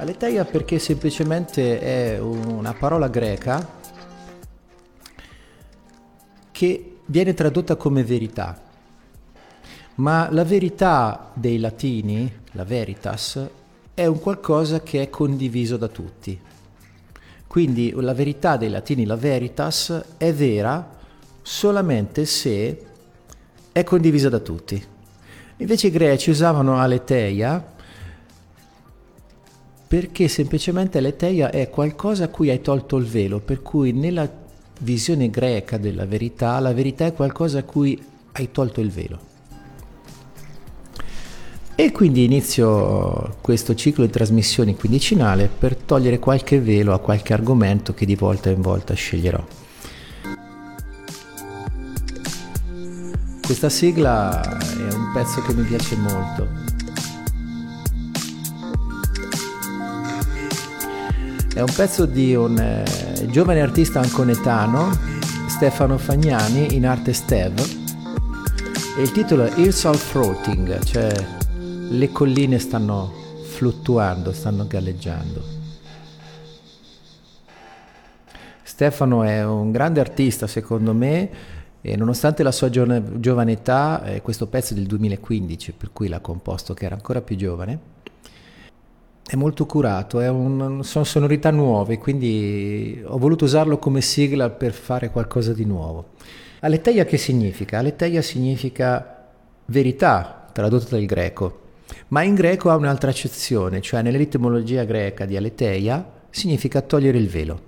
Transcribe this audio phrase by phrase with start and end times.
[0.00, 3.68] Aletheia perché semplicemente è una parola greca
[6.52, 8.62] che viene tradotta come verità.
[9.96, 13.44] Ma la verità dei latini, la veritas,
[13.92, 16.40] è un qualcosa che è condiviso da tutti.
[17.48, 20.96] Quindi la verità dei latini, la veritas, è vera
[21.42, 22.86] solamente se
[23.72, 24.80] è condivisa da tutti.
[25.56, 27.74] Invece i greci usavano aletheia
[29.88, 34.30] perché semplicemente aletheia è qualcosa a cui hai tolto il velo, per cui nella
[34.80, 38.00] visione greca della verità, la verità è qualcosa a cui
[38.32, 39.18] hai tolto il velo.
[41.74, 47.94] E quindi inizio questo ciclo di trasmissioni quindicinale per togliere qualche velo a qualche argomento
[47.94, 49.42] che di volta in volta sceglierò.
[53.40, 56.67] Questa sigla è un pezzo che mi piace molto.
[61.58, 64.92] È un pezzo di un eh, giovane artista anconetano,
[65.48, 67.58] Stefano Fagnani, in arte Stev,
[68.96, 71.12] e il titolo è Hills of Floating, cioè
[71.56, 75.42] le colline stanno fluttuando, stanno galleggiando.
[78.62, 81.30] Stefano è un grande artista secondo me
[81.80, 86.20] e nonostante la sua giovane età, eh, questo pezzo è del 2015 per cui l'ha
[86.20, 87.96] composto che era ancora più giovane,
[89.28, 95.10] è molto curato, un, sono sonorità nuove, quindi ho voluto usarlo come sigla per fare
[95.10, 96.12] qualcosa di nuovo.
[96.60, 97.76] Aletheia che significa?
[97.76, 99.26] Aletheia significa
[99.66, 101.60] verità, tradotto dal greco.
[102.08, 107.60] Ma in greco ha un'altra accezione, cioè nell'etimologia greca di aletheia significa togliere il velo.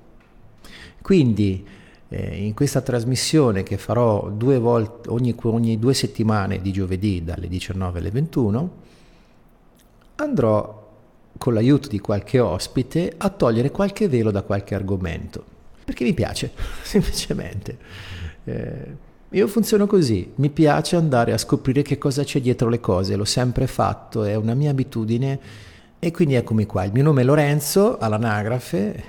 [1.02, 1.66] Quindi
[2.08, 7.48] eh, in questa trasmissione che farò due volte, ogni, ogni due settimane di giovedì dalle
[7.48, 8.70] 19 alle 21,
[10.16, 10.79] andrò
[11.38, 15.44] con l'aiuto di qualche ospite a togliere qualche velo da qualche argomento.
[15.84, 17.78] Perché mi piace, semplicemente.
[18.44, 23.14] Eh, io funziono così, mi piace andare a scoprire che cosa c'è dietro le cose,
[23.14, 25.38] l'ho sempre fatto, è una mia abitudine
[26.00, 26.82] e quindi eccomi qua.
[26.84, 29.04] Il mio nome è Lorenzo, all'anagrafe,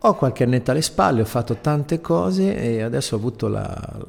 [0.00, 4.04] ho qualche annetta alle spalle, ho fatto tante cose e adesso ho avuto la,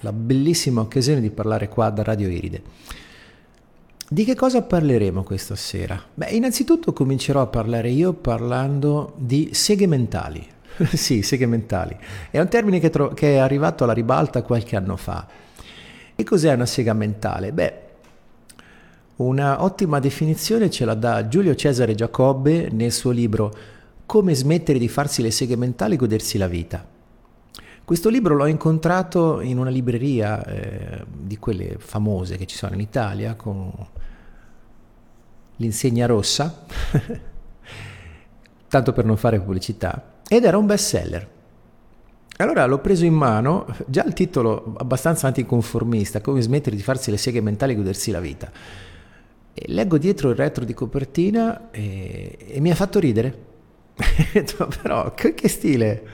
[0.00, 2.62] la bellissima occasione di parlare qua da Radio Iride.
[4.14, 6.00] Di che cosa parleremo questa sera?
[6.14, 10.46] Beh, innanzitutto comincerò a parlare io parlando di seghe mentali.
[10.94, 11.98] sì, seghe mentali.
[12.30, 15.26] È un termine che, tro- che, è arrivato alla ribalta qualche anno fa.
[16.14, 17.50] E cos'è una sega mentale?
[17.50, 17.80] Beh,
[19.16, 23.52] una ottima definizione ce la dà Giulio Cesare Giacobbe nel suo libro
[24.06, 26.86] Come smettere di farsi le seghe mentali e godersi la vita.
[27.84, 32.80] Questo libro l'ho incontrato in una libreria eh, di quelle famose che ci sono in
[32.80, 33.72] Italia con
[35.56, 36.64] l'insegna rossa,
[38.68, 41.28] tanto per non fare pubblicità ed era un best seller.
[42.38, 47.16] Allora l'ho preso in mano, già il titolo abbastanza anticonformista, come smettere di farsi le
[47.16, 48.50] seghe mentali e godersi la vita.
[49.52, 53.52] E leggo dietro il retro di copertina e, e mi ha fatto ridere.
[54.82, 56.08] Però che, che stile!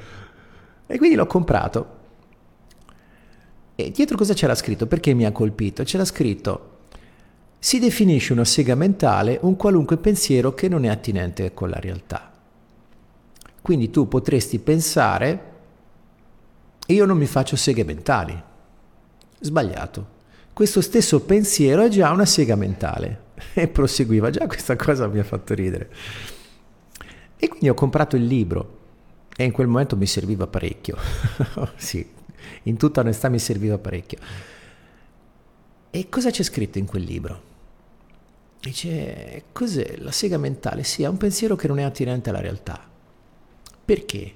[0.86, 1.98] E quindi l'ho comprato.
[3.76, 4.86] E dietro cosa c'era scritto?
[4.86, 5.84] Perché mi ha colpito?
[5.84, 6.69] C'era scritto
[7.62, 12.32] si definisce una sega mentale un qualunque pensiero che non è attinente con la realtà.
[13.60, 15.42] Quindi tu potresti pensare,
[16.86, 18.42] io non mi faccio seghe mentali.
[19.40, 20.18] Sbagliato.
[20.54, 23.28] Questo stesso pensiero è già una sega mentale.
[23.52, 25.90] E proseguiva, già questa cosa mi ha fatto ridere.
[27.36, 28.78] E quindi ho comprato il libro
[29.36, 30.96] e in quel momento mi serviva parecchio.
[31.76, 32.06] sì,
[32.64, 34.18] in tutta onestà mi serviva parecchio.
[35.90, 37.48] E cosa c'è scritto in quel libro?
[38.60, 40.82] Dice, cos'è la sega mentale?
[40.82, 42.78] Sì, è un pensiero che non è attinente alla realtà.
[43.82, 44.34] Perché?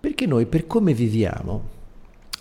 [0.00, 1.76] Perché noi per come viviamo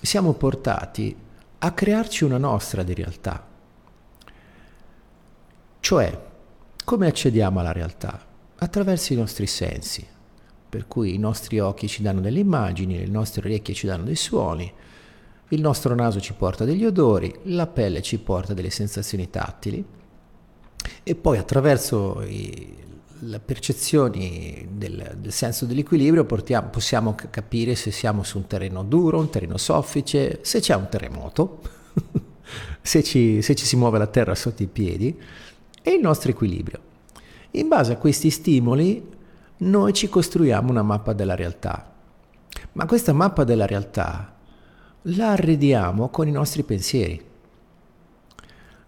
[0.02, 1.14] siamo portati
[1.60, 3.46] a crearci una nostra di realtà.
[5.82, 6.26] Cioè,
[6.86, 8.26] come accediamo alla realtà?
[8.60, 10.08] Attraverso i nostri sensi,
[10.70, 14.16] per cui i nostri occhi ci danno delle immagini, le nostre orecchie ci danno dei
[14.16, 14.72] suoni,
[15.50, 19.96] il nostro naso ci porta degli odori, la pelle ci porta delle sensazioni tattili
[21.04, 22.76] e poi attraverso i,
[23.20, 29.20] le percezioni del, del, senso dell'equilibrio portiamo, possiamo capire se siamo su un terreno duro,
[29.20, 31.62] un terreno soffice, se c'è un terremoto,
[32.82, 35.20] se, ci, se ci si muove la terra sotto i piedi
[35.82, 36.80] e il nostro equilibrio.
[37.52, 39.16] In base a questi stimoli
[39.58, 41.94] noi ci costruiamo una mappa della realtà,
[42.74, 44.36] ma questa mappa della realtà
[45.02, 47.24] la arrediamo con i nostri pensieri.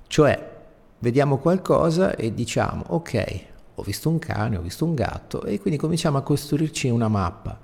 [0.05, 0.48] Cioè,
[0.99, 5.79] vediamo qualcosa e diciamo, ok, ho visto un cane, ho visto un gatto e quindi
[5.79, 7.59] cominciamo a costruirci una mappa.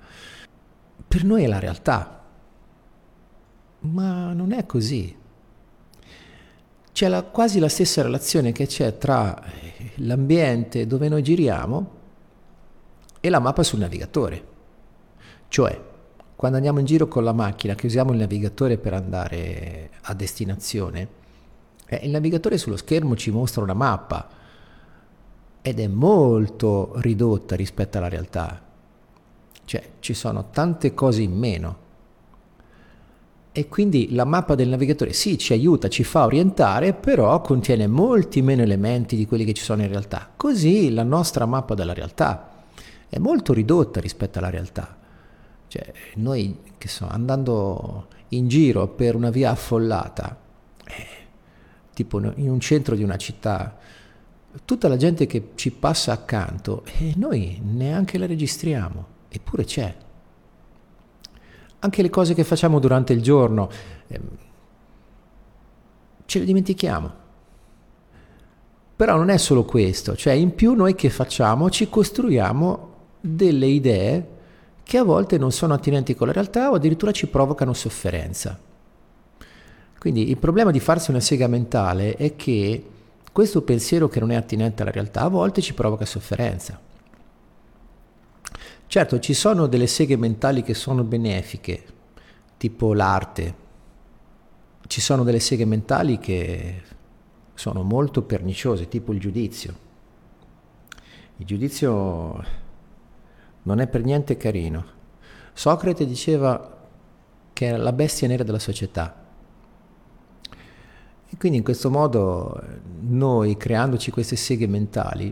[1.08, 2.24] Per noi è la realtà,
[3.80, 5.14] ma non è così.
[6.92, 9.38] C'è la, quasi la stessa relazione che c'è tra
[9.96, 11.90] l'ambiente dove noi giriamo
[13.20, 14.54] e la mappa sul navigatore.
[15.48, 15.80] Cioè,
[16.34, 21.24] quando andiamo in giro con la macchina, che usiamo il navigatore per andare a destinazione,
[21.86, 24.28] eh, il navigatore sullo schermo ci mostra una mappa
[25.62, 28.62] ed è molto ridotta rispetto alla realtà.
[29.64, 31.84] Cioè, ci sono tante cose in meno.
[33.50, 38.42] E quindi la mappa del navigatore sì, ci aiuta, ci fa orientare, però contiene molti
[38.42, 40.30] meno elementi di quelli che ci sono in realtà.
[40.36, 42.64] Così la nostra mappa della realtà
[43.08, 44.96] è molto ridotta rispetto alla realtà.
[45.68, 50.38] Cioè, noi che so, andando in giro per una via affollata,
[50.84, 51.06] eh,
[51.96, 53.74] tipo in un centro di una città,
[54.66, 59.96] tutta la gente che ci passa accanto e noi neanche la registriamo, eppure c'è.
[61.78, 63.70] Anche le cose che facciamo durante il giorno
[64.08, 64.28] ehm,
[66.26, 67.24] ce le dimentichiamo.
[68.94, 74.28] Però non è solo questo, cioè in più noi che facciamo ci costruiamo delle idee
[74.82, 78.66] che a volte non sono attinenti con la realtà o addirittura ci provocano sofferenza.
[80.06, 82.90] Quindi il problema di farsi una sega mentale è che
[83.32, 86.80] questo pensiero che non è attinente alla realtà a volte ci provoca sofferenza.
[88.86, 91.82] Certo, ci sono delle seghe mentali che sono benefiche,
[92.56, 93.54] tipo l'arte.
[94.86, 96.82] Ci sono delle seghe mentali che
[97.54, 99.74] sono molto perniciose, tipo il giudizio.
[101.38, 102.44] Il giudizio
[103.64, 104.86] non è per niente carino.
[105.52, 106.86] Socrate diceva
[107.52, 109.24] che era la bestia nera della società.
[111.36, 112.58] E quindi in questo modo
[113.00, 115.30] noi, creandoci queste seghe mentali,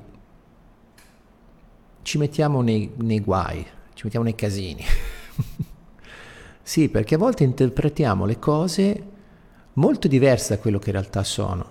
[2.03, 4.85] ci mettiamo nei, nei guai, ci mettiamo nei casini.
[6.63, 9.07] sì, perché a volte interpretiamo le cose
[9.73, 11.71] molto diverse da quello che in realtà sono.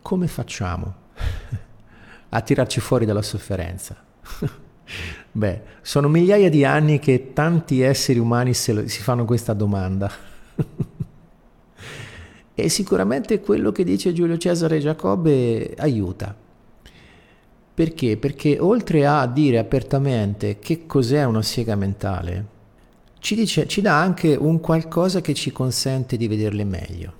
[0.00, 0.94] Come facciamo
[2.28, 3.96] a tirarci fuori dalla sofferenza?
[5.32, 10.08] Beh, sono migliaia di anni che tanti esseri umani lo, si fanno questa domanda.
[12.62, 16.34] E sicuramente quello che dice Giulio Cesare Giacobbe aiuta.
[17.72, 18.16] Perché?
[18.16, 22.58] Perché oltre a dire apertamente che cos'è una siega mentale,
[23.20, 27.12] ci, dice, ci dà anche un qualcosa che ci consente di vederle meglio.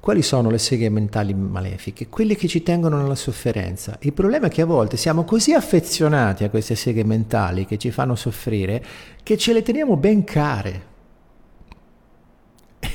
[0.00, 2.08] Quali sono le seghe mentali malefiche?
[2.08, 3.98] Quelle che ci tengono nella sofferenza.
[4.00, 7.90] Il problema è che a volte siamo così affezionati a queste seghe mentali che ci
[7.90, 8.82] fanno soffrire
[9.22, 10.88] che ce le teniamo ben care.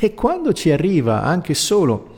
[0.06, 2.16] E quando ci arriva anche solo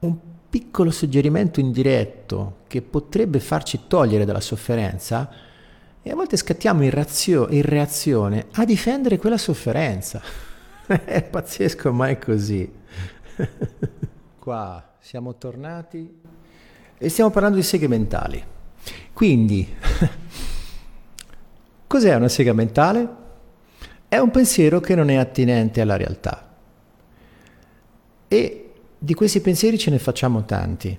[0.00, 0.16] un
[0.50, 5.30] piccolo suggerimento indiretto che potrebbe farci togliere dalla sofferenza,
[6.02, 10.20] e a volte scattiamo in, razio, in reazione a difendere quella sofferenza.
[11.04, 12.68] è pazzesco, ma è così.
[14.40, 16.20] Qua siamo tornati
[16.98, 18.44] e stiamo parlando di seghe mentali.
[19.12, 19.72] Quindi,
[21.86, 23.21] cos'è una sega mentale?
[24.12, 26.46] È un pensiero che non è attinente alla realtà.
[28.28, 30.98] E di questi pensieri ce ne facciamo tanti.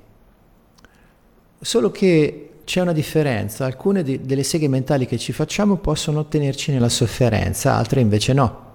[1.61, 6.71] Solo che c'è una differenza, alcune di, delle seghe mentali che ci facciamo possono tenerci
[6.71, 8.65] nella sofferenza, altre invece no.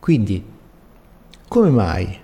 [0.00, 0.42] Quindi,
[1.48, 2.18] come mai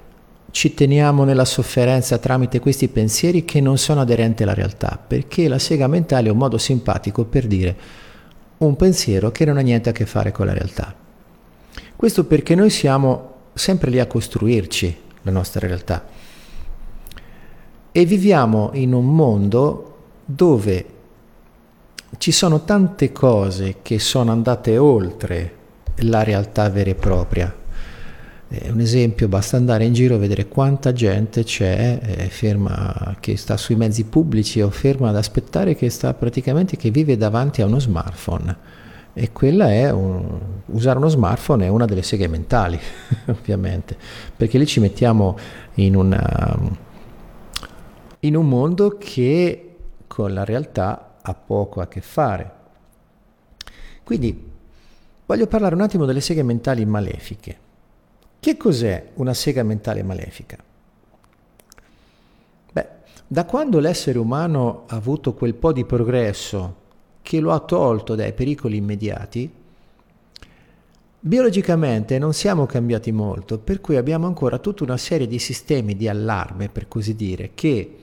[0.51, 4.99] ci teniamo nella sofferenza tramite questi pensieri che non sono aderenti alla realtà?
[5.07, 8.04] Perché la sega mentale è un modo simpatico per dire
[8.59, 10.95] un pensiero che non ha niente a che fare con la realtà.
[11.97, 16.07] Questo perché noi siamo sempre lì a costruirci la nostra realtà
[17.93, 20.87] e viviamo in un mondo dove
[22.19, 25.57] ci sono tante cose che sono andate oltre
[25.99, 27.64] la realtà vera e propria
[28.63, 33.37] eh, un esempio, basta andare in giro a vedere quanta gente c'è eh, ferma che
[33.37, 37.67] sta sui mezzi pubblici o ferma ad aspettare che sta praticamente che vive davanti a
[37.67, 38.83] uno smartphone.
[39.13, 42.79] E quella è un, usare uno smartphone è una delle seghe mentali,
[43.27, 43.97] ovviamente,
[44.37, 45.37] perché lì ci mettiamo
[45.75, 46.59] in, una,
[48.21, 52.53] in un mondo che con la realtà ha poco a che fare.
[54.05, 54.51] Quindi
[55.27, 57.64] voglio parlare un attimo delle seghe mentali malefiche.
[58.45, 60.59] Che cos'è una sega mentale malefica?
[62.73, 62.87] Beh,
[63.27, 66.77] da quando l'essere umano ha avuto quel po' di progresso
[67.23, 69.51] che lo ha tolto dai pericoli immediati,
[71.21, 76.07] Biologicamente non siamo cambiati molto, per cui abbiamo ancora tutta una serie di sistemi di
[76.07, 77.97] allarme, per così dire, che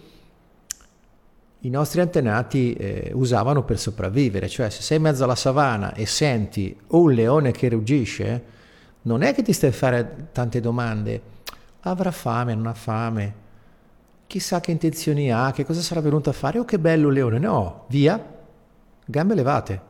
[1.59, 6.07] i nostri antenati eh, usavano per sopravvivere, cioè se sei in mezzo alla savana e
[6.07, 8.59] senti un leone che ruggisce,
[9.03, 11.21] non è che ti stai a fare tante domande,
[11.81, 13.35] avrà fame, non ha fame,
[14.27, 17.85] chissà che intenzioni ha, che cosa sarà venuto a fare, oh che bello leone, no,
[17.89, 18.39] via,
[19.05, 19.89] gambe levate.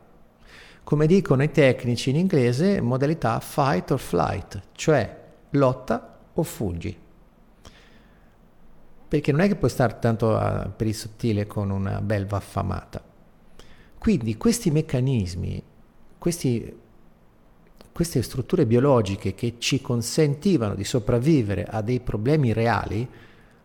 [0.84, 6.98] Come dicono i tecnici in inglese, modalità fight or flight, cioè lotta o fuggi.
[9.08, 13.00] Perché non è che puoi stare tanto a, per il sottile con una belva affamata.
[13.98, 15.62] Quindi questi meccanismi,
[16.18, 16.80] questi,
[17.92, 23.06] queste strutture biologiche che ci consentivano di sopravvivere a dei problemi reali,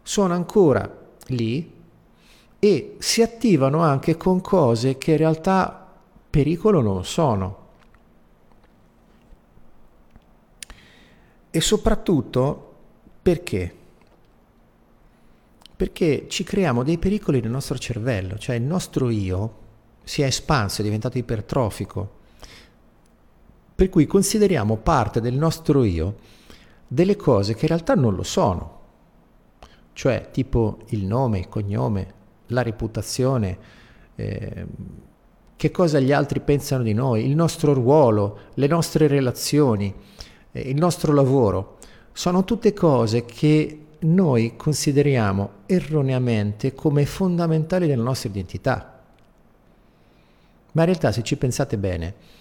[0.04, 1.74] sono ancora lì
[2.60, 5.88] e si attivano anche con cose che in realtà
[6.30, 7.66] pericolo non sono.
[11.50, 12.76] E soprattutto
[13.22, 13.78] perché?
[15.78, 19.66] perché ci creiamo dei pericoli nel nostro cervello, cioè il nostro io
[20.04, 22.16] si è espanso, è diventato ipertrofico,
[23.78, 26.16] per cui consideriamo parte del nostro io
[26.88, 28.80] delle cose che in realtà non lo sono,
[29.94, 32.14] cioè tipo il nome, il cognome,
[32.48, 33.58] la reputazione,
[34.16, 34.66] eh,
[35.56, 39.94] che cosa gli altri pensano di noi, il nostro ruolo, le nostre relazioni,
[40.52, 41.78] eh, il nostro lavoro,
[42.14, 49.04] sono tutte cose che noi consideriamo erroneamente come fondamentali della nostra identità.
[50.72, 52.37] Ma in realtà se ci pensate bene,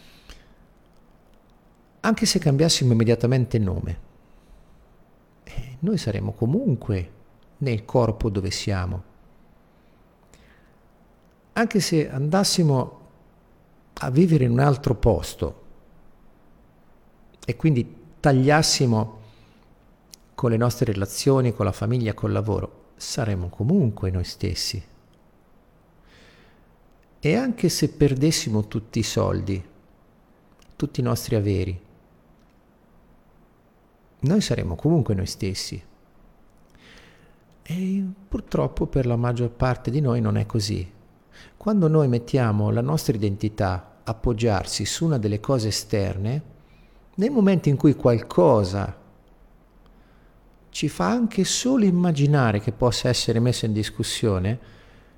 [2.06, 4.00] anche se cambiassimo immediatamente nome,
[5.80, 7.10] noi saremmo comunque
[7.58, 9.02] nel corpo dove siamo.
[11.54, 13.00] Anche se andassimo
[13.94, 15.64] a vivere in un altro posto
[17.44, 19.18] e quindi tagliassimo
[20.36, 24.80] con le nostre relazioni, con la famiglia, col lavoro, saremo comunque noi stessi.
[27.18, 29.64] E anche se perdessimo tutti i soldi,
[30.76, 31.84] tutti i nostri averi,
[34.20, 35.82] noi saremo comunque noi stessi.
[37.62, 40.88] E purtroppo per la maggior parte di noi non è così.
[41.56, 46.42] Quando noi mettiamo la nostra identità appoggiarsi su una delle cose esterne,
[47.16, 49.04] nel momento in cui qualcosa
[50.70, 54.58] ci fa anche solo immaginare che possa essere messa in discussione,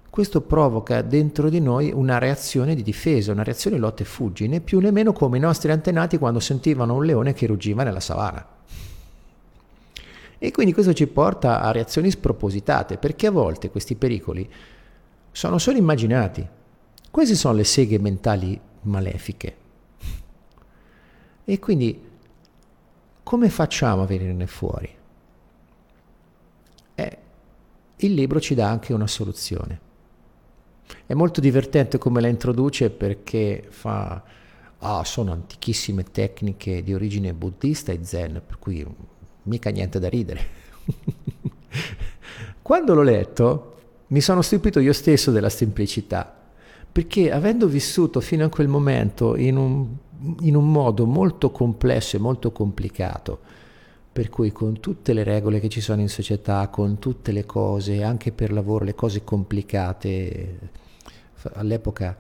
[0.09, 4.61] questo provoca dentro di noi una reazione di difesa, una reazione lotta e fuggi, né
[4.61, 8.58] più né meno come i nostri antenati quando sentivano un leone che ruggiva nella savana.
[10.39, 14.49] E quindi questo ci porta a reazioni spropositate, perché a volte questi pericoli
[15.31, 16.47] sono solo immaginati.
[17.11, 19.57] Queste sono le seghe mentali malefiche.
[21.45, 22.01] E quindi
[23.23, 24.97] come facciamo a venirne fuori?
[28.01, 29.87] il libro ci dà anche una soluzione.
[31.05, 34.23] È molto divertente come la introduce perché fa,
[34.79, 38.87] ah, sono antichissime tecniche di origine buddista e zen, per cui
[39.49, 40.41] mica niente da ridere.
[42.63, 43.77] Quando l'ho letto
[44.09, 46.35] mi sono stupito io stesso della semplicità,
[46.91, 49.87] perché avendo vissuto fino a quel momento in un,
[50.41, 53.39] in un modo molto complesso e molto complicato,
[54.13, 58.03] per cui con tutte le regole che ci sono in società, con tutte le cose,
[58.03, 60.59] anche per lavoro, le cose complicate,
[61.55, 62.17] all'epoca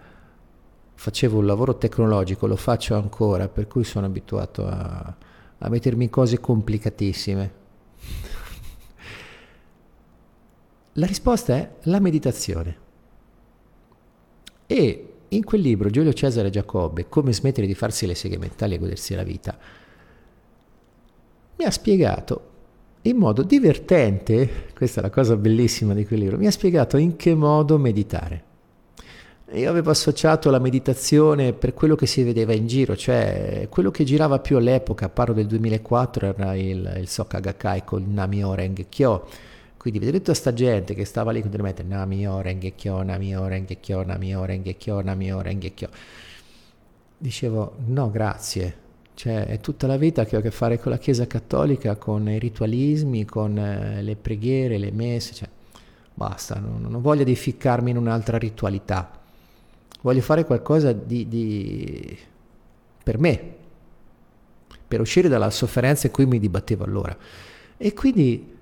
[0.94, 5.16] facevo un lavoro tecnologico, lo faccio ancora, per cui sono abituato a,
[5.58, 7.52] a mettermi in cose complicatissime.
[10.92, 12.76] La risposta è la meditazione.
[14.66, 18.78] E in quel libro Giulio Cesare Giacobbe, Come smettere di farsi le seghe mentali e
[18.78, 19.56] godersi la vita,
[21.56, 22.46] mi ha spiegato
[23.02, 27.16] in modo divertente, questa è la cosa bellissima di quel libro, mi ha spiegato in
[27.16, 28.44] che modo meditare.
[29.52, 34.04] Io avevo associato la meditazione per quello che si vedeva in giro, cioè quello che
[34.04, 39.26] girava più all'epoca, parlo del 2004, era il, il Soka Gakkai con Nami-o Renge Kyo.
[39.78, 44.04] Quindi vedete tutta sta gente che stava lì continuamente Nami-o Renge Kyo, Nami-o Renge Kyo,
[44.04, 45.88] Nami-o Renge Kyo, Nami-o Renge Kyo.
[47.16, 48.76] Dicevo, no grazie,
[49.14, 52.28] cioè, è tutta la vita che ho a che fare con la Chiesa Cattolica, con
[52.28, 55.32] i ritualismi, con eh, le preghiere, le messe.
[55.32, 55.48] Cioè,
[56.12, 59.17] basta, non, non voglio edificarmi in un'altra ritualità.
[60.00, 62.18] Voglio fare qualcosa di, di,
[63.02, 63.54] per me,
[64.86, 67.16] per uscire dalla sofferenza in cui mi dibattevo allora.
[67.76, 68.56] E quindi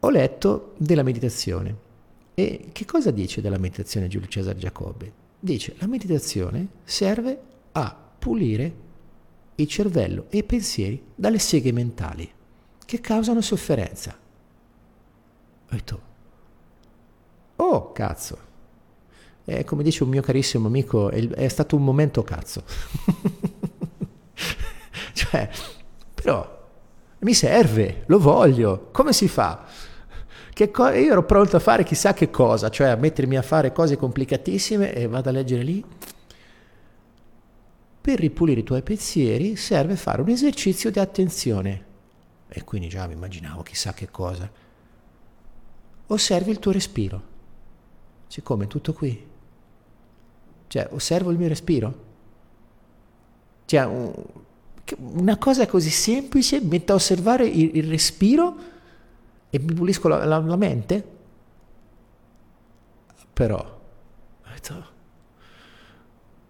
[0.00, 1.88] ho letto della meditazione.
[2.34, 5.12] E che cosa dice della meditazione Giulio Cesare Giacobbe?
[5.38, 7.38] Dice, la meditazione serve
[7.72, 8.88] a pulire
[9.56, 12.30] il cervello e i pensieri dalle seghe mentali
[12.84, 14.16] che causano sofferenza.
[15.70, 16.00] Ho detto,
[17.56, 18.38] oh cazzo,
[19.58, 22.62] è come dice un mio carissimo amico, è, è stato un momento cazzo.
[25.12, 25.48] cioè,
[26.14, 26.58] però
[27.20, 29.66] mi serve, lo voglio, come si fa?
[30.72, 33.96] Co- io ero pronto a fare chissà che cosa, cioè a mettermi a fare cose
[33.96, 35.82] complicatissime e vado a leggere lì
[38.00, 41.88] per ripulire i tuoi pensieri serve fare un esercizio di attenzione.
[42.48, 44.50] E quindi già mi immaginavo chissà che cosa.
[46.06, 47.22] Osservi il tuo respiro.
[48.26, 49.28] Siccome è tutto qui.
[50.70, 52.04] Cioè, osservo il mio respiro.
[53.64, 54.12] Cioè, un,
[54.98, 58.56] una cosa così semplice, metto a osservare il, il respiro
[59.50, 61.04] e mi pulisco la, la, la mente.
[63.32, 64.84] Però, ho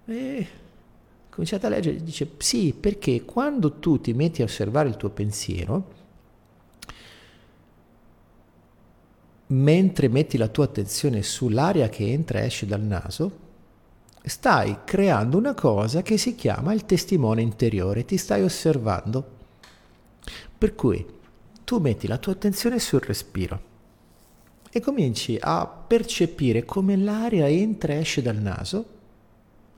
[0.04, 0.46] eh,
[1.30, 5.92] cominciate a leggere, dice sì, perché quando tu ti metti a osservare il tuo pensiero,
[9.46, 13.48] mentre metti la tua attenzione sull'aria che entra e esce dal naso,
[14.22, 19.38] stai creando una cosa che si chiama il testimone interiore, ti stai osservando.
[20.56, 21.04] Per cui
[21.64, 23.68] tu metti la tua attenzione sul respiro
[24.70, 28.98] e cominci a percepire come l'aria entra e esce dal naso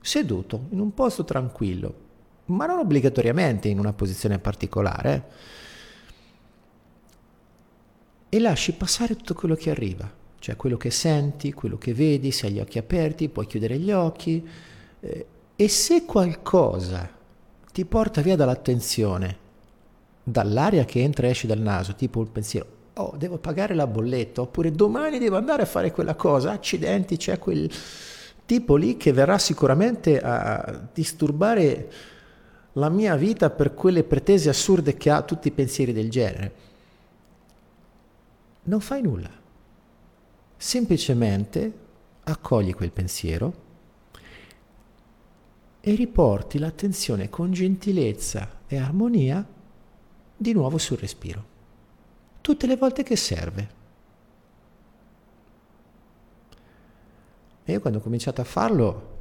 [0.01, 1.95] seduto in un posto tranquillo,
[2.45, 5.29] ma non obbligatoriamente in una posizione particolare,
[8.27, 10.11] e lasci passare tutto quello che arriva,
[10.43, 13.93] cioè quello che senti, quello che vedi, se hai gli occhi aperti, puoi chiudere gli
[13.93, 14.45] occhi,
[14.99, 17.09] eh, e se qualcosa
[17.71, 19.37] ti porta via dall'attenzione,
[20.21, 24.41] dall'aria che entra e esce dal naso, tipo il pensiero, oh, devo pagare la bolletta,
[24.41, 27.71] oppure domani devo andare a fare quella cosa, accidenti, c'è quel
[28.45, 31.89] tipo lì che verrà sicuramente a disturbare
[32.73, 36.53] la mia vita per quelle pretese assurde che ha tutti i pensieri del genere.
[38.63, 39.39] Non fai nulla.
[40.63, 41.73] Semplicemente
[42.23, 43.53] accogli quel pensiero
[45.81, 49.45] e riporti l'attenzione con gentilezza e armonia
[50.37, 51.45] di nuovo sul respiro.
[52.39, 53.69] Tutte le volte che serve.
[57.65, 59.17] E io quando ho cominciato a farlo,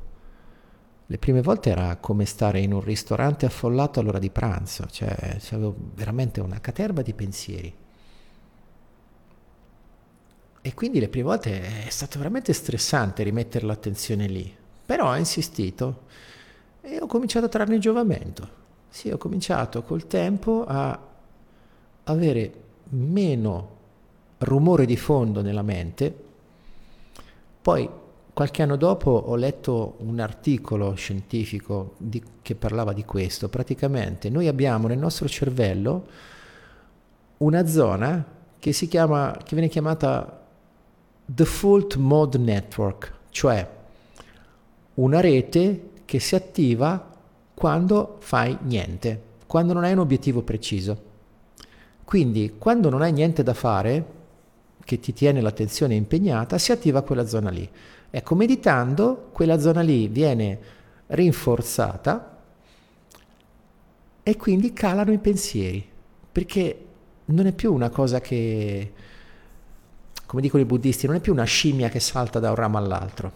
[1.07, 5.75] le prime volte era come stare in un ristorante affollato all'ora di pranzo, cioè avevo
[5.95, 7.82] veramente una caterva di pensieri.
[10.63, 14.55] E quindi le prime volte è stato veramente stressante rimettere l'attenzione lì,
[14.87, 16.03] però ho insistito
[16.81, 18.61] e ho cominciato a trarne giovamento.
[18.89, 20.99] Sì, ho cominciato col tempo a
[22.05, 22.53] avere
[22.91, 23.77] meno
[24.39, 26.15] rumore di fondo nella mente,
[27.61, 27.89] poi
[28.35, 33.51] Qualche anno dopo ho letto un articolo scientifico di, che parlava di questo.
[33.51, 36.07] Praticamente noi abbiamo nel nostro cervello
[37.39, 38.25] una zona
[38.59, 40.42] che, si chiama, che viene chiamata
[41.25, 43.69] Default Mode Network, cioè
[44.95, 47.11] una rete che si attiva
[47.55, 51.11] quando fai niente, quando non hai un obiettivo preciso.
[52.05, 54.21] Quindi quando non hai niente da fare,
[54.85, 57.69] che ti tiene l'attenzione impegnata, si attiva quella zona lì.
[58.11, 60.59] Ecco, meditando quella zona lì viene
[61.07, 62.39] rinforzata
[64.23, 65.87] e quindi calano i pensieri,
[66.31, 66.85] perché
[67.27, 68.93] non è più una cosa che,
[70.33, 73.33] come dicono i buddisti, non è più una scimmia che salta da un ramo all'altro.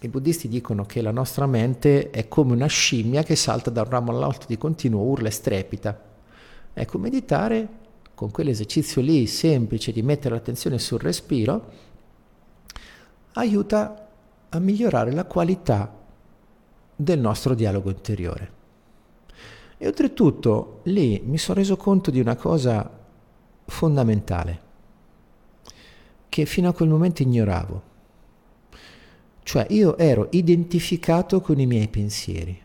[0.00, 3.90] I buddisti dicono che la nostra mente è come una scimmia che salta da un
[3.90, 6.02] ramo all'altro di continuo, urla e strepita.
[6.74, 7.68] Ecco, meditare
[8.16, 11.70] con quell'esercizio lì semplice di mettere l'attenzione sul respiro
[13.34, 14.08] aiuta
[14.48, 15.96] a migliorare la qualità
[16.96, 18.52] del nostro dialogo interiore.
[19.78, 22.98] E oltretutto lì mi sono reso conto di una cosa
[23.66, 24.69] fondamentale
[26.30, 27.82] che fino a quel momento ignoravo.
[29.42, 32.58] Cioè io ero identificato con i miei pensieri.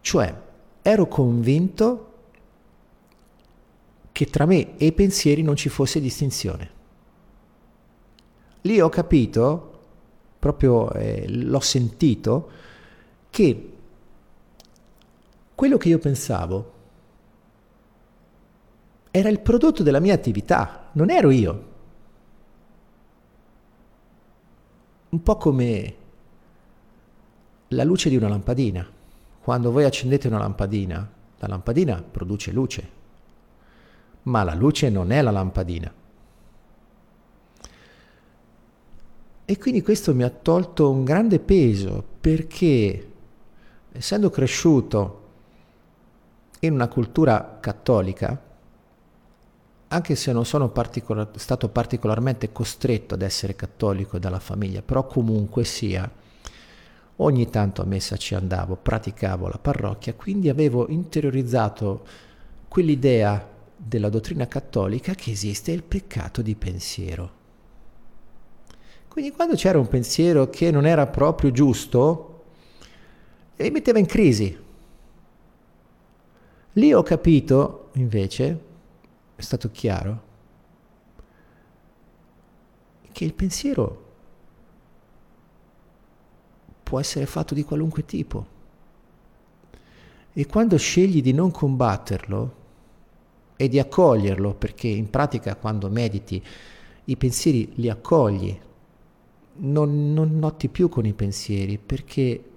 [0.00, 0.42] Cioè
[0.82, 2.12] ero convinto
[4.10, 6.70] che tra me e i pensieri non ci fosse distinzione.
[8.62, 9.80] Lì ho capito,
[10.38, 12.50] proprio eh, l'ho sentito,
[13.28, 13.72] che
[15.54, 16.72] quello che io pensavo
[19.10, 21.72] era il prodotto della mia attività, non ero io.
[25.14, 25.96] Un po' come
[27.68, 28.84] la luce di una lampadina.
[29.40, 32.90] Quando voi accendete una lampadina, la lampadina produce luce,
[34.22, 35.94] ma la luce non è la lampadina.
[39.44, 43.12] E quindi questo mi ha tolto un grande peso perché
[43.92, 45.22] essendo cresciuto
[46.58, 48.42] in una cultura cattolica,
[49.88, 55.64] anche se non sono particolar- stato particolarmente costretto ad essere cattolico dalla famiglia, però comunque
[55.64, 56.10] sia,
[57.16, 62.04] ogni tanto a messa ci andavo, praticavo la parrocchia, quindi avevo interiorizzato
[62.68, 67.42] quell'idea della dottrina cattolica che esiste il peccato di pensiero.
[69.08, 72.44] Quindi quando c'era un pensiero che non era proprio giusto,
[73.56, 74.58] mi metteva in crisi.
[76.72, 78.58] Lì ho capito, invece,
[79.36, 80.32] è stato chiaro,
[83.12, 84.02] che il pensiero
[86.82, 88.52] può essere fatto di qualunque tipo.
[90.32, 92.62] E quando scegli di non combatterlo
[93.56, 96.42] e di accoglierlo, perché in pratica quando mediti
[97.04, 98.58] i pensieri li accogli,
[99.56, 102.50] non, non noti più con i pensieri, perché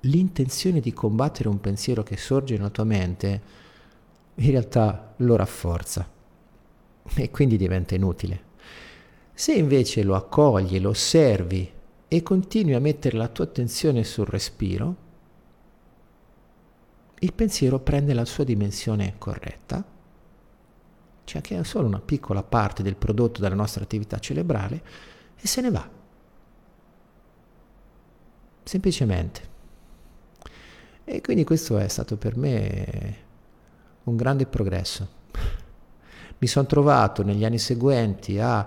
[0.00, 3.62] l'intenzione di combattere un pensiero che sorge nella tua mente
[4.36, 6.08] in realtà lo rafforza
[7.14, 8.52] e quindi diventa inutile.
[9.32, 11.72] Se invece lo accogli, lo osservi
[12.06, 14.96] e continui a mettere la tua attenzione sul respiro,
[17.18, 19.84] il pensiero prende la sua dimensione corretta,
[21.24, 24.82] cioè che è solo una piccola parte del prodotto della nostra attività cerebrale,
[25.36, 25.88] e se ne va.
[28.62, 29.52] Semplicemente.
[31.04, 33.23] E quindi questo è stato per me
[34.04, 35.22] un grande progresso.
[36.38, 38.66] Mi sono trovato negli anni seguenti a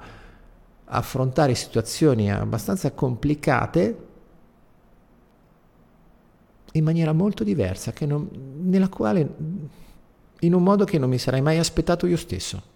[0.86, 4.06] affrontare situazioni abbastanza complicate
[6.74, 8.30] in maniera molto diversa, non,
[8.64, 9.36] nella quale,
[10.40, 12.76] in un modo che non mi sarei mai aspettato io stesso.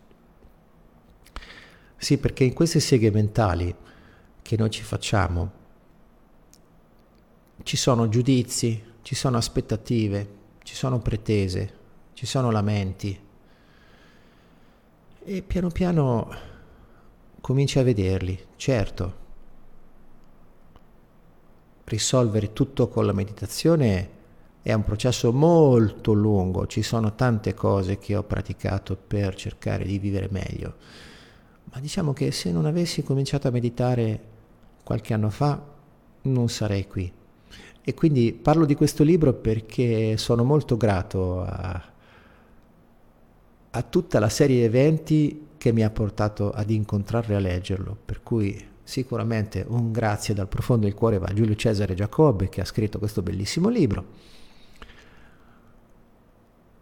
[1.98, 3.74] Sì, perché in queste seghe mentali
[4.42, 5.60] che noi ci facciamo
[7.64, 10.28] ci sono giudizi, ci sono aspettative,
[10.64, 11.80] ci sono pretese,
[12.22, 13.20] ci sono lamenti
[15.24, 16.30] e piano piano
[17.42, 18.40] cominci a vederli.
[18.58, 19.14] Certo,
[21.86, 24.10] risolvere tutto con la meditazione
[24.62, 29.98] è un processo molto lungo, ci sono tante cose che ho praticato per cercare di
[29.98, 30.76] vivere meglio,
[31.74, 34.24] ma diciamo che se non avessi cominciato a meditare
[34.84, 35.60] qualche anno fa
[36.22, 37.12] non sarei qui.
[37.84, 41.91] E quindi parlo di questo libro perché sono molto grato a,
[43.72, 47.98] a tutta la serie di eventi che mi ha portato ad incontrarlo e a leggerlo,
[48.04, 52.62] per cui sicuramente un grazie dal profondo del cuore va a Giulio Cesare Giacobbe che
[52.62, 54.30] ha scritto questo bellissimo libro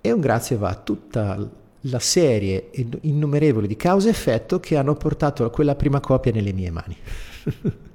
[0.01, 1.49] e un grazie va a tutta
[1.81, 2.71] la serie
[3.01, 6.97] innumerevole di causa e effetto che hanno portato quella prima copia nelle mie mani.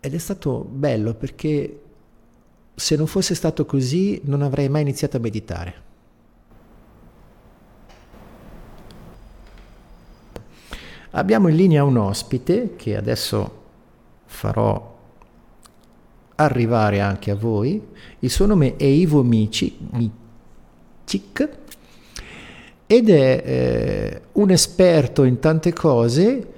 [0.00, 1.82] Ed è stato bello perché
[2.78, 5.74] se non fosse stato così non avrei mai iniziato a meditare.
[11.10, 13.62] Abbiamo in linea un ospite che adesso
[14.26, 14.96] farò
[16.36, 17.84] arrivare anche a voi.
[18.20, 21.48] Il suo nome è Ivo Mici, Micic
[22.86, 26.52] ed è eh, un esperto in tante cose,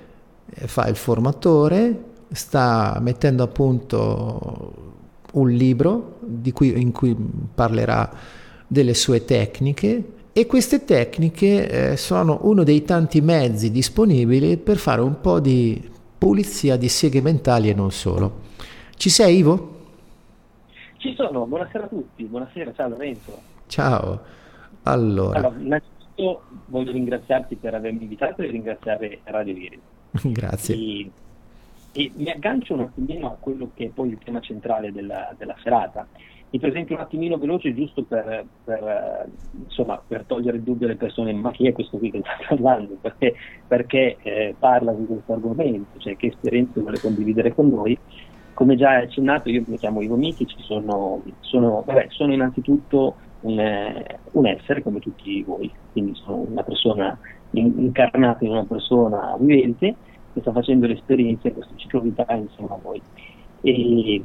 [0.50, 4.89] eh, fa il formatore, sta mettendo a punto
[5.32, 6.18] un libro
[6.52, 7.16] cui, in cui
[7.54, 8.10] parlerà
[8.66, 15.00] delle sue tecniche e queste tecniche eh, sono uno dei tanti mezzi disponibili per fare
[15.00, 18.48] un po' di pulizia di seghe mentali e non solo.
[18.96, 19.78] Ci sei Ivo?
[20.98, 23.38] Ci sono, buonasera a tutti, buonasera, ciao Lorenzo.
[23.66, 24.20] Ciao,
[24.84, 25.38] allora.
[25.38, 29.80] allora innanzitutto voglio ringraziarti per avermi invitato e ringraziare Radio Viri.
[30.30, 30.74] Grazie.
[30.74, 31.10] E
[31.92, 35.57] e mi aggancio un attimino a quello che è poi il tema centrale della, della
[35.62, 36.07] serata.
[36.53, 39.29] Mi presento un attimino veloce giusto per, per,
[39.64, 42.96] insomma, per, togliere il dubbio alle persone, ma chi è questo qui che sta parlando?
[43.00, 43.35] Perché,
[43.66, 47.96] perché eh, parla di questo argomento, cioè che esperienze vuole condividere con noi.
[48.55, 54.18] Come già accennato, io mi chiamo Ivo Mitici, sono, sono, vabbè, sono innanzitutto un, eh,
[54.33, 57.16] un, essere come tutti voi, quindi sono una persona
[57.53, 59.94] in, incarnata in una persona vivente
[60.32, 63.02] che sta facendo l'esperienza in questo ciclo vitale insieme a voi.
[63.62, 64.22] E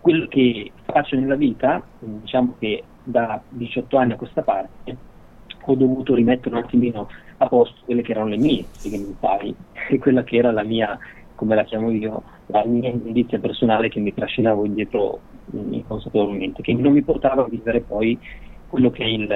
[0.00, 4.96] quello che faccio nella vita, diciamo che da 18 anni a questa parte,
[5.60, 9.54] ho dovuto rimettere un attimino a posto quelle che erano le mie seghe mentali
[9.90, 10.98] e quella che era la mia,
[11.34, 15.20] come la chiamo io, la mia indizia personale che mi trascinavo indietro
[15.52, 18.18] inconsapevolmente, che non mi portava a vivere poi
[18.66, 19.28] quello che è il,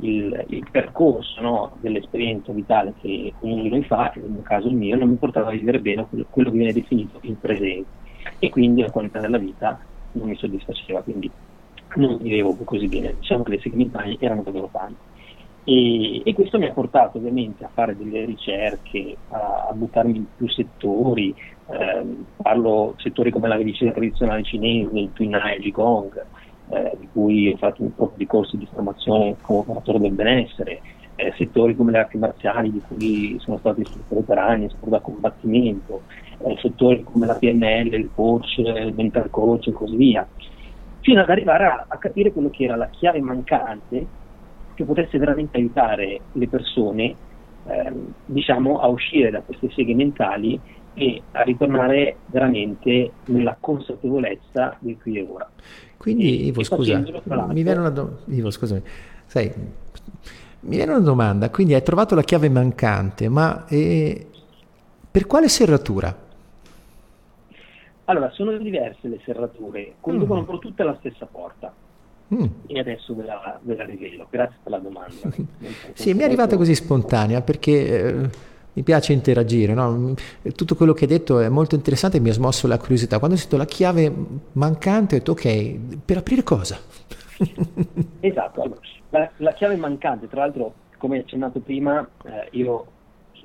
[0.00, 4.74] il, il percorso no, dell'esperienza vitale che ognuno di noi fa, nel mio caso il
[4.74, 7.88] mio, non mi portava a vivere bene quello, quello che viene definito il presente.
[8.38, 9.78] e quindi la qualità della vita
[10.12, 11.30] non mi soddisfaceva, quindi
[11.96, 15.08] non vivevo così bene, diciamo che le segmentali erano davvero tante.
[15.64, 20.24] E, e, questo mi ha portato ovviamente a fare delle ricerche, a, a buttarmi in
[20.36, 21.34] più settori,
[21.68, 26.24] eh, parlo settori come la medicina tradizionale cinese, il Tuinai, il Qigong,
[26.70, 30.80] eh, di cui ho fatto un po' di corsi di formazione come operatore del benessere,
[31.16, 35.00] eh, settori come le arti marziali di cui sono stato istruttore per anni, sport da
[35.00, 36.02] combattimento,
[36.38, 40.26] eh, settori come la PNL, il coach, il mental coach e così via,
[41.00, 44.06] fino ad arrivare a, a capire quello che era la chiave mancante
[44.74, 47.14] che potesse veramente aiutare le persone
[47.66, 50.58] ehm, diciamo, a uscire da queste seghe mentali
[51.00, 55.48] e a ritornare veramente nella consapevolezza del qui e ora.
[55.96, 58.82] Quindi, e, Ivo, scusa, mi viene una do- Ivo, scusami,
[59.24, 59.50] sai,
[60.60, 64.26] mi viene una domanda, quindi hai trovato la chiave mancante, ma eh,
[65.10, 66.14] per quale serratura?
[68.04, 70.44] Allora, sono diverse le serrature, conducono mm.
[70.44, 71.72] però tutte alla stessa porta.
[72.34, 72.44] Mm.
[72.66, 74.26] E adesso ve la, ve la, rivelo.
[74.28, 75.14] Grazie per la domanda.
[75.94, 78.30] sì, mi è arrivata così spontanea perché eh,
[78.72, 79.74] mi piace interagire.
[79.74, 80.14] No?
[80.54, 83.18] Tutto quello che hai detto è molto interessante e mi ha smosso la curiosità.
[83.18, 84.12] Quando ho sentito la chiave
[84.52, 86.78] mancante ho detto ok, per aprire cosa?
[88.20, 88.80] esatto, allora,
[89.10, 92.86] la, la, chiave mancante, tra l'altro, come accennato prima, eh, io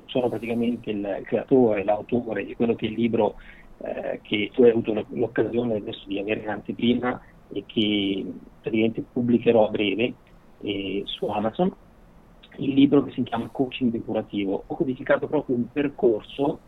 [0.06, 3.36] sono praticamente il creatore, l'autore di quello che è il libro
[3.78, 7.20] eh, che tu hai avuto l'occasione adesso di avere in anteprima
[7.52, 8.24] e che
[8.60, 10.14] praticamente pubblicherò a breve
[10.62, 11.72] eh, su Amazon,
[12.58, 14.64] il libro che si chiama Coaching Depurativo.
[14.66, 16.60] Ho codificato proprio un percorso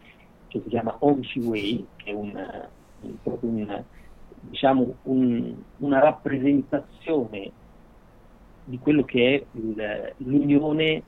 [0.49, 2.69] che si chiama Onchi Way, che è un,
[3.23, 3.85] un,
[4.41, 7.53] diciamo un, una rappresentazione
[8.65, 11.03] di quello che è il, l'unione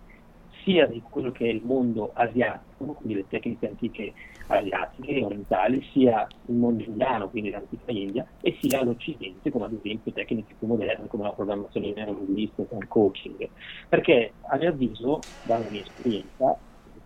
[0.63, 4.13] sia di quello che è il mondo asiatico, quindi le tecniche antiche
[4.59, 9.73] asiatiche e orientali, sia il mondo indiano, quindi l'antica India, e sia l'Occidente, come ad
[9.73, 13.49] esempio tecniche più moderne come la programmazione neurolinguistica e il coaching.
[13.89, 16.57] Perché a mio avviso, dalla mia esperienza,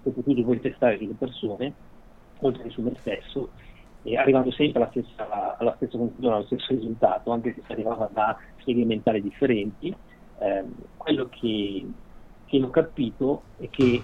[0.02, 1.72] che ho potuto poi testare sulle persone,
[2.40, 3.50] oltre che su me stesso,
[4.02, 8.08] e arrivando sempre alla stessa, alla stessa conclusione, allo stesso risultato, anche se si arrivava
[8.12, 9.94] da segni mentali differenti,
[10.38, 11.86] ehm, quello che
[12.46, 14.02] che ho capito è che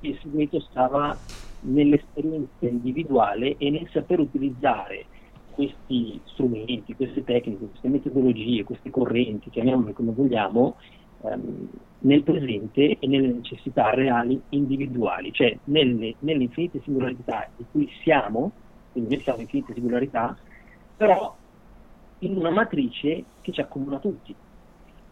[0.00, 1.16] il segreto stava
[1.62, 5.08] nell'esperienza individuale e nel saper utilizzare
[5.50, 10.76] questi strumenti, queste tecniche, queste metodologie, queste correnti, chiamiamole come vogliamo,
[11.24, 17.88] ehm, nel presente e nelle necessità reali individuali, cioè nelle, nelle infinite singolarità di cui
[18.02, 18.52] siamo,
[18.90, 20.36] quindi noi siamo infinite singolarità,
[20.96, 21.36] però
[22.18, 24.34] in una matrice che ci accomuna tutti.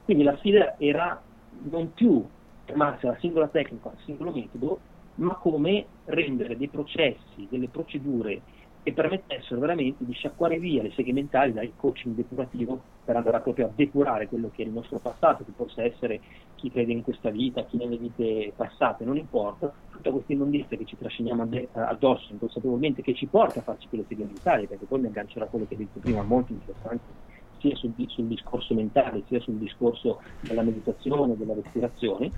[0.02, 1.22] Quindi la sfida era
[1.70, 2.26] non più
[2.64, 4.80] fermarsi alla singola tecnica, al singolo metodo,
[5.20, 8.42] ma come rendere dei processi, delle procedure
[8.82, 13.66] che permettessero veramente di sciacquare via le seghe mentali dal coaching depurativo per andare proprio
[13.66, 16.20] a depurare quello che è il nostro passato, che possa essere
[16.54, 20.86] chi crede in questa vita, chi nelle vite passate, non importa, tutta questa immondizia che
[20.86, 25.08] ci trasciniamo addosso inconsapevolmente, che ci porta a farci quelle seghe mentali, perché poi mi
[25.08, 29.56] aggancerà quello che hai detto prima, molto interessante sia sul, sul, discorso mentale sia sul
[29.56, 32.30] discorso della meditazione, della respirazione,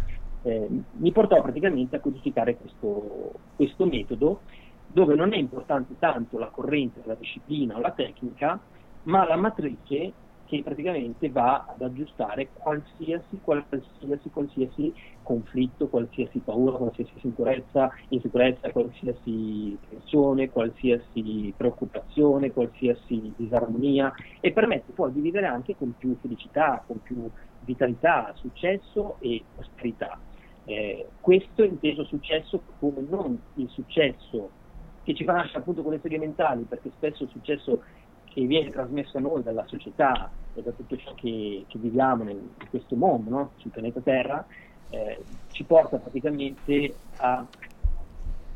[0.42, 4.42] eh, mi portò praticamente a codificare questo, questo metodo
[4.86, 8.60] dove non è importante tanto la corrente, la disciplina o la tecnica,
[9.04, 10.12] ma la matrice
[10.52, 19.78] che praticamente va ad aggiustare qualsiasi, qualsiasi, qualsiasi conflitto, qualsiasi paura, qualsiasi sicurezza, insicurezza, qualsiasi
[19.88, 27.00] tensione, qualsiasi preoccupazione, qualsiasi disarmonia e permette poi di vivere anche con più felicità, con
[27.00, 30.20] più vitalità, successo e prosperità.
[30.64, 34.50] Eh, questo inteso successo come non il successo
[35.02, 37.82] che ci fa nascere appunto con le seghe mentali, perché spesso il successo
[38.24, 42.36] che viene trasmesso a noi dalla società e da tutto ciò che, che viviamo nel,
[42.36, 43.50] in questo mondo, no?
[43.56, 44.46] sul pianeta Terra,
[44.90, 45.18] eh,
[45.50, 47.46] ci porta praticamente a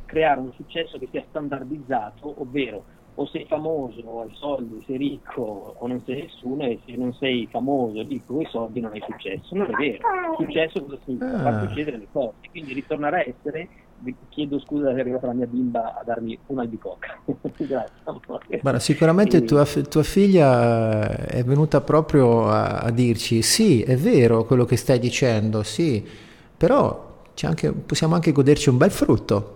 [0.04, 2.84] creare un successo che sia standardizzato, ovvero
[3.18, 7.14] o sei famoso, o hai soldi, sei ricco o non sei nessuno e se non
[7.14, 9.54] sei famoso, ricco o hai soldi non hai successo.
[9.54, 10.02] Non è vero.
[10.36, 11.34] Successo cosa significa?
[11.34, 11.42] Ah.
[11.42, 12.34] Far succedere le cose.
[12.50, 13.68] Quindi ritornare a essere
[14.28, 17.22] chiedo scusa se è arrivata la mia bimba a darmi un'albicocca.
[17.56, 18.60] Grazie.
[18.60, 24.66] Guarda, sicuramente tua, tua, figlia è venuta proprio a, a, dirci sì, è vero quello
[24.66, 26.06] che stai dicendo, sì,
[26.56, 29.54] però anche, possiamo anche goderci un bel frutto.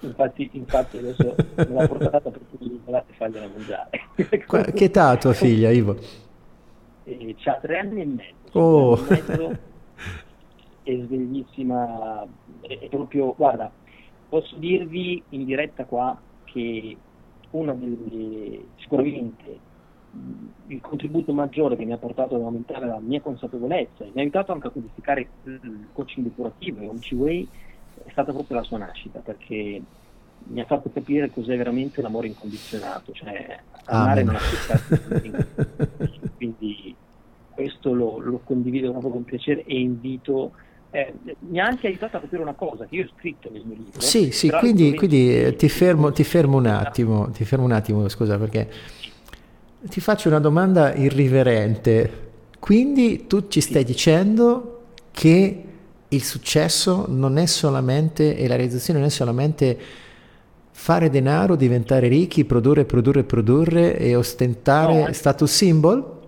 [0.00, 4.00] Infatti, infatti adesso me l'ha portata per cui volate fargliela mangiare.
[4.72, 5.96] che età ha tua figlia, Ivo?
[7.04, 8.58] Eh, c'ha tre anni e mezzo.
[8.58, 8.96] Oh.
[8.96, 9.58] E mezzo,
[10.82, 12.26] è sveglissima,
[12.60, 13.70] è, è proprio, guarda,
[14.28, 16.96] posso dirvi in diretta qua che
[17.50, 19.68] una delle, sicuramente
[20.66, 24.20] il contributo maggiore che mi ha portato ad aumentare la mia consapevolezza e mi ha
[24.20, 27.48] aiutato anche a codificare il coaching depurativo e OMC Way
[28.04, 29.82] è stata proprio la sua nascita perché
[30.42, 35.46] mi ha fatto capire cos'è veramente l'amore incondizionato, cioè amare non accettare
[36.36, 36.94] quindi
[37.50, 40.52] questo lo, lo, condivido proprio con piacere e invito
[40.92, 43.76] eh, mi ha anche aiutato a capire una cosa che io ho scritto nel mio
[43.76, 47.72] libro sì sì quindi, quindi eh, ti, fermo, ti fermo un attimo ti fermo un
[47.72, 48.68] attimo scusa perché
[49.88, 52.28] ti faccio una domanda irriverente.
[52.58, 54.82] Quindi tu ci stai dicendo
[55.12, 55.64] che
[56.10, 59.78] il successo non è solamente e la realizzazione non è solamente
[60.72, 66.18] fare denaro, diventare ricchi, produrre, produrre, produrre e ostentare no, status symbol?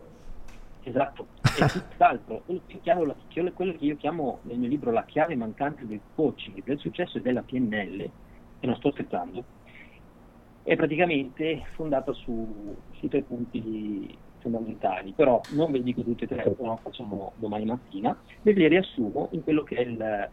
[0.83, 2.43] Esatto, è tutt'altro.
[2.45, 6.79] Quello che, quello che io chiamo nel mio libro la chiave mancante del coaching, del
[6.79, 8.01] successo e della PNL,
[8.61, 9.43] e non sto scherzando,
[10.63, 16.27] è praticamente fondata su, su tre punti fondamentali, però non ve li dico tutti e
[16.27, 20.29] tre, lo facciamo domani mattina, ve li riassumo in quello che è il,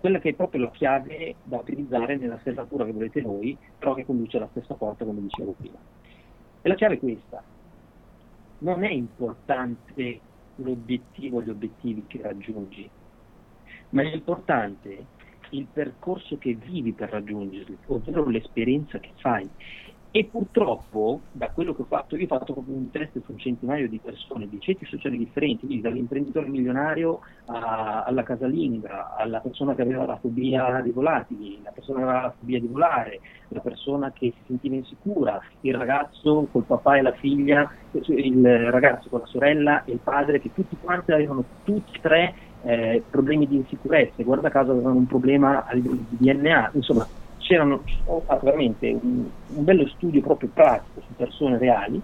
[0.00, 4.04] quella che è proprio la chiave da utilizzare nella serratura che volete voi, però che
[4.04, 5.78] conduce alla stessa porta come dicevo prima.
[6.60, 7.42] E la chiave è questa.
[8.58, 10.20] Non è importante
[10.56, 12.88] l'obiettivo, gli obiettivi che raggiungi,
[13.90, 15.06] ma è importante
[15.50, 19.48] il percorso che vivi per raggiungerli, ovvero l'esperienza che fai.
[20.16, 23.36] E purtroppo, da quello che ho fatto, io ho fatto proprio un test su un
[23.36, 29.74] centinaio di persone di ceti sociali differenti, quindi dall'imprenditore milionario a, alla casalinga, alla persona
[29.74, 33.60] che aveva la fobia dei volatili, la persona che aveva la fobia di volare, la
[33.60, 39.20] persona che si sentiva insicura, il ragazzo col papà e la figlia, il ragazzo con
[39.20, 43.56] la sorella e il padre, che tutti quanti avevano tutti e tre eh, problemi di
[43.56, 47.06] insicurezza, guarda caso avevano un problema a livello di DNA, insomma
[47.46, 52.02] c'erano, ho fatto veramente un, un, bello studio proprio pratico su persone reali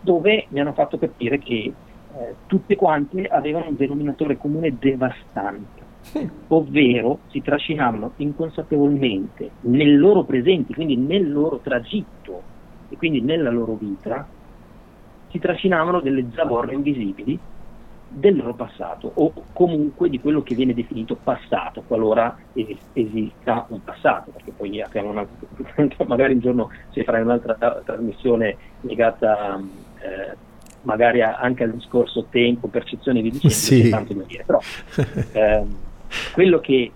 [0.00, 1.72] dove mi hanno fatto capire che
[2.16, 5.82] eh, tutte quante avevano un denominatore comune devastante,
[6.48, 12.42] ovvero si trascinavano inconsapevolmente nel loro presente, quindi nel loro tragitto
[12.90, 14.28] e quindi nella loro vita,
[15.30, 17.38] si trascinavano delle zavorre invisibili
[18.14, 22.36] del loro passato o comunque di quello che viene definito passato, qualora
[22.92, 25.26] esista un passato, perché poi apriamo una,
[26.06, 29.60] magari un giorno si farà un'altra trasmissione legata
[30.00, 30.36] eh,
[30.82, 33.88] magari anche al discorso tempo, percezione di dicendo, sì.
[33.88, 34.60] tanto da dire, però
[35.32, 35.64] eh,
[36.32, 36.92] quello che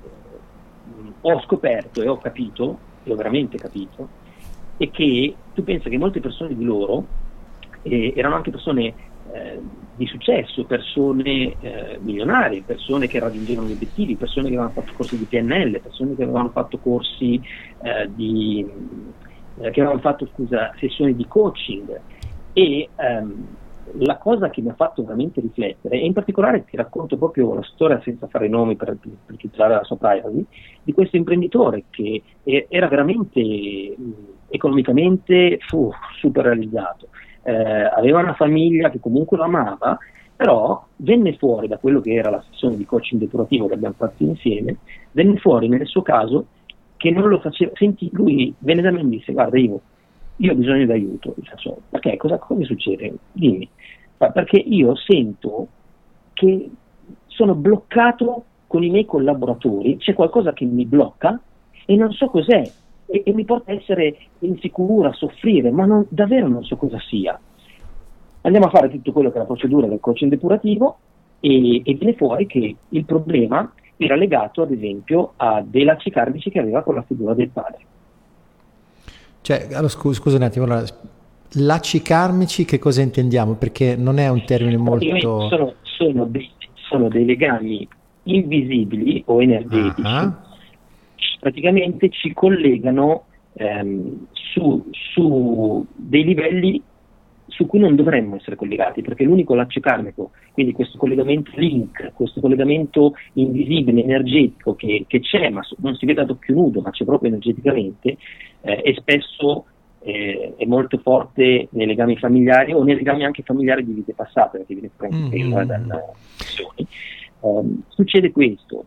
[1.21, 4.09] ho scoperto e ho capito, e ho veramente capito,
[4.77, 7.05] è che tu pensi che molte persone di loro
[7.83, 8.95] eh, erano anche persone
[9.33, 9.61] eh,
[9.95, 15.19] di successo, persone eh, milionarie, persone che raggiungevano gli obiettivi, persone che avevano fatto corsi
[15.19, 17.41] di PNL, persone che avevano fatto corsi
[17.83, 18.67] eh, di,
[19.61, 22.01] eh, che avevano fatto scusa, sessioni di coaching.
[22.53, 23.57] E ehm,
[24.01, 27.63] la cosa che mi ha fatto veramente riflettere, e in particolare ti racconto proprio la
[27.63, 30.45] storia senza fare nomi per, per tutelare la sua privacy,
[30.83, 33.97] di questo imprenditore che era veramente
[34.49, 37.09] economicamente fu, super realizzato
[37.49, 39.99] eh, aveva una famiglia che comunque lo amava,
[40.37, 44.23] però venne fuori da quello che era la sessione di coaching depurativo che abbiamo fatto
[44.23, 44.77] insieme,
[45.13, 46.47] venne fuori nel suo caso
[46.99, 49.81] che non lo faceva, senti, lui venne da me e mi disse guarda Ivo,
[50.37, 52.19] io ho bisogno di aiuto, so, perché?
[52.19, 53.15] Cosa, cosa succede?
[53.33, 53.67] Dimmi,
[54.17, 55.69] perché io sento
[56.35, 56.71] che
[57.27, 61.41] sono bloccato con i miei collaboratori, c'è qualcosa che mi blocca
[61.87, 62.63] e non so cos'è,
[63.09, 66.99] e, e mi porta a essere insicura, a soffrire, ma non, davvero non so cosa
[67.01, 67.39] sia.
[68.43, 70.99] Andiamo a fare tutto quello che è la procedura del coaching depurativo
[71.41, 76.51] e, e viene fuori che il problema era legato ad esempio a dei lacci cardici
[76.51, 77.87] che aveva con la figura del padre.
[79.41, 80.85] Cioè, allora, scusa, scusa un attimo, allora,
[81.53, 83.55] lacci karmici che cosa intendiamo?
[83.55, 85.49] Perché non è un termine molto...
[85.49, 87.89] Sono, sono, dei, sono dei legami
[88.25, 90.47] invisibili o energetici uh-huh
[91.39, 93.25] praticamente ci collegano
[93.55, 96.83] ehm, su, su, dei livelli
[97.47, 102.41] su cui non dovremmo essere collegati, perché l'unico laccio karmico, quindi questo collegamento link, questo
[102.41, 107.05] collegamento invisibile, energetico che, che c'è, ma non si vede ad occhio nudo, ma c'è
[107.05, 108.17] proprio energeticamente,
[108.61, 109.65] eh, e spesso
[110.01, 114.59] eh, è molto forte nei legami familiari o nei legami anche familiari di vite passate,
[114.59, 115.63] perché viene fuori mm-hmm.
[115.63, 116.05] dalle
[116.39, 116.87] azioni.
[117.41, 118.85] Um, succede questo,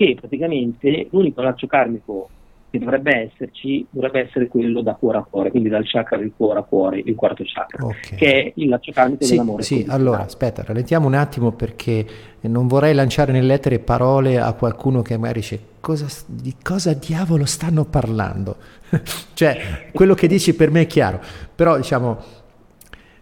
[0.00, 2.30] che praticamente l'unico laccio karmico
[2.70, 6.60] che dovrebbe esserci, dovrebbe essere quello da cuore a cuore, quindi dal chakra del cuore
[6.60, 8.16] a cuore, il quarto chakra, okay.
[8.16, 9.62] che è il laccio karmico sì, dell'amore.
[9.62, 12.06] Sì, allora aspetta, rallentiamo un attimo perché
[12.42, 17.84] non vorrei lanciare nell'etere parole a qualcuno che magari dice cosa, di cosa diavolo stanno
[17.84, 18.56] parlando.
[19.34, 21.20] cioè, quello che dici per me è chiaro,
[21.54, 22.18] però diciamo,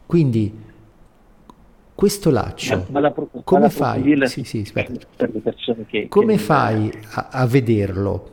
[0.06, 0.66] quindi
[1.98, 4.16] questo laccio, vada, vada come fai?
[4.28, 4.86] Sì, sì, per,
[5.16, 5.34] per
[5.88, 8.30] che, come che fai a, a vederlo?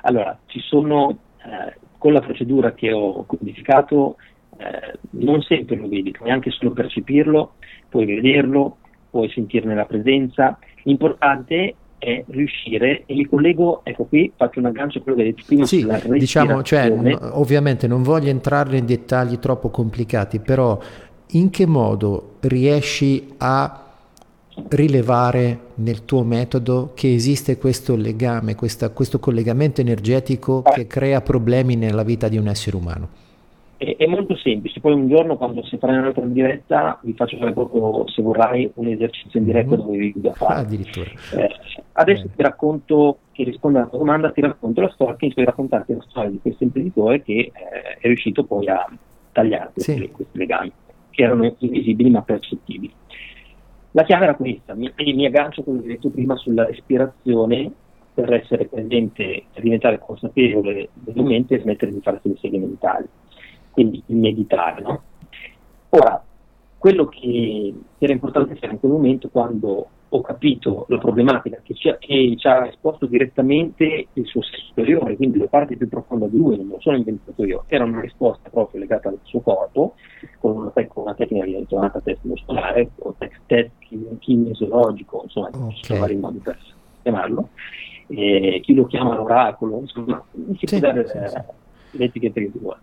[0.00, 4.16] Allora, ci sono, eh, con la procedura che ho codificato,
[4.56, 7.56] eh, non sempre lo vedi, neanche solo percepirlo,
[7.90, 8.78] puoi vederlo,
[9.10, 10.58] puoi sentirne la presenza.
[10.84, 15.30] L'importante è riuscire, e mi collego, ecco qui faccio un aggancio a quello che hai
[15.32, 15.86] detto prima sì,
[16.18, 16.90] diciamo, cioè,
[17.32, 20.78] ovviamente non voglio entrare in dettagli troppo complicati, però
[21.32, 23.86] in che modo riesci a
[24.68, 31.76] rilevare nel tuo metodo che esiste questo legame, questa, questo collegamento energetico che crea problemi
[31.76, 33.08] nella vita di un essere umano?
[33.76, 37.52] È, è, molto semplice, poi un giorno quando si farà un'altra diretta vi faccio fare
[37.52, 39.84] proprio, se vorrai, un esercizio in diretta mm-hmm.
[39.84, 40.60] dove vi guido a fare.
[40.60, 41.10] Addirittura.
[41.36, 41.50] Eh,
[41.92, 42.34] adesso Bene.
[42.36, 46.04] ti racconto, che rispondo alla tua domanda, ti racconto la storia, inizio a raccontarti la
[46.08, 47.52] storia di questo imprenditore che eh,
[47.98, 48.88] è riuscito poi a
[49.32, 49.92] tagliare sì.
[49.92, 50.72] questi, questi legami,
[51.16, 52.92] che erano invisibili ma percettibili.
[53.92, 57.72] La chiave era questa, mi, mi aggancio come ho detto prima sulla respirazione
[58.12, 63.06] per essere presente, per diventare consapevole del momento e smettere di farsi le seghe mentali,
[63.70, 64.82] quindi il meditare.
[64.82, 65.02] No?
[65.88, 66.22] Ora,
[66.76, 71.88] quello che era importante fare in quel momento quando ho capito la problematica che ci,
[71.88, 76.36] ha, che ci ha esposto direttamente il suo superiore, quindi la parte più profonda di
[76.36, 79.94] lui, non me lo sono inventato io, era una risposta proprio legata al suo corpo,
[80.38, 83.70] con una, con una tecnica viene chiamata test muscolare, o test
[84.20, 85.74] kinesiologico, insomma, okay.
[85.74, 86.58] ci sono vari modi per
[87.02, 87.48] chiamarlo,
[88.06, 90.22] e chi lo chiama l'oracolo, insomma,
[90.56, 91.98] si sì, può dare sì, sì.
[91.98, 92.78] l'etichetta che ti vuole.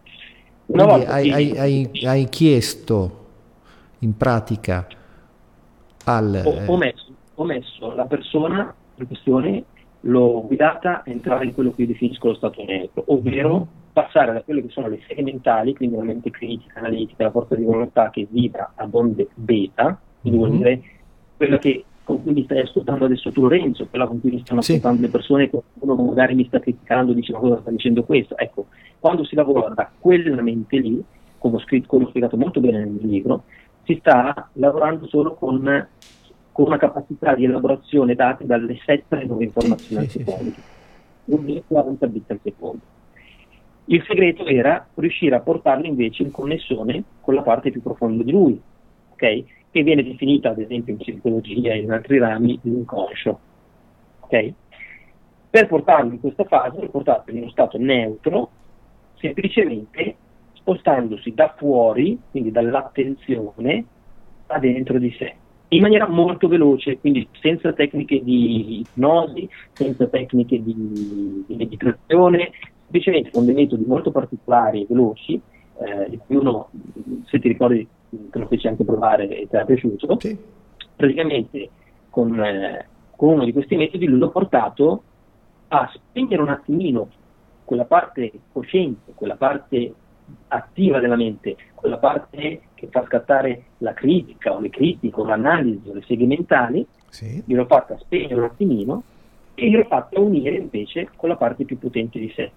[0.65, 3.21] Una volta hai, hai, hai, hai chiesto
[3.99, 4.88] in pratica
[6.05, 6.41] al...
[6.45, 7.12] Ho, ho, messo,
[7.43, 9.63] ho, messo, la persona in questione,
[10.01, 13.67] l'ho guidata a entrare in quello che io definisco lo stato neutro, ovvero mhm.
[13.93, 17.55] passare da quelle che sono le serie mentali, quindi la mente critica, analitica, la forza
[17.55, 20.57] di volontà che vibra a onde beta, quindi vuol mhm.
[20.57, 20.81] dire
[21.37, 24.61] quella che con cui mi stai ascoltando adesso tu Lorenzo, quella con cui mi stanno
[24.61, 24.73] sì.
[24.73, 28.37] ascoltando le persone, qualcuno magari mi sta criticando, dice ma cosa sta dicendo questo?
[28.37, 28.67] Ecco,
[28.99, 31.01] quando si lavora da quella mente lì,
[31.37, 33.43] come ho, scritto, come ho spiegato molto bene nel mio libro,
[33.83, 35.87] si sta lavorando solo con,
[36.53, 40.53] con una capacità di elaborazione date dalle 7 alle 9 informazioni sì, al secondo,
[41.25, 42.81] sì, 40 bit al secondo.
[43.85, 48.31] Il segreto era riuscire a portarlo invece in connessione con la parte più profonda di
[48.31, 48.61] lui,
[49.11, 49.45] okay?
[49.71, 53.39] che viene definita ad esempio in psicologia e in altri rami l'inconscio.
[54.19, 54.53] Okay?
[55.49, 58.49] Per portarlo in questa fase, lo portato in uno stato neutro,
[59.15, 60.15] semplicemente
[60.53, 63.85] spostandosi da fuori, quindi dall'attenzione,
[64.47, 65.35] a dentro di sé,
[65.76, 72.51] in maniera molto veloce, quindi senza tecniche di ipnosi, senza tecniche di, di meditazione,
[72.84, 75.41] semplicemente con dei metodi molto particolari e veloci,
[75.80, 76.69] eh, di cui uno,
[77.26, 80.38] se ti ricordi, te lo feci anche provare e ti è piaciuto, sì.
[80.95, 81.69] praticamente
[82.09, 85.03] con, eh, con uno di questi metodi l'ho portato
[85.69, 87.09] a spegnere un attimino
[87.65, 89.93] quella parte cosciente, quella parte
[90.47, 95.89] attiva della mente, quella parte che fa scattare la critica o le critiche o l'analisi
[95.89, 97.41] o le seghe mentali, sì.
[97.45, 99.03] gliel'ho fatta spegnere un attimino
[99.55, 102.51] e gliel'ho fatta unire invece con la parte più potente di sé.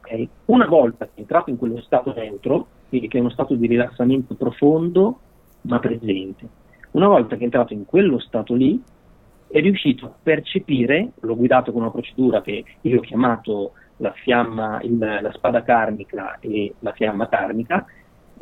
[0.00, 0.28] Okay?
[0.46, 3.66] Una volta che è entrato in quello stato neutro, quindi che è uno stato di
[3.66, 5.18] rilassamento profondo
[5.62, 6.48] ma presente,
[6.92, 8.82] una volta che è entrato in quello stato lì,
[9.48, 14.80] è riuscito a percepire, l'ho guidato con una procedura che io ho chiamato la, fiamma,
[14.82, 17.86] il, la spada karmica e la fiamma karmica,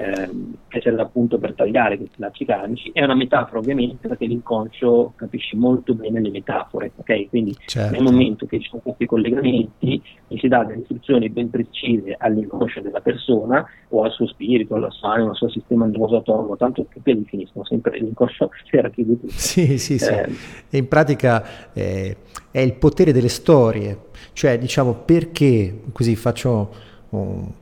[0.00, 5.12] ehm, che serve appunto per tagliare questi lacci karmici, è una metafora ovviamente perché l'inconscio
[5.16, 7.28] capisce molto bene le metafore, ok?
[7.28, 7.92] Quindi certo.
[7.92, 12.80] nel momento che ci sono questi collegamenti gli si dà delle istruzioni ben precise all'inconscio
[12.80, 16.86] della persona o al suo spirito, alla sua anima, al suo sistema nervoso autonomo, tanto
[16.88, 19.32] che quelli finiscono sempre l'inconscio c'era chi di tutto.
[19.32, 20.12] Sì, sì, sì.
[20.12, 20.28] Eh,
[20.70, 22.16] in pratica eh,
[22.50, 23.98] è il potere delle storie,
[24.32, 27.52] cioè diciamo perché, così faccio un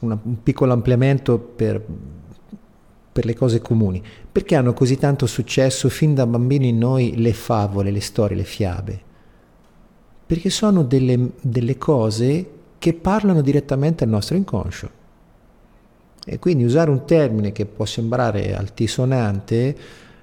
[0.00, 1.84] una, un piccolo ampliamento per,
[3.12, 4.02] per le cose comuni.
[4.30, 8.44] Perché hanno così tanto successo fin da bambini in noi le favole, le storie, le
[8.44, 9.00] fiabe?
[10.26, 14.90] Perché sono delle, delle cose che parlano direttamente al nostro inconscio.
[16.24, 19.76] E quindi usare un termine che può sembrare altisonante,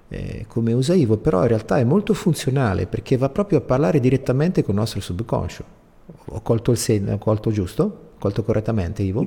[0.08, 4.00] eh, come usa Ivo, però in realtà è molto funzionale perché va proprio a parlare
[4.00, 5.64] direttamente con il nostro subconscio.
[6.26, 7.84] Ho colto il segno, ho colto giusto?
[7.84, 9.26] Ho colto correttamente, Ivo?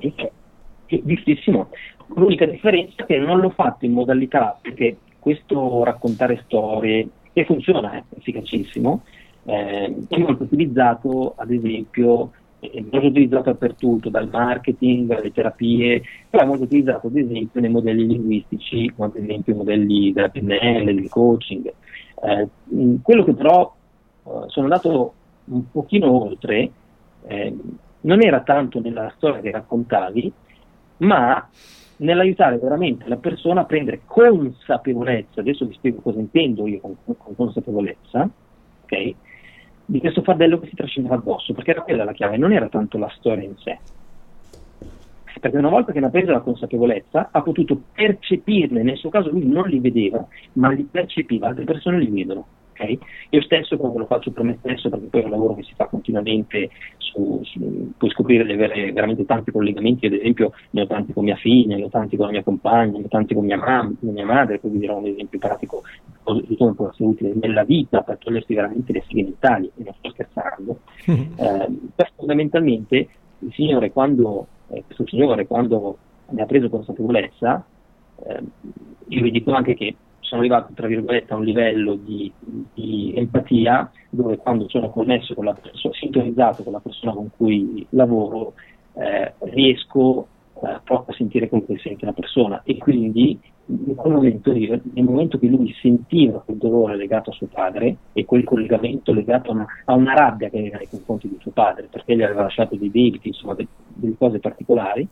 [0.89, 1.69] Giustissimo.
[2.15, 7.93] L'unica differenza è che non l'ho fatto in modalità, perché questo raccontare storie, che funziona,
[7.93, 9.03] è efficacissimo,
[9.45, 12.31] eh, è molto utilizzato, ad esempio,
[12.61, 17.71] è molto utilizzato dappertutto, dal marketing alle terapie, però è molto utilizzato ad esempio nei
[17.71, 21.73] modelli linguistici, come ad esempio i modelli della PNL, del coaching.
[22.23, 22.49] Eh,
[23.03, 23.75] quello che però
[24.25, 25.13] eh, sono andato
[25.45, 26.71] un pochino oltre,
[27.27, 27.57] eh,
[28.01, 30.33] non era tanto nella storia che raccontavi,
[30.99, 31.49] ma
[31.97, 37.35] nell'aiutare veramente la persona a prendere consapevolezza, adesso vi spiego cosa intendo io con, con
[37.35, 38.29] consapevolezza,
[38.85, 39.15] ok?
[39.91, 42.99] di questo fardello che si trascinava addosso, perché era quella la chiave, non era tanto
[42.99, 43.79] la storia in sé.
[45.41, 49.31] Perché una volta che ne ha preso la consapevolezza, ha potuto percepirle, nel suo caso
[49.31, 52.47] lui non li vedeva, ma li percepiva, altre persone li vedono.
[52.79, 52.99] Okay?
[53.31, 55.73] Io stesso quando lo faccio per me stesso, perché poi è un lavoro che si
[55.75, 60.87] fa continuamente, su, su, puoi scoprire di avere veramente tanti collegamenti, ad esempio ne ho
[60.87, 63.45] tanti con mia figlia, ne ho tanti con la mia compagna, ne ho tanti con
[63.45, 65.83] mia, mamma, con mia madre, poi vi dirò un esempio pratico
[66.47, 69.95] di come può essere utile nella vita per togliersi veramente le seghe mentali, e non
[69.99, 70.81] sto scherzando.
[71.05, 73.09] eh, fondamentalmente
[73.41, 75.97] il Signore quando, eh, questo Signore quando
[76.31, 77.65] ne ha preso consapevolezza,
[78.27, 78.43] eh,
[79.09, 79.95] io vi dico anche che
[80.29, 82.31] sono arrivato tra virgolette a un livello di,
[82.75, 87.87] di empatia dove quando sono connesso con la persona, sintonizzato con la persona con cui
[87.91, 88.53] lavoro,
[88.95, 90.27] eh, riesco
[90.57, 92.61] eh, proprio a sentire quello che sente la persona.
[92.65, 93.39] E quindi
[93.71, 97.97] in quel momento io, nel momento che lui sentiva quel dolore legato a suo padre
[98.13, 101.51] e quel collegamento legato a una, a una rabbia che aveva nei confronti di suo
[101.53, 105.07] padre perché gli aveva lasciato dei debiti, insomma de, delle cose particolari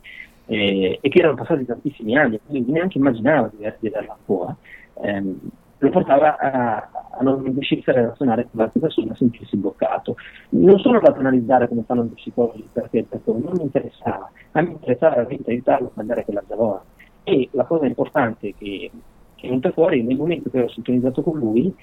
[0.47, 4.55] eh, e che erano passati tantissimi anni, quindi neanche immaginava di, di averla ancora,
[5.01, 5.39] ehm,
[5.79, 10.15] lo portava a, a non riuscire a relazionare con l'altra persona, a sentirsi bloccato.
[10.49, 14.61] Non sono andato a analizzare come fanno gli psicologi perché, perché non mi interessava, a
[14.61, 16.83] me interessava veramente aiutarlo a cambiare quella zavorra.
[17.23, 18.91] E la cosa importante che,
[19.35, 21.73] che è venuta fuori nel momento che ho sintonizzato con lui,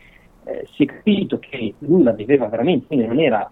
[0.44, 3.50] eh, si è capito che lui la viveva veramente, quindi non era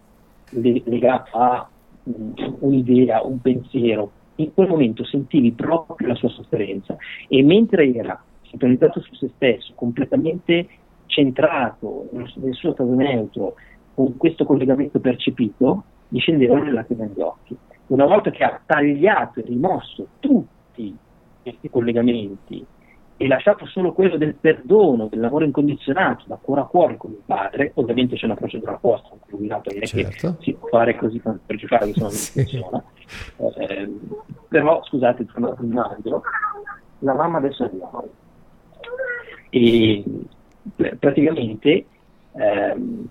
[0.50, 1.68] legato a
[2.04, 4.10] um, un'idea, un pensiero.
[4.36, 6.96] In quel momento sentivi proprio la sua sofferenza
[7.28, 8.20] e mentre era
[8.52, 10.68] sintonizzato su se stesso, completamente
[11.06, 13.54] centrato nel suo stato neutro,
[13.94, 17.56] con questo collegamento percepito, gli scendevano le lacrime negli occhi.
[17.88, 20.96] Una volta che ha tagliato e rimosso tutti
[21.42, 22.64] questi collegamenti
[23.16, 27.22] e lasciato solo quello del perdono, del lavoro incondizionato, da cuore a cuore con il
[27.24, 29.48] padre, ovviamente c'è una procedura apposta, con cui
[29.86, 30.36] certo.
[30.38, 32.84] che si può fare così per giocare che se non funziona.
[33.58, 33.98] Eh,
[34.48, 36.22] però scusate, tornando all'angelo,
[37.00, 37.90] la mamma adesso arriva
[39.54, 40.02] e
[40.98, 41.84] praticamente
[42.32, 43.06] ehm,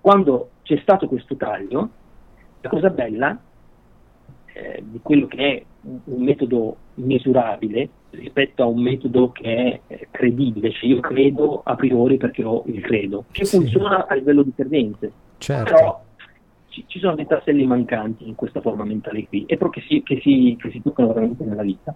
[0.00, 1.88] quando c'è stato questo taglio,
[2.60, 3.36] la cosa bella
[4.52, 10.08] eh, di quello che è un, metodo misurabile rispetto a un metodo che è eh,
[10.12, 13.56] credibile, cioè io credo a priori perché ho il credo, che sì.
[13.56, 15.74] funziona a livello di credenze, certo.
[15.74, 16.04] però
[16.68, 20.02] ci, ci, sono dei tasselli mancanti in questa forma mentale qui e proprio che si,
[20.04, 21.92] che si, che si toccano veramente nella vita.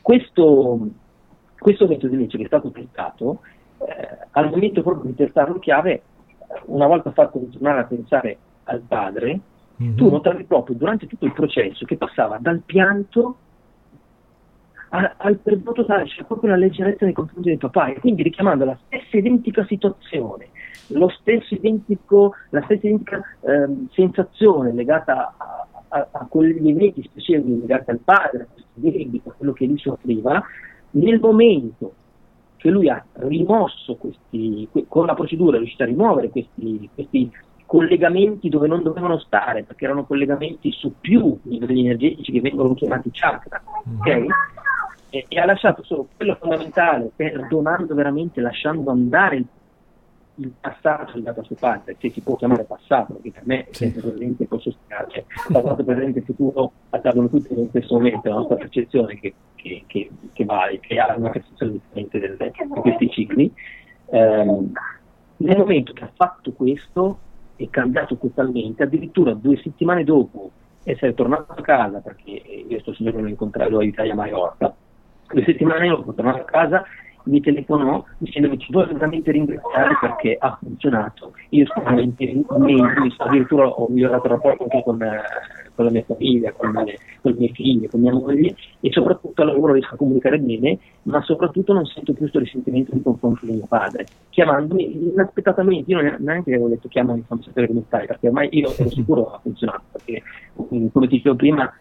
[0.00, 0.88] Questo,
[1.62, 3.40] questo metodo invece che è stato testato,
[3.78, 6.02] eh, al momento proprio di testarlo chiave,
[6.66, 9.40] una volta fatto ritornare a pensare al padre,
[9.82, 9.96] mm-hmm.
[9.96, 13.36] tu notavi proprio durante tutto il processo che passava dal pianto
[14.90, 18.64] a, al perdono totale, c'è proprio una leggerezza nei confronti del papà e quindi richiamando
[18.64, 20.48] la stessa identica situazione,
[20.88, 27.60] lo stesso identico, la stessa identica eh, sensazione legata a, a, a quegli eventi specifici
[27.60, 30.44] legati al padre, a questo debito, a quello che lui soffriva,
[30.92, 31.94] nel momento
[32.56, 37.30] che lui ha rimosso questi, con la procedura è riuscito a rimuovere questi, questi
[37.66, 43.10] collegamenti dove non dovevano stare, perché erano collegamenti su più livelli energetici che vengono chiamati
[43.10, 43.60] chakra,
[43.98, 44.26] ok?
[45.10, 49.46] E, e, ha lasciato solo quello fondamentale, perdonando veramente, lasciando andare il
[50.36, 53.90] il passato legato a suo padre, se si può chiamare passato, perché per me sì.
[53.90, 58.56] sempre presente posso spiegare, passato, presente e futuro accadono tutti in questo momento, la nostra
[58.56, 63.52] percezione che, che, che, che vale, che ha una percezione differente del, di questi cicli.
[64.06, 64.72] Um,
[65.38, 67.18] nel momento che ha fatto questo
[67.56, 70.50] è cambiato totalmente, addirittura due settimane dopo
[70.84, 74.74] essere tornato a casa, perché io questo signore lo incontrai, lo aiutai a Maiorca,
[75.28, 76.84] due settimane dopo tornato a casa
[77.24, 81.32] mi telefonò dicendomi ci voglio veramente ringraziare perché ha funzionato.
[81.50, 81.82] Io sto
[82.58, 84.98] meglio, addirittura ho migliorato il rapporto anche con,
[85.74, 89.42] con la mia famiglia, con, le, con le mie figlie, con mia moglie e soprattutto
[89.42, 93.46] al lavoro riesco a comunicare bene, ma soprattutto non sento più questo risentimento di confronto
[93.46, 98.06] di mio padre, chiamandomi inaspettatamente, io non neanche avevo detto chiamami, fammi sapere come stai,
[98.06, 100.22] perché ormai io ero sicuro che ha funzionato, perché
[100.54, 101.72] come ti dicevo prima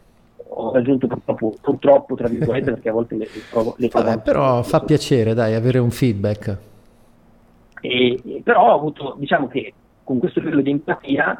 [0.53, 4.61] ho raggiunto purtroppo, purtroppo tra virgolette perché a volte le, le trovo le Vabbè, però
[4.63, 6.57] fa piacere dai avere un feedback.
[7.81, 9.73] E, però ho avuto diciamo che
[10.03, 11.39] con questo livello di empatia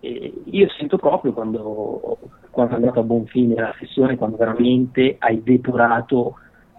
[0.00, 2.18] eh, io sento proprio quando,
[2.50, 6.34] quando è andato a buon fine la sessione quando veramente hai depurato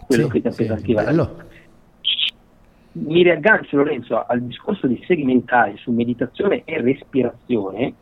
[0.06, 1.16] quello sì, che ti appesantiva sì,
[2.92, 7.94] mi riaggancio Lorenzo al discorso di segmentare su meditazione e respirazione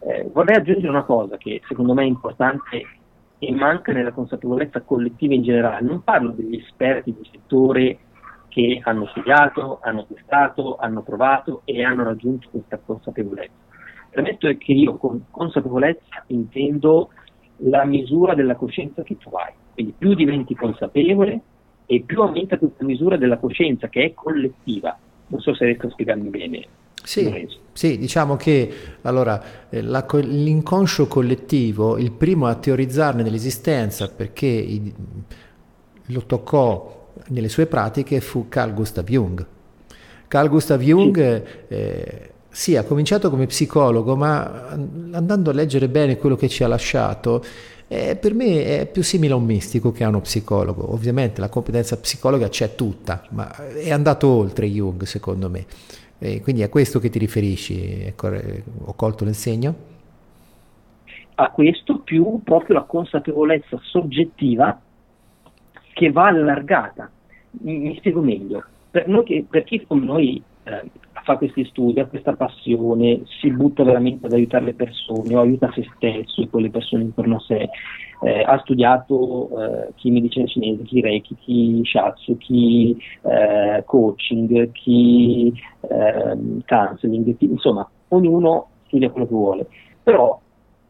[0.00, 2.86] eh, vorrei aggiungere una cosa che secondo me è importante
[3.38, 5.86] e manca nella consapevolezza collettiva in generale.
[5.86, 7.98] Non parlo degli esperti di settore
[8.48, 13.52] che hanno studiato, hanno testato, hanno provato e hanno raggiunto questa consapevolezza.
[14.10, 17.10] Premetto che io con consapevolezza intendo
[17.58, 19.52] la misura della coscienza che tu hai.
[19.74, 21.40] Quindi più diventi consapevole
[21.84, 24.96] e più aumenta questa misura della coscienza che è collettiva.
[25.26, 26.66] Non so se riesco a spiegarmi bene.
[27.06, 28.68] Sì, sì, diciamo che
[29.02, 34.92] allora, eh, la, l'inconscio collettivo, il primo a teorizzarne nell'esistenza perché i,
[36.06, 39.46] lo toccò nelle sue pratiche fu Carl Gustav Jung.
[40.26, 41.74] Carl Gustav Jung sì.
[41.74, 44.70] Eh, sì, ha cominciato come psicologo, ma
[45.12, 47.44] andando a leggere bene quello che ci ha lasciato,
[47.86, 50.92] eh, per me è più simile a un mistico che a uno psicologo.
[50.92, 55.66] Ovviamente la competenza psicologa c'è tutta, ma è andato oltre Jung, secondo me.
[56.18, 58.12] E quindi a questo che ti riferisci?
[58.84, 59.74] Ho colto nel segno?
[61.34, 64.80] A questo più proprio la consapevolezza soggettiva
[65.92, 67.10] che va allargata.
[67.62, 68.64] Mi, mi spiego meglio.
[68.90, 70.90] Per, noi, per chi come noi eh,
[71.22, 75.70] fa questi studi, ha questa passione, si butta veramente ad aiutare le persone o aiuta
[75.72, 77.68] se stesso e quelle persone intorno a sé,
[78.22, 85.52] eh, ha studiato eh, chi medicina cinese, chi reiki, chi shiatsu, chi eh, coaching, chi
[85.88, 89.66] ehm, counseling, chi, insomma ognuno studia quello che vuole,
[90.02, 90.40] però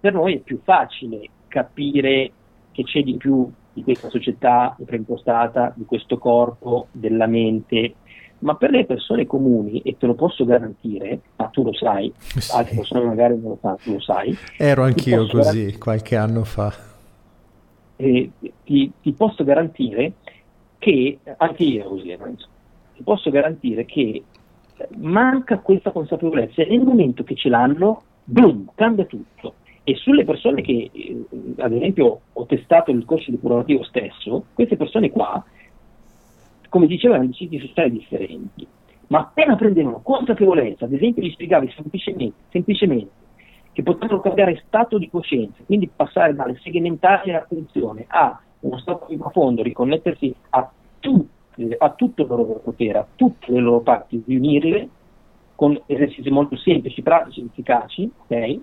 [0.01, 2.31] per noi è più facile capire
[2.73, 7.95] che c'è di più di questa società preimpostata, di questo corpo, della mente,
[8.41, 12.55] ma per le persone comuni, e te lo posso garantire, ma tu lo sai, sì.
[12.55, 14.37] altre persone magari non lo sanno, tu lo sai.
[14.59, 16.73] Ero anch'io così qualche anno fa.
[17.97, 18.31] Eh,
[18.65, 20.15] ti, ti, posso garantire
[20.79, 22.47] che, anche io ero così, Lorenzo,
[22.95, 24.23] ti posso garantire che
[24.77, 29.55] eh, manca questa consapevolezza e nel momento che ce l'hanno, boom, cambia tutto.
[29.83, 31.25] E sulle persone che, eh,
[31.59, 35.43] ad esempio, ho testato il corso depurativo stesso, queste persone qua
[36.77, 38.67] come dicevo, erano siti sociali differenti,
[39.07, 43.25] ma appena prendevano consapevolezza, ad esempio gli spiegavi semplicemente, semplicemente
[43.73, 49.17] che potevano cambiare stato di coscienza, quindi passare dalle segmentari dell'attenzione a uno stato più
[49.17, 50.71] profondo, riconnettersi a,
[51.01, 51.27] tu,
[51.79, 54.89] a tutto il loro potere, a tutte le loro parti, riunirle
[55.55, 58.59] con esercizi molto semplici, pratici, efficaci, ok?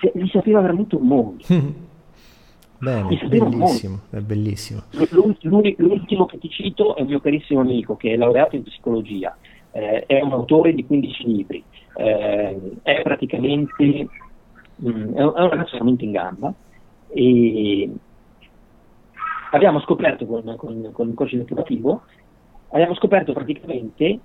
[0.00, 1.44] Si, si sapeva veramente un mondo.
[2.82, 4.82] Bene, bellissimo, è bellissimo.
[5.10, 9.36] L'ultimo che ti cito è un mio carissimo amico che è laureato in psicologia,
[9.70, 11.62] eh, è un autore di 15 libri,
[11.94, 14.08] eh, è praticamente
[14.74, 16.52] mh, mm, è un ragazzo veramente in gamba
[17.10, 17.88] e
[19.52, 22.02] abbiamo scoperto con, con, con il coaching educativo,
[22.70, 24.18] abbiamo scoperto praticamente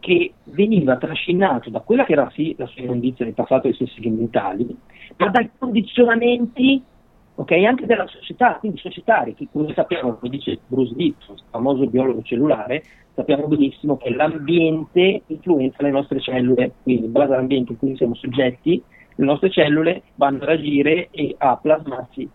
[0.00, 3.74] che veniva trascinato da quella che era sì la sua immondizia del passato e i
[3.74, 4.76] suoi segmentali,
[5.18, 6.90] ma dai condizionamenti
[7.36, 7.64] okay?
[7.64, 12.82] anche della società, quindi societari, che come sappiamo, come dice Bruce Lipton, famoso biologo cellulare,
[13.14, 18.14] sappiamo benissimo che l'ambiente influenza le nostre cellule, quindi in base all'ambiente in cui siamo
[18.14, 18.82] soggetti,
[19.14, 22.28] le nostre cellule vanno a reagire e a plasmarsi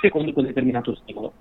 [0.00, 1.32] secondo quel determinato stimolo.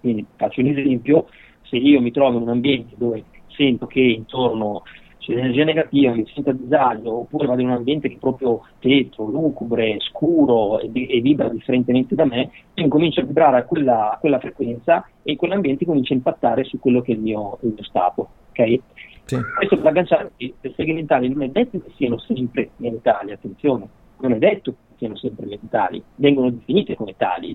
[0.00, 1.28] Quindi faccio un esempio,
[1.62, 4.82] se io mi trovo in un ambiente dove sento che intorno
[5.22, 8.62] c'è l'energia negativa, mi sento a disagio, oppure vado in un ambiente che è proprio
[8.80, 14.12] tetro, lucubre, scuro e, e, vibra differentemente da me, io incomincio a vibrare a quella,
[14.12, 17.72] a quella, frequenza e quell'ambiente comincia a impattare su quello che è il mio, il
[17.74, 18.28] mio stato.
[18.50, 18.82] Okay?
[19.24, 19.38] Sì.
[19.56, 24.32] Questo per agganciarsi, le seghe mentali non è detto che siano sempre mentali, attenzione, non
[24.32, 27.54] è detto che siano sempre mentali, vengono definite come tali,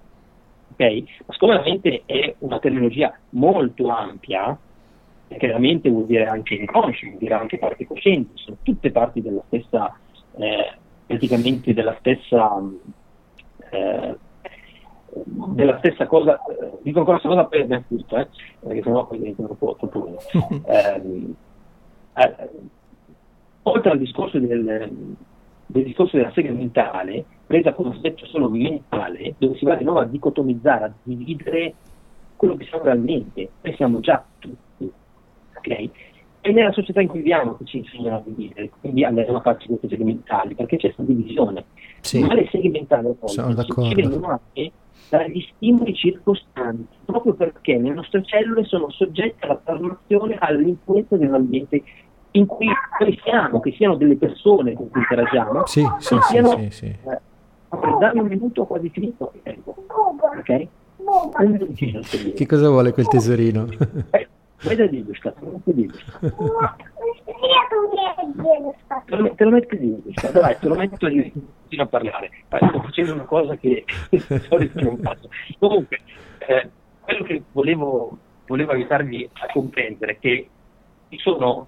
[0.72, 1.06] okay?
[1.26, 4.58] ma siccome la mente è una terminologia molto ampia,
[5.36, 9.94] chiaramente vuol dire anche inconscio, vuol dire anche parti coscienti, sono tutte parti della stessa,
[10.38, 10.74] eh,
[11.06, 12.62] praticamente della stessa,
[13.72, 14.18] eh,
[15.26, 18.28] della stessa cosa, eh, dico ancora questa cosa poi abbiamo tutto, eh,
[18.60, 20.20] perché sennò poi diventa troppo, troppo lungo.
[20.68, 21.36] Ehm,
[22.16, 22.50] eh,
[23.64, 24.90] oltre al discorso del,
[25.66, 30.00] del discorso della sega mentale, presa come aspetto solo mentale, dove si va di nuovo
[30.00, 31.74] a dicotomizzare, a dividere
[32.36, 34.92] quello che siamo realmente, noi siamo già tutti,
[35.68, 35.90] ok?
[36.40, 39.68] È nella società in cui viviamo che ci insegnano a dividere, quindi andremo a farci
[39.68, 41.66] queste seghe mentali, perché c'è questa divisione.
[42.02, 42.20] Sì.
[42.20, 44.72] Ma le seghe mentali ci vengono anche
[45.10, 51.84] dagli stimoli circostanti, proprio perché le nostre cellule sono soggette alla trasformazione, all'influenza dell'ambiente
[52.32, 52.68] in cui
[53.00, 57.20] noi siamo, che siano delle persone con cui interagiamo, sì, sì, siano, sì, sì, eh,
[58.00, 59.32] dammi un minuto quasi finito,
[60.20, 60.68] ok?
[62.36, 63.66] Che cosa vuole quel tesorino?
[64.12, 64.28] Eh,
[64.65, 65.61] Vedi дедушка, te lo,
[69.35, 72.31] te lo metto lì, dai, te lo metto lì, continua a parlare.
[72.47, 73.85] Sto facendo una cosa che
[74.49, 75.29] solito non faccio.
[75.59, 75.99] Comunque,
[76.47, 76.71] eh,
[77.01, 78.17] quello che volevo,
[78.47, 80.49] volevo aiutarvi a comprendere è che
[81.09, 81.67] ci sono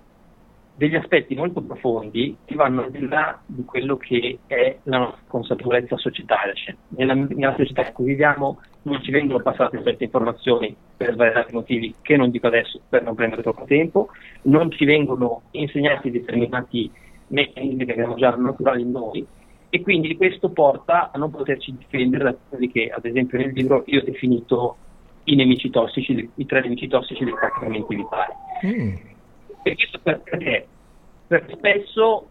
[0.80, 5.24] degli aspetti molto profondi che vanno al di là di quello che è la nostra
[5.28, 6.54] consapevolezza societaria.
[6.54, 11.54] Cioè, nella, nella, società in cui viviamo non ci vengono passate certe informazioni per svariati
[11.54, 14.08] motivi che non dico adesso per non prendere troppo tempo,
[14.44, 16.90] non ci vengono insegnati determinati
[17.28, 19.28] meccanismi che abbiamo già naturali in noi
[19.70, 23.84] e quindi questo porta a non poterci difendere da quelli che ad esempio nel libro
[23.88, 24.78] io ho definito
[25.26, 28.34] i nemici tossici, i tre nemici tossici dei comportamenti vitali.
[28.66, 29.18] Mm.
[29.64, 30.68] E questo perché?
[31.28, 32.28] Perché spesso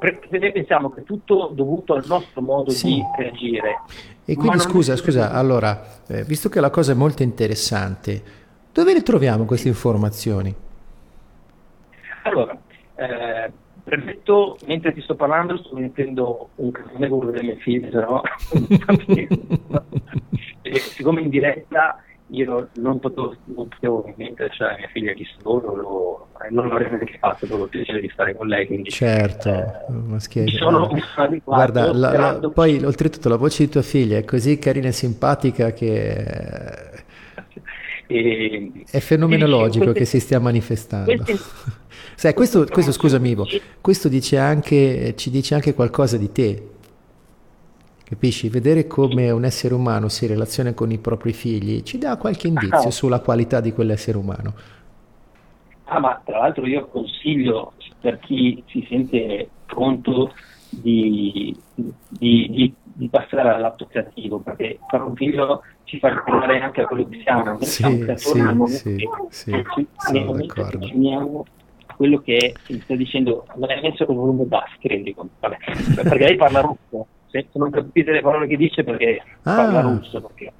[0.00, 2.86] perché noi pensiamo che è tutto dovuto al nostro modo sì.
[2.86, 3.80] di reagire.
[4.24, 8.22] E quindi scusa, scusa, allora, eh, visto che la cosa è molto interessante,
[8.72, 10.54] dove le troviamo queste informazioni?
[12.22, 12.58] Allora,
[12.94, 13.52] eh,
[13.84, 18.22] premetto, mentre ti sto parlando sto mettendo un caffè con delle mie figlie, no?
[20.78, 26.28] siccome in diretta io non potevo, non potevo ovviamente lasciare mia figlia lì solo, lo,
[26.50, 28.66] non avrei neanche fatto proprio il piacere di stare con lei.
[28.66, 30.18] Quindi, certo, eh,
[30.56, 34.58] sono, mi sono Guarda, la, la, poi oltretutto la voce di tua figlia è così
[34.58, 37.00] carina e simpatica che
[38.06, 41.14] e, è fenomenologico queste, che si stia manifestando.
[41.16, 41.38] Queste,
[42.14, 43.46] Sai, questo, questo, scusami Ivo,
[43.80, 46.68] questo dice anche, ci dice anche qualcosa di te,
[48.10, 48.48] Capisci?
[48.48, 52.88] Vedere come un essere umano si relaziona con i propri figli ci dà qualche indizio
[52.88, 52.90] ah.
[52.90, 54.52] sulla qualità di quell'essere umano.
[55.84, 60.32] Ah, ma tra l'altro io consiglio per chi si sente pronto
[60.70, 66.80] di, di, di, di passare all'atto creativo, perché fare un figlio ci fa ricordare anche
[66.80, 67.58] a quello che siamo.
[67.60, 69.86] Sì, siamo creatori sì, sì, sì, ci,
[70.48, 71.46] che ci uniamo
[71.86, 75.34] a quello che sto dicendo, non è messo con volume basso, ti rendi conto?
[75.38, 75.58] Vabbè,
[75.94, 79.54] perché lei parla russo se non capite le parole che dice perché ah.
[79.54, 80.52] parla russo, perché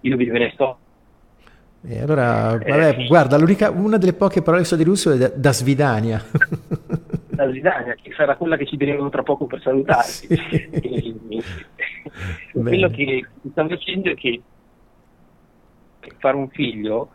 [0.00, 0.78] io vi ve ne sto.
[1.84, 3.36] E allora, eh, vabbè, eh, guarda,
[3.70, 6.22] una delle poche parole che so di russo è da, da Svidania.
[7.32, 10.26] Da Svidania, che sarà quella che ci diremo tra poco per salutarci.
[10.26, 11.42] Sì.
[12.52, 14.42] quello che stavo dicendo è che
[16.18, 17.08] fare un figlio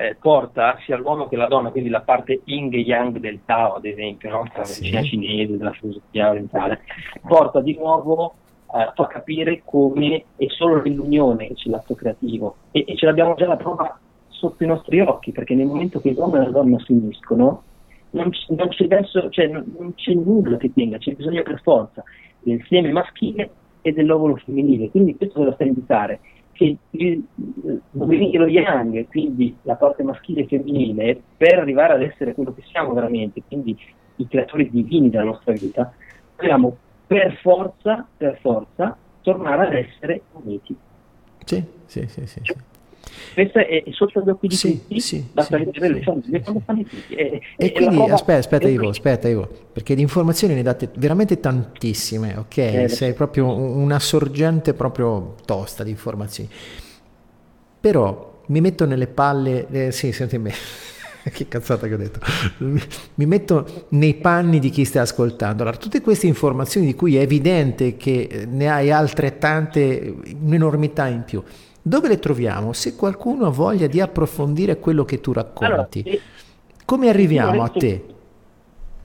[0.00, 3.74] eh, porta sia l'uomo che la donna, quindi la parte yin e yang del Tao,
[3.74, 4.46] ad esempio, no?
[4.56, 4.80] la sì.
[4.80, 6.80] medicina cinese, della filosofia orientale,
[7.28, 8.34] porta di nuovo
[8.72, 13.34] eh, fa capire come è solo nell'unione che c'è l'atto creativo e, e ce l'abbiamo
[13.34, 13.98] già la prova
[14.28, 17.64] sotto i nostri occhi, perché nel momento che l'uomo e la donna si uniscono
[18.12, 22.02] non, non, c'è, verso, cioè, non, non c'è nulla che tenga, c'è bisogno per forza
[22.38, 23.50] del seme maschile
[23.82, 26.20] e dell'ovulo femminile, quindi questo ve lo sta a indicare
[26.60, 27.24] che il,
[27.92, 32.92] lo yang, quindi la parte maschile e femminile, per arrivare ad essere quello che siamo
[32.92, 33.74] veramente, quindi
[34.16, 35.90] i creatori divini della nostra vita,
[36.36, 40.76] dobbiamo per forza, per forza, tornare ad essere uniti.
[41.44, 42.40] Sì, sì, sì, sì.
[42.42, 42.69] sì.
[43.34, 46.62] Questo è, sotto gli occhi di sì, tutti, sì, basta sì, vedere le famiglie quando
[46.64, 47.18] fanno i figli.
[47.18, 48.14] E, e quindi, prova...
[48.14, 52.56] aspetta, aspetta Ivo, aspetta Ivo, perché di informazioni ne date veramente tantissime, ok?
[52.56, 56.50] Eh, Sei proprio una sorgente proprio tosta di informazioni.
[57.80, 60.52] Però mi metto nelle palle, eh, sì, senti me.
[61.32, 62.20] che cazzata che ho detto.
[63.14, 65.62] Mi metto nei panni di chi sta ascoltando.
[65.62, 71.42] Allora, tutte queste informazioni di cui è evidente che ne hai altrettante, un'enormità in più
[71.82, 72.72] dove le troviamo?
[72.72, 76.22] Se qualcuno ha voglia di approfondire quello che tu racconti, allora,
[76.84, 78.04] come arriviamo Lorenzo, a te?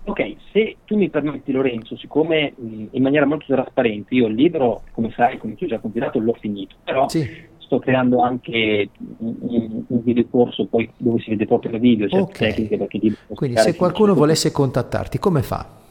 [0.05, 5.11] Ok, se tu mi permetti Lorenzo, siccome in maniera molto trasparente, io il libro, come
[5.15, 7.27] sai, come tu hai già confidato, l'ho finito, però sì.
[7.57, 12.49] sto creando anche un, un videocorso poi dove si vede proprio il video, cioè okay.
[12.49, 12.99] tecniche perché
[13.33, 15.83] Quindi se qualcuno volesse contattarti, come fa?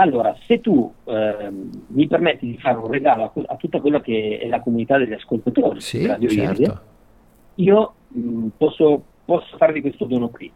[0.00, 1.50] Allora, se tu eh,
[1.88, 5.12] mi permetti di fare un regalo a, a, tutta quella che è la comunità degli
[5.12, 6.62] ascoltatori sì, di Radio certo.
[6.62, 6.78] Iride,
[7.56, 10.50] io mh, posso, posso, farvi questo dono qui.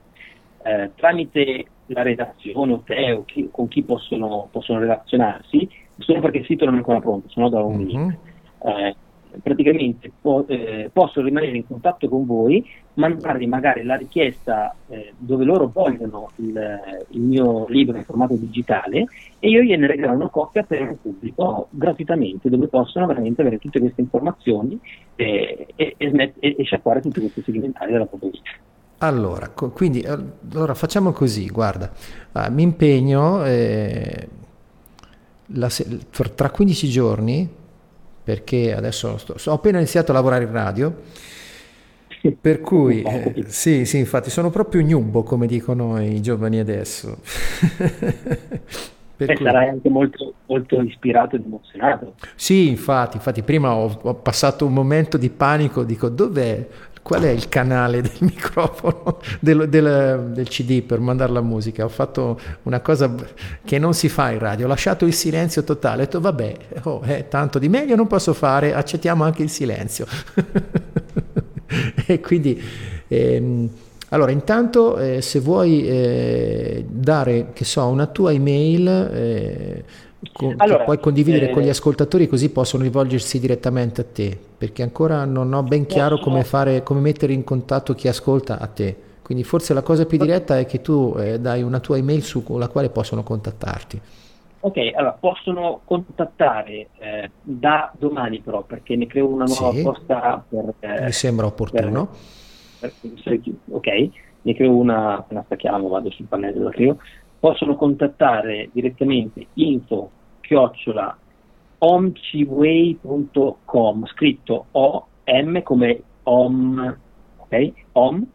[0.63, 5.69] Eh, tramite la redazione o te o chi, con chi possono, possono, relazionarsi,
[5.99, 7.99] solo perché il sito non è ancora pronto, se no do un link.
[7.99, 8.79] Mm-hmm.
[8.87, 8.97] Eh,
[9.43, 12.65] praticamente po- eh, possono rimanere in contatto con voi,
[12.95, 16.81] mandarvi magari la richiesta eh, dove loro vogliono il,
[17.11, 19.07] il, mio libro in formato digitale
[19.39, 23.81] e io gliene regalo una copia per il pubblico gratuitamente, dove possono veramente avere tutte
[23.81, 24.79] queste informazioni
[25.17, 28.51] e, e, e, smet- e sciacquare tutti questi segmentari della propria vita.
[28.99, 31.93] Allora, co- quindi allora facciamo così, guarda,
[32.33, 34.29] ah, mi impegno eh,
[35.69, 35.99] se-
[36.35, 37.63] tra 15 giorni
[38.25, 40.95] perché adesso sto, ho appena iniziato a lavorare in radio,
[42.41, 47.19] per cui eh, sì, sì, infatti sono proprio gnubbo come dicono i giovani adesso.
[49.17, 49.45] per cui...
[49.45, 52.15] sarai anche molto, molto, ispirato ed emozionato.
[52.35, 56.67] Sì, infatti, infatti prima ho, ho passato un momento di panico, dico dov'è
[57.05, 61.85] qual è il canale del microfono del, del, del, CD per mandare la musica.
[61.85, 63.15] Ho fatto una cosa
[63.63, 67.03] che non si fa in radio, ho lasciato il silenzio totale, ho detto vabbè, oh,
[67.05, 70.07] eh, tanto di meglio non posso fare, accettiamo anche il silenzio.
[72.07, 72.63] e quindi...
[73.09, 73.71] Ehm,
[74.11, 79.85] allora, intanto eh, se vuoi eh, dare, che so, una tua email eh,
[80.33, 84.39] con, allora, che puoi condividere eh, con gli ascoltatori così possono rivolgersi direttamente a te,
[84.65, 88.67] perché ancora non ho ben chiaro come, fare, come mettere in contatto chi ascolta a
[88.67, 88.97] te.
[89.21, 92.69] Quindi forse la cosa più diretta è che tu eh, dai una tua email sulla
[92.69, 94.01] quale possono contattarti.
[94.61, 100.43] Ok, allora possono contattare eh, da domani però perché ne creo una nuova sì, posta
[100.49, 100.73] per...
[100.81, 102.09] Eh, mi sembra opportuno.
[102.81, 102.91] Per,
[103.23, 104.09] per, ok,
[104.41, 106.97] ne creo una, appena stacchiamo vado sul pannello da creo
[107.39, 110.11] possono contattare direttamente info
[110.41, 111.19] chiocciola
[111.85, 116.97] omciway.com scritto O M come om,
[117.37, 117.73] ok?
[117.93, 118.27] Om,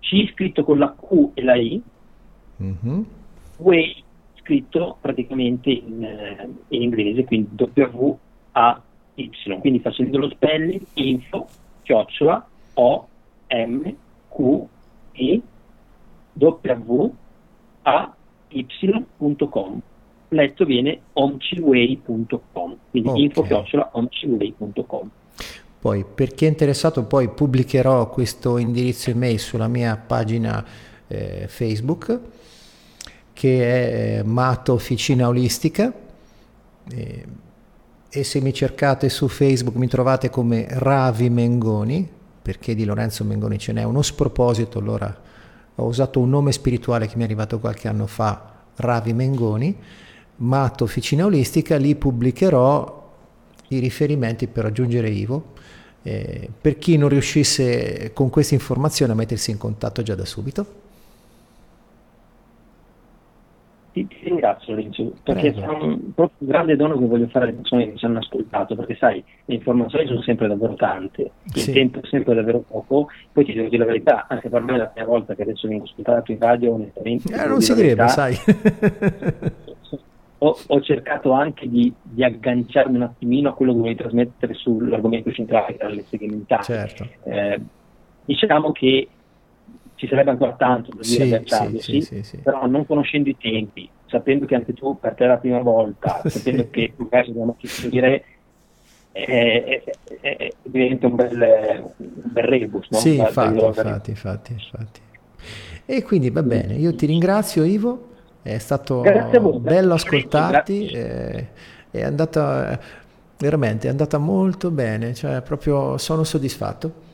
[0.00, 1.82] C scritto con la Q e la I,
[2.62, 3.02] mm-hmm.
[3.58, 4.02] way
[4.36, 8.18] scritto praticamente in, eh, in inglese, quindi W
[8.52, 8.80] A
[9.14, 9.30] Y,
[9.60, 11.46] quindi facendo lo spelling info
[11.82, 13.08] chiocciola O
[13.48, 13.96] M
[14.28, 14.68] Q
[15.12, 15.42] I
[16.32, 17.14] W
[17.82, 18.14] A
[18.48, 19.82] y.com
[20.28, 23.22] letto viene omciway.com quindi okay.
[23.22, 25.10] info-omciway.com
[25.80, 30.64] poi per chi è interessato poi pubblicherò questo indirizzo email sulla mia pagina
[31.06, 32.20] eh, Facebook
[33.38, 35.92] che è eh, Mato Officina Olistica.
[36.90, 37.26] Eh,
[38.10, 43.56] e se mi cercate su Facebook mi trovate come Ravi Mengoni perché di Lorenzo Mengoni
[43.58, 44.80] ce n'è uno sproposito.
[44.80, 45.16] Allora
[45.76, 49.76] ho usato un nome spirituale che mi è arrivato qualche anno fa, Ravi Mengoni,
[50.38, 53.06] Matto Officina Olistica, lì pubblicherò
[53.68, 55.56] i riferimenti per raggiungere Ivo.
[56.02, 60.86] Eh, per chi non riuscisse con questa informazione a mettersi in contatto già da subito.
[63.92, 65.66] Ti, ti ringrazio Lorenzo, perché Prego.
[66.14, 69.24] proprio un grande dono che voglio fare alle persone che ci hanno ascoltato, perché sai,
[69.46, 71.72] le informazioni sono sempre davvero tante, il sì.
[71.72, 74.76] tempo è sempre davvero poco, poi ti devo dire la verità, anche per me è
[74.76, 77.34] la prima volta che adesso vengo ascoltato in radio, onestamente.
[77.34, 78.36] Eh, non si direbbe, sai.
[80.38, 85.32] ho, ho, cercato anche di, di, agganciarmi un attimino a quello che volevi trasmettere sull'argomento
[85.32, 86.62] centrale, era le segmentali.
[86.62, 87.08] Certo.
[87.24, 87.60] Eh,
[88.24, 89.08] diciamo che
[89.96, 93.88] ci sarebbe ancora tanto da dire sì, sì, sì, sì, però non conoscendo i tempi,
[94.06, 98.24] sapendo che anche tu per te è la prima volta, sapendo che magari dobbiamo chiudere,
[99.10, 102.88] eh, eh, eh, diventa un bel, un bel rebus.
[102.90, 102.98] No?
[102.98, 105.00] Sì, infatti, infatti, infatti, infatti.
[105.84, 108.08] E quindi va bene, io ti ringrazio Ivo,
[108.42, 109.02] è stato
[109.60, 111.46] bello ascoltarti, eh,
[111.90, 112.78] è andata
[113.38, 117.06] veramente, è andata molto bene, cioè proprio sono soddisfatto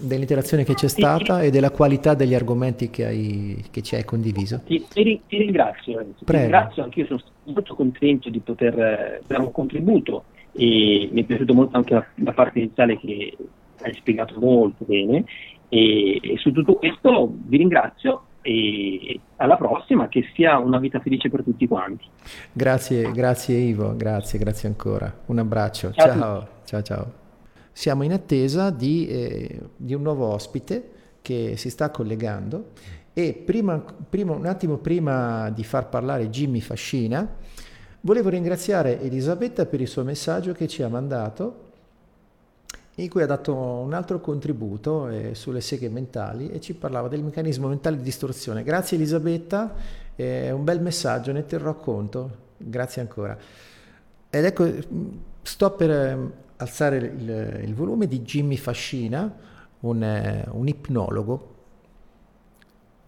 [0.00, 4.62] dell'interazione che c'è stata e della qualità degli argomenti che, hai, che ci hai condiviso.
[4.64, 9.52] Ti, ti, ti ringrazio, ti ringrazio, anch'io sono molto contento di poter eh, dare un
[9.52, 13.36] contributo e mi è piaciuta molto anche la, la parte iniziale che
[13.82, 15.24] hai spiegato molto bene
[15.68, 21.28] e, e, su tutto questo vi ringrazio e alla prossima, che sia una vita felice
[21.28, 22.04] per tutti quanti.
[22.52, 25.12] Grazie, grazie Ivo, grazie, grazie ancora.
[25.26, 26.82] Un abbraccio, ciao, ciao, ciao.
[26.82, 27.20] ciao
[27.72, 30.90] siamo in attesa di, eh, di, un nuovo ospite
[31.22, 32.72] che si sta collegando
[33.12, 37.36] e prima, prima, un attimo prima di far parlare Jimmy Fascina
[38.02, 41.69] volevo ringraziare Elisabetta per il suo messaggio che ci ha mandato
[43.02, 47.22] in cui ha dato un altro contributo eh, sulle seghe mentali e ci parlava del
[47.22, 48.62] meccanismo mentale di distorsione.
[48.62, 49.74] Grazie Elisabetta,
[50.16, 53.36] eh, un bel messaggio, ne terrò conto, grazie ancora.
[54.28, 54.68] Ed ecco,
[55.42, 59.34] sto per ehm, alzare il, il volume di Jimmy Fascina,
[59.80, 61.54] un, un ipnologo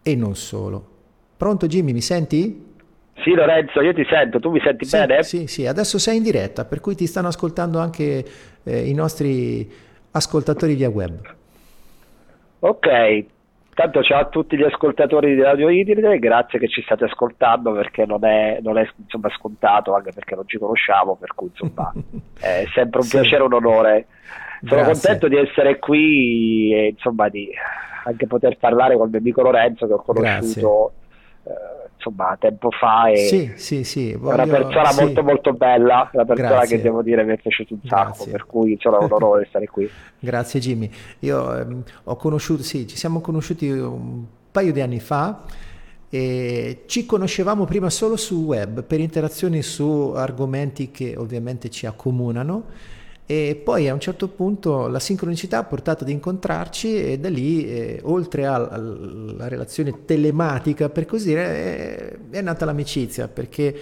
[0.02, 0.90] e non solo.
[1.36, 2.71] Pronto Jimmy, mi senti?
[3.16, 5.22] Sì Lorenzo, io ti sento, tu mi senti sì, bene?
[5.22, 8.24] Sì, sì, adesso sei in diretta, per cui ti stanno ascoltando anche
[8.64, 9.70] eh, i nostri
[10.10, 11.34] ascoltatori via web.
[12.60, 12.88] Ok,
[13.74, 18.04] Tanto ciao a tutti gli ascoltatori di Radio Itride, grazie che ci state ascoltando perché
[18.04, 21.90] non è, non è insomma, scontato, anche perché non ci conosciamo, per cui insomma
[22.38, 23.18] è sempre un sì.
[23.18, 24.06] piacere e un onore.
[24.64, 24.92] Sono grazie.
[24.92, 27.48] contento di essere qui e insomma di
[28.04, 30.92] anche poter parlare con il mio amico Lorenzo che ho conosciuto
[32.02, 34.38] insomma tempo fa e sì, sì, sì, voglio...
[34.38, 35.02] è una persona sì.
[35.04, 36.76] molto molto bella, una persona Grazie.
[36.76, 38.14] che devo dire mi è piaciuto un Grazie.
[38.14, 39.88] sacco, per cui insomma, è un onore stare qui.
[40.18, 40.90] Grazie Jimmy,
[41.20, 45.44] io ehm, ho conosciuto, sì, ci siamo conosciuti un paio di anni fa
[46.10, 52.64] e ci conoscevamo prima solo su web per interazioni su argomenti che ovviamente ci accomunano
[53.24, 57.66] e poi a un certo punto la sincronicità ha portato ad incontrarci e da lì,
[57.66, 63.74] eh, oltre alla relazione telematica, per così dire, è, è nata l'amicizia, perché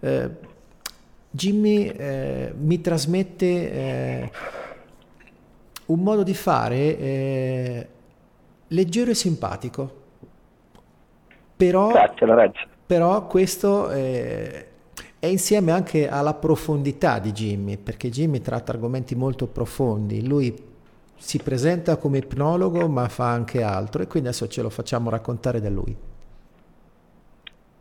[0.00, 0.30] eh,
[1.30, 4.30] Jimmy eh, mi trasmette eh,
[5.86, 7.88] un modo di fare eh,
[8.68, 10.02] leggero e simpatico.
[11.56, 12.68] Però, Grazie.
[12.86, 14.66] Però questo eh,
[15.24, 20.54] e insieme anche alla profondità di Jimmy, perché Jimmy tratta argomenti molto profondi, lui
[21.16, 25.60] si presenta come ipnologo ma fa anche altro e quindi adesso ce lo facciamo raccontare
[25.60, 25.96] da lui.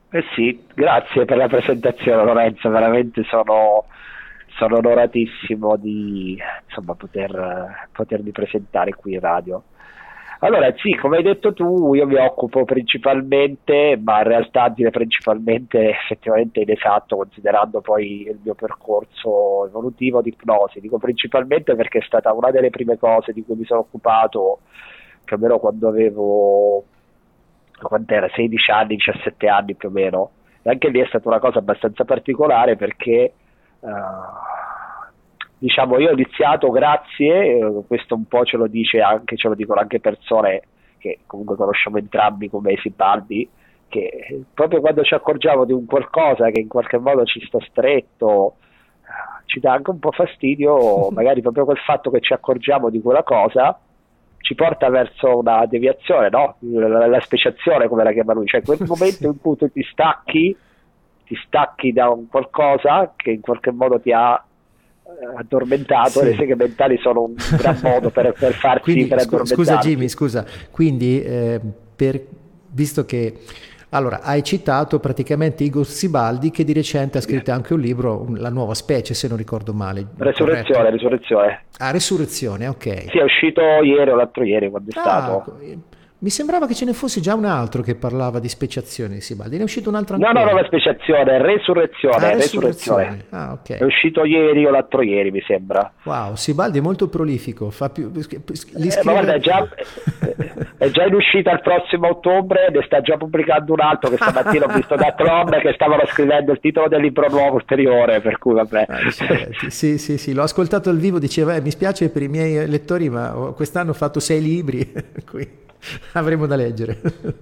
[0.10, 3.86] Eh sì, grazie per la presentazione Lorenzo, veramente sono,
[4.58, 9.64] sono onoratissimo di insomma, poter, potermi presentare qui in radio.
[10.44, 15.92] Allora, sì, come hai detto tu, io mi occupo principalmente, ma in realtà dire principalmente
[15.92, 20.82] effettivamente inesatto, considerando poi il mio percorso evolutivo di ipnosi.
[20.82, 24.60] Dico principalmente perché è stata una delle prime cose di cui mi sono occupato
[25.24, 26.84] più o meno quando avevo
[27.82, 30.32] quant'era, 16 anni, 17 anni più o meno.
[30.62, 33.32] E anche lì è stata una cosa abbastanza particolare perché
[33.80, 33.90] uh,
[35.64, 39.56] diciamo io ho iniziato grazie, eh, questo un po' ce lo dice anche, ce lo
[39.56, 40.64] dicono anche persone
[40.98, 43.48] che comunque conosciamo entrambi come Sibaldi,
[43.88, 48.56] che proprio quando ci accorgiamo di un qualcosa che in qualche modo ci sta stretto,
[49.46, 53.24] ci dà anche un po' fastidio, magari proprio quel fatto che ci accorgiamo di quella
[53.24, 53.80] cosa
[54.40, 56.58] ci porta verso una deviazione, no?
[56.60, 60.54] la, la speciazione come la chiama lui, cioè quel momento in cui tu ti stacchi,
[61.24, 64.53] ti stacchi da un qualcosa che in qualche modo ti ha eh,
[65.38, 66.26] addormentato sì.
[66.26, 70.46] le seghe mentali sono un gran modo per, per farsi quindi, per scusa Jimmy scusa
[70.72, 71.60] quindi eh,
[71.96, 72.22] per,
[72.72, 73.34] visto che
[73.94, 78.50] allora, hai citato praticamente Igor Sibaldi che di recente ha scritto anche un libro, La
[78.50, 80.08] nuova specie, se non ricordo male.
[80.18, 80.90] Resurrezione, corretto?
[80.90, 81.64] Resurrezione.
[81.78, 83.12] Ah, Resurrezione, ok.
[83.12, 85.58] Sì, è uscito ieri o l'altro ieri quando è ah, stato.
[86.24, 89.56] Mi sembrava che ce ne fosse già un altro che parlava di speciazione di Sibaldi.
[89.56, 90.32] Ne è uscito un altro ancora?
[90.32, 92.16] No, no, no, speciazione, resurrezione.
[92.16, 93.26] Ah, resurrezione.
[93.32, 93.80] Ah, okay.
[93.80, 95.92] È uscito ieri o l'altro ieri, mi sembra.
[96.04, 97.70] Wow, Sibaldi è molto prolifico.
[97.72, 98.10] Fa più...
[98.10, 98.88] Li scrive...
[98.88, 99.68] eh, guarda, è, già,
[100.78, 104.64] è già in uscita il prossimo ottobre ne sta già pubblicando un altro che stamattina
[104.64, 108.54] ho visto da Tron che stavano scrivendo il titolo del libro nuovo ulteriore, per cui
[108.54, 108.86] vabbè.
[108.88, 109.10] Ah,
[109.68, 113.10] sì, sì, sì, l'ho ascoltato al vivo, diceva, eh, mi spiace per i miei lettori,
[113.10, 114.90] ma quest'anno ho fatto sei libri.
[115.30, 115.63] qui.
[116.14, 117.00] Avremo da leggere.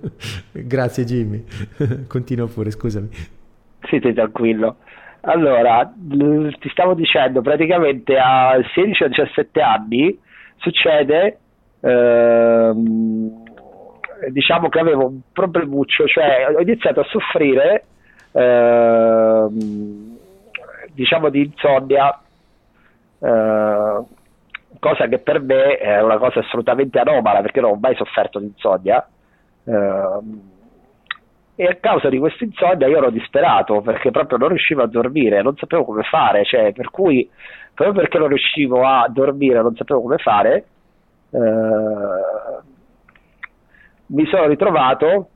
[0.52, 1.44] Grazie Jimmy.
[2.08, 3.10] Continua pure, scusami.
[3.88, 4.78] Siete tranquillo.
[5.22, 10.20] Allora, ti stavo dicendo, praticamente a 16 o 17 anni
[10.58, 11.38] succede,
[11.80, 13.44] ehm,
[14.30, 17.86] diciamo che avevo un problemuccio, cioè ho iniziato a soffrire,
[18.32, 20.18] ehm,
[20.94, 22.20] diciamo, di insonnia.
[23.20, 24.02] Eh,
[24.82, 28.48] cosa che per me è una cosa assolutamente anomala perché non ho mai sofferto di
[28.48, 29.08] insonnia.
[29.64, 30.50] Eh,
[31.56, 35.44] e a causa di questa insonnia io ero disperato perché proprio non riuscivo a dormire,
[35.44, 37.30] non sapevo come fare, cioè, per cui
[37.74, 40.66] proprio perché non riuscivo a dormire, non sapevo come fare,
[41.30, 41.40] eh,
[44.08, 45.30] mi sono ritrovato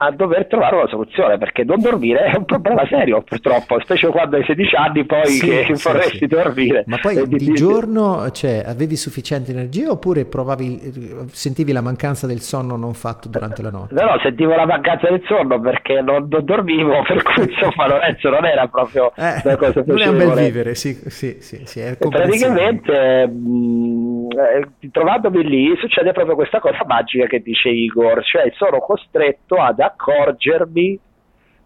[0.00, 4.36] a dover trovare una soluzione perché non dormire è un problema serio purtroppo specie quando
[4.36, 6.26] hai 16 anni poi sì, che sì, vorresti sì.
[6.26, 12.28] dormire ma poi di, di giorno cioè, avevi sufficiente energia oppure provavi, sentivi la mancanza
[12.28, 13.94] del sonno non fatto durante la notte?
[13.94, 18.28] no no sentivo la mancanza del sonno perché non, non dormivo per cui insomma Lorenzo
[18.28, 21.82] non era proprio eh, una cosa non è un bel vivere sì sì sì, sì
[21.98, 28.78] praticamente mh, eh, trovandomi lì succede proprio questa cosa magica che dice Igor cioè sono
[28.78, 30.98] costretto ad accorgermi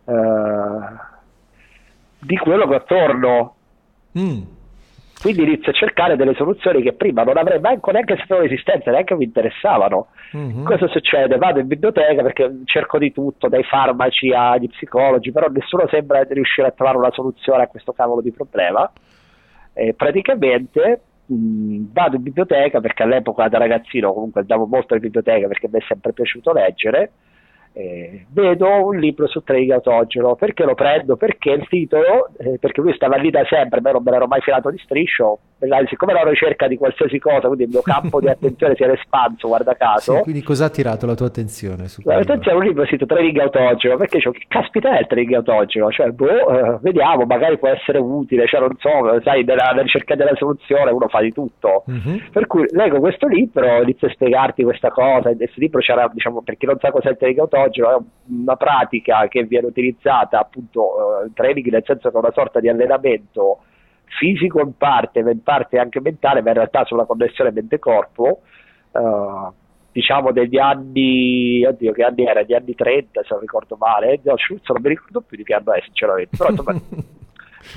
[0.05, 0.13] uh,
[2.19, 3.55] di quello che ho attorno.
[4.19, 4.43] Mm.
[5.23, 9.15] Quindi inizio a cercare delle soluzioni che prima non avrei mai neanche saputo l'esistenza, neanche
[9.15, 10.09] mi interessavano.
[10.37, 10.65] Mm-hmm.
[10.65, 11.37] Cosa succede?
[11.37, 16.67] Vado in biblioteca perché cerco di tutto, dai farmaci agli psicologi, però nessuno sembra riuscire
[16.67, 18.91] a trovare una soluzione a questo cavolo di problema.
[19.75, 25.47] E praticamente mh, vado in biblioteca perché all'epoca da ragazzino comunque andavo molto in biblioteca
[25.47, 27.13] perché mi è sempre piaciuto leggere
[27.75, 31.17] eh, vedo un libro su trading autogeno perché lo prendo?
[31.17, 34.41] Perché il titolo, eh, perché lui stava lì da sempre, me non me l'ero mai
[34.41, 35.39] filato di striscio,
[35.87, 38.93] siccome ero a ricerca di qualsiasi cosa, quindi il mio campo di attenzione si era
[38.93, 40.17] espanso, guarda caso.
[40.17, 41.89] Sì, quindi cosa ha attirato la tua attenzione?
[41.89, 45.07] Su la attenzione è un libro scritto trading autogeno, perché dicevo, che caspita è il
[45.07, 45.91] trading autogeno?
[45.91, 50.15] Cioè, boh, eh, vediamo, magari può essere utile, cioè non so, sai, nella, nella ricerca
[50.15, 51.85] della soluzione uno fa di tutto.
[51.91, 52.17] Mm-hmm.
[52.33, 56.43] Per cui leggo questo libro, inizio a spiegarti questa cosa, e questo libro c'era, diciamo,
[56.43, 57.97] per chi non sa cos'è il trading autogeno, oggi è
[58.29, 62.69] una pratica che viene utilizzata appunto eh, training nel senso che è una sorta di
[62.69, 63.61] allenamento
[64.05, 68.41] fisico in parte, in parte anche mentale, ma in realtà sulla connessione mente-corpo,
[68.93, 69.51] eh,
[69.91, 74.37] diciamo degli anni, oddio che anni era, gli anni 30 se non ricordo male, no,
[74.37, 76.79] Schulz non mi ricordo più di che anno è sinceramente, però insomma Mm,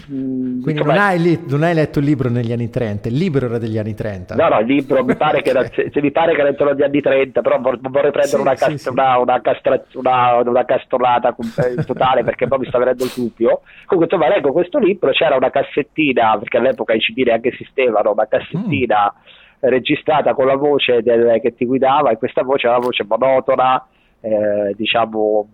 [0.08, 3.78] Quindi non hai, non hai, letto il libro negli anni 30, il libro era degli
[3.78, 4.36] anni 30.
[4.36, 6.74] No, no, il libro mi pare che, era, se, se mi pare che era intorno
[6.74, 7.80] agli anni 30, però vorrei
[8.12, 12.66] prendere sì, una, cast- sì, una, una, castra- una, castronata eh, totale perché poi mi
[12.68, 13.62] sta venendo il dubbio.
[13.86, 18.28] Comunque, insomma, leggo questo libro, c'era una cassettina, perché all'epoca i CD neanche esistevano, una
[18.28, 19.70] cassettina mm.
[19.70, 23.86] registrata con la voce del, che ti guidava e questa voce era una voce monotona,
[24.22, 25.48] eh, diciamo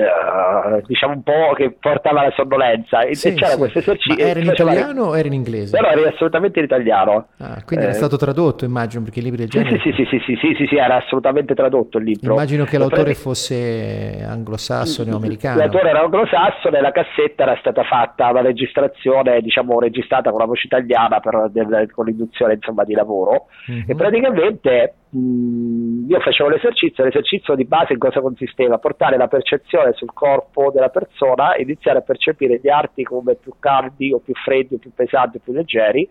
[0.00, 3.58] Uh, diciamo un po' che portava alla sonnolenza e, sì, c'era sì.
[3.58, 5.78] questo esercizio era in italiano o era in inglese?
[5.78, 9.40] no, era assolutamente in italiano ah, quindi eh, era stato tradotto immagino perché i libri
[9.40, 12.64] del genere sì sì sì, sì sì sì, sì, era assolutamente tradotto il libro immagino
[12.64, 18.42] che l'autore fosse anglosassone o americano l'autore era anglosassone la cassetta era stata fatta una
[18.42, 23.82] registrazione diciamo registrata con la voce italiana per, del, con l'induzione insomma di lavoro mm-hmm.
[23.86, 28.78] e praticamente mh, io facevo l'esercizio l'esercizio di base in cosa consisteva?
[28.78, 33.54] portare la percezione sul corpo della persona e iniziare a percepire gli arti come più
[33.58, 36.08] caldi o più freddi o più pesanti o più leggeri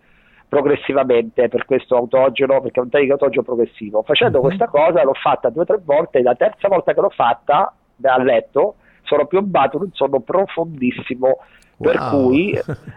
[0.50, 4.02] progressivamente per questo autogeno, perché è un tecnico autogeno progressivo.
[4.02, 4.46] Facendo uh-huh.
[4.46, 7.72] questa cosa l'ho fatta due o tre volte e la terza volta che l'ho fatta
[8.02, 8.74] a letto
[9.04, 11.38] sono piombato in un sonno profondissimo
[11.80, 12.52] per cui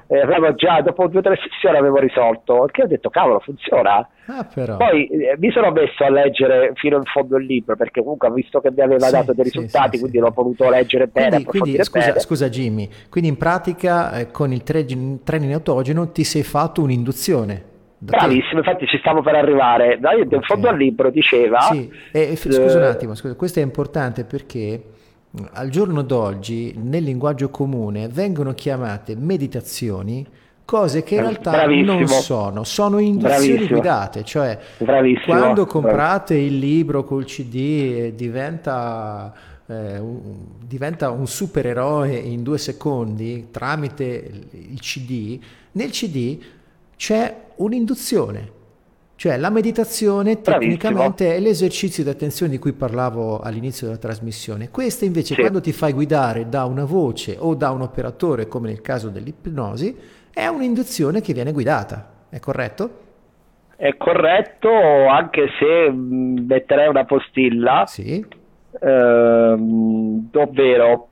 [0.08, 4.06] eh, avevo già dopo due o tre sessioni avevo risolto perché ho detto cavolo funziona
[4.26, 4.46] ah,
[4.78, 8.34] poi eh, mi sono messo a leggere fino in fondo il libro perché comunque ho
[8.34, 11.44] visto che mi aveva sì, dato dei risultati sì, sì, quindi l'ho voluto leggere bene
[11.44, 16.44] quindi, quindi scusa, scusa, Jimmy quindi in pratica eh, con il training autogeno ti sei
[16.44, 17.72] fatto un'induzione
[18.04, 19.98] Bravissimo, infatti ci stavo per arrivare.
[19.98, 20.38] Dai, okay.
[20.38, 21.62] in fondo al libro diceva.
[21.62, 24.93] Sì, e, scusa un attimo, scusa, questo è importante perché
[25.54, 30.26] al giorno d'oggi nel linguaggio comune vengono chiamate meditazioni
[30.66, 31.94] cose che in realtà Bravissimo.
[31.94, 33.80] non sono, sono induzioni Bravissimo.
[33.80, 35.38] guidate, cioè Bravissimo.
[35.38, 39.34] quando comprate il libro col CD diventa,
[39.66, 40.22] eh, un,
[40.66, 45.40] diventa un supereroe in due secondi tramite il CD,
[45.74, 46.38] nel CD
[46.96, 48.62] c'è un'induzione
[49.24, 51.32] cioè la meditazione tecnicamente Bravissimo.
[51.32, 54.70] è l'esercizio di attenzione di cui parlavo all'inizio della trasmissione.
[54.70, 55.40] Questa invece sì.
[55.40, 59.98] quando ti fai guidare da una voce o da un operatore, come nel caso dell'ipnosi,
[60.34, 63.00] è un'induzione che viene guidata, è corretto?
[63.78, 64.68] È corretto,
[65.08, 67.86] anche se metterei una postilla.
[67.88, 68.26] Sì.
[68.82, 71.08] Ehm, ovvero,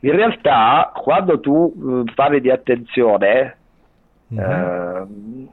[0.00, 3.56] in realtà, quando tu parli di attenzione,
[4.32, 4.50] mm-hmm.
[4.50, 5.48] ehm,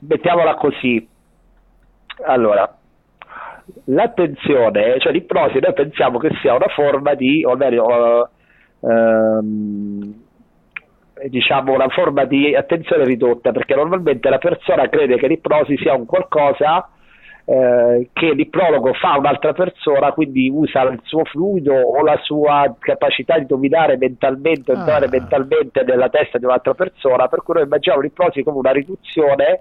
[0.00, 1.06] mettiamola così.
[2.24, 2.76] Allora,
[3.84, 8.28] l'attenzione, cioè l'ipnosi, noi pensiamo che sia una forma di, o meglio, uh,
[8.80, 10.14] um,
[11.28, 16.06] diciamo una forma di attenzione ridotta, perché normalmente la persona crede che l'ipnosi sia un
[16.06, 16.88] qualcosa
[17.44, 22.74] eh, che l'ipnologo fa a un'altra persona, quindi usa il suo fluido o la sua
[22.78, 25.10] capacità di dominare mentalmente, entrare ah.
[25.10, 29.60] mentalmente nella testa di un'altra persona, per cui noi immaginiamo l'ipnosi come una riduzione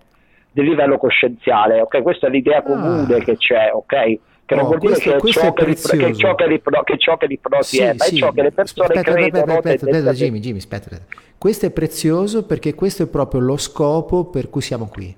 [0.51, 2.01] del livello coscienziale, ok?
[2.01, 3.19] Questa è l'idea comune ah.
[3.19, 4.19] che c'è, ok?
[4.45, 7.17] Che non oh, vuol dire questo, che, ciò che, che, ciò che, l'ipno, che ciò
[7.17, 8.15] che l'ipnosi sì, è, ma sì.
[8.15, 9.53] è ciò che le persone aspetta, credono.
[9.53, 10.97] Aspetta, aspetta, aspetta, Jimmy, Jimmy, aspetta.
[11.37, 15.15] Questo è prezioso perché questo è proprio lo scopo per cui siamo qui.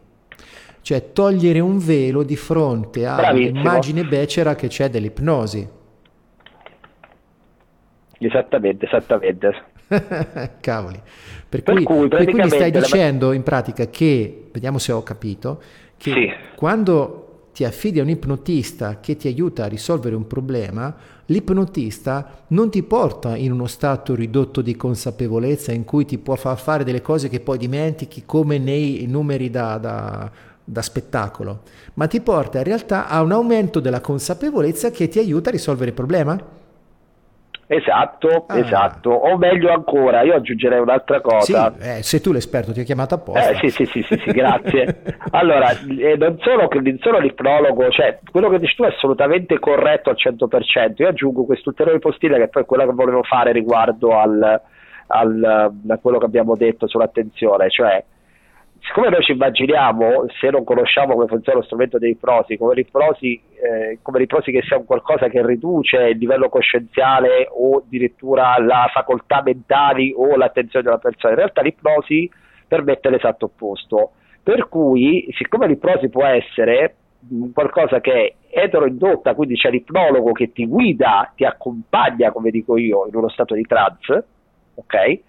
[0.81, 5.65] Cioè togliere un velo di fronte all'immagine becera che c'è dell'ipnosi.
[8.17, 9.63] Esattamente, esattamente.
[10.61, 11.01] Cavoli.
[11.49, 15.03] Per, per cui, cui, per cui mi stai dicendo in pratica che, vediamo se ho
[15.03, 15.61] capito,
[15.97, 16.29] che sì.
[16.55, 20.95] quando ti affidi a un ipnotista che ti aiuta a risolvere un problema,
[21.25, 26.57] l'ipnotista non ti porta in uno stato ridotto di consapevolezza in cui ti può far
[26.57, 30.31] fare delle cose che poi dimentichi come nei numeri da, da,
[30.63, 31.63] da spettacolo,
[31.95, 35.89] ma ti porta in realtà a un aumento della consapevolezza che ti aiuta a risolvere
[35.89, 36.59] il problema.
[37.73, 38.57] Esatto, ah.
[38.57, 39.11] esatto.
[39.11, 41.73] O meglio ancora, io aggiungerei un'altra cosa.
[41.77, 43.51] Sì, eh, sei tu l'esperto, ti ho chiamato apposta.
[43.51, 45.01] Eh, sì, sì, sì, sì, sì grazie.
[45.31, 50.09] allora, eh, non, solo, non solo l'ipnologo, cioè quello che dici tu è assolutamente corretto
[50.09, 50.95] al 100%.
[50.97, 54.61] Io aggiungo quest'ulteriore postilla che poi è quella che volevo fare riguardo al,
[55.07, 58.03] al, a quello che abbiamo detto sull'attenzione, cioè
[58.81, 63.41] siccome noi ci immaginiamo, se non conosciamo come funziona lo strumento dei prosi, come l'ipnosi,
[63.53, 68.89] eh, come l'ipnosi che sia un qualcosa che riduce il livello coscienziale o addirittura la
[68.91, 72.29] facoltà mentali o l'attenzione della persona, in realtà l'ipnosi
[72.67, 74.11] permette l'esatto opposto.
[74.43, 76.95] Per cui, siccome l'ipnosi può essere
[77.53, 83.05] qualcosa che è eteroindotta, quindi c'è l'ipnologo che ti guida, ti accompagna, come dico io,
[83.07, 84.25] in uno stato di trance,
[84.73, 85.19] ok?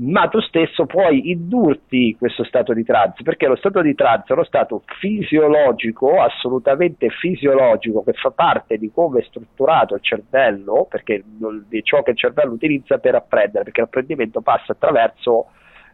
[0.00, 4.32] Ma tu stesso puoi indurti questo stato di trance, perché lo stato di trance è
[4.32, 11.24] uno stato fisiologico, assolutamente fisiologico, che fa parte di come è strutturato il cervello, perché
[11.68, 15.46] di ciò che il cervello utilizza per apprendere, perché l'apprendimento passa attraverso,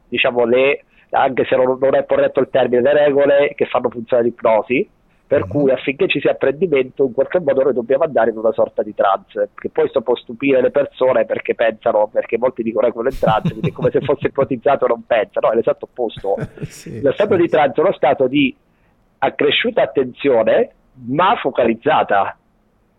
[0.09, 4.29] diciamo, le, anche se non, non è corretto il termine, le regole che fanno funzionare
[4.29, 4.87] l'ipnosi,
[5.27, 5.49] per uh-huh.
[5.49, 8.95] cui affinché ci sia apprendimento in qualche modo noi dobbiamo andare in una sorta di
[8.95, 13.09] trance che poi sto può stupire le persone perché pensano perché molti dicono che quello
[13.09, 16.37] è trance quindi è come se fosse ipotizzato non pensa no è l'esatto opposto
[16.69, 17.41] sì, lo stato sì.
[17.41, 18.55] di trance è uno stato di
[19.19, 20.71] accresciuta attenzione
[21.07, 22.37] ma focalizzata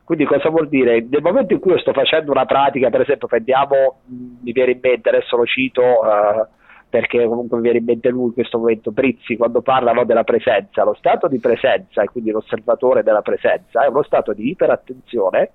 [0.06, 1.04] quindi cosa vuol dire?
[1.10, 4.80] Nel momento in cui io sto facendo una pratica, per esempio, prendiamo, mi viene in
[4.80, 6.46] mente, adesso lo cito, uh,
[6.90, 10.84] perché comunque mi viene in mente lui in questo momento, Brizzi, quando parlano della presenza,
[10.84, 15.52] lo stato di presenza e quindi l'osservatore della presenza è uno stato di iperattenzione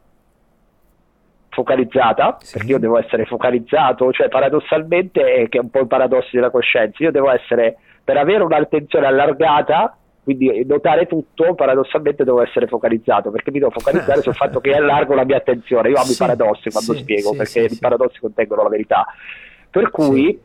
[1.48, 2.56] focalizzata, sì.
[2.56, 7.02] perché io devo essere focalizzato, cioè paradossalmente, che è un po' il paradosso della coscienza,
[7.02, 13.50] io devo essere, per avere un'attenzione allargata, quindi notare tutto, paradossalmente devo essere focalizzato, perché
[13.50, 16.70] mi devo focalizzare sul fatto che allargo la mia attenzione, io amo sì, i paradossi
[16.70, 19.06] quando sì, spiego, perché i paradossi contengono la verità.
[19.70, 20.38] Per cui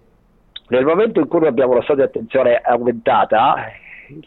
[0.67, 3.55] nel momento in cui noi abbiamo una stato di attenzione aumentata,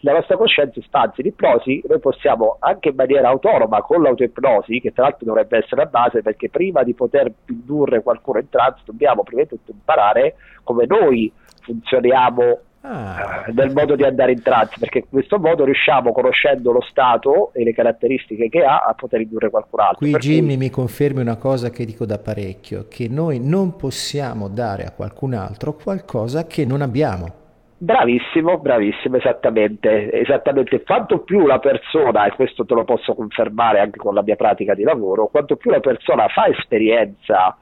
[0.00, 5.04] la nostra coscienza espansi l'ipnosi, noi possiamo anche in maniera autonoma con l'autoipnosi, che tra
[5.04, 9.42] l'altro dovrebbe essere la base, perché prima di poter indurre qualcuno in trance dobbiamo prima
[9.42, 11.30] di tutto imparare come noi
[11.62, 12.58] funzioniamo
[12.88, 13.44] ah.
[13.52, 17.62] Nel modo di andare in trance, perché in questo modo riusciamo, conoscendo lo stato e
[17.64, 19.98] le caratteristiche che ha, a poter indurre qualcun altro.
[19.98, 20.56] Qui per Jimmy cui...
[20.56, 25.34] mi confermi una cosa che dico da parecchio, che noi non possiamo dare a qualcun
[25.34, 27.46] altro qualcosa che non abbiamo.
[27.80, 30.82] Bravissimo, bravissimo, esattamente, esattamente.
[30.82, 34.74] Quanto più la persona, e questo te lo posso confermare anche con la mia pratica
[34.74, 37.56] di lavoro, quanto più la persona fa esperienza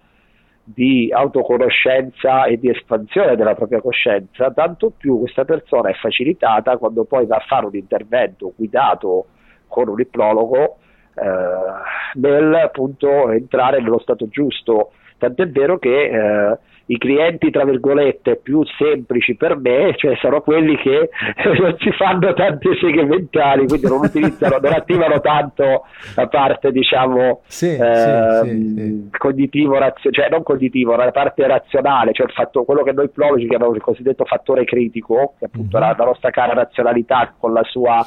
[0.68, 7.04] di autoconoscenza e di espansione della propria coscienza, tanto più questa persona è facilitata quando
[7.04, 9.26] poi va a fare un intervento guidato
[9.68, 10.78] con un ipnologo
[11.14, 14.90] eh, nel appunto entrare nello stato giusto.
[15.18, 20.76] Tant'è vero che eh, i clienti tra virgolette più semplici per me, cioè sono quelli
[20.76, 21.10] che
[21.60, 25.84] non si fanno tante seghe mentali, quindi non utilizzano, non attivano tanto
[26.14, 32.12] la parte diciamo sì, eh, sì, sì, cognitivo, razio, cioè non cognitivo, la parte razionale,
[32.12, 35.88] cioè il fatto, quello che noi psicologi chiamiamo il cosiddetto fattore critico, che appunto mm-hmm.
[35.88, 38.04] la, la nostra cara razionalità con la sua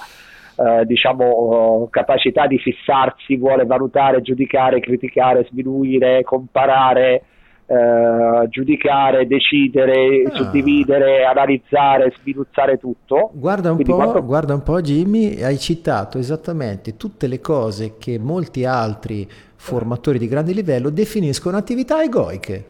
[0.58, 7.24] eh, diciamo, capacità di fissarsi, vuole valutare, giudicare, criticare, sminuire, comparare,
[7.70, 10.36] eh, giudicare, decidere, ah.
[10.36, 13.30] suddividere, analizzare, sviluzzare tutto.
[13.34, 14.24] Guarda un, quando...
[14.24, 20.28] guarda un, po', Jimmy, hai citato esattamente tutte le cose che molti altri formatori di
[20.28, 22.66] grande livello definiscono attività egoiche.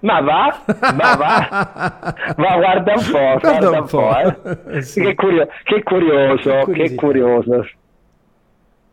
[0.00, 4.82] Ma va, ma va, ma guarda un po', guarda, guarda un, un po', po' eh.
[4.82, 5.00] sì.
[5.00, 7.66] che, curio- che curioso, che curioso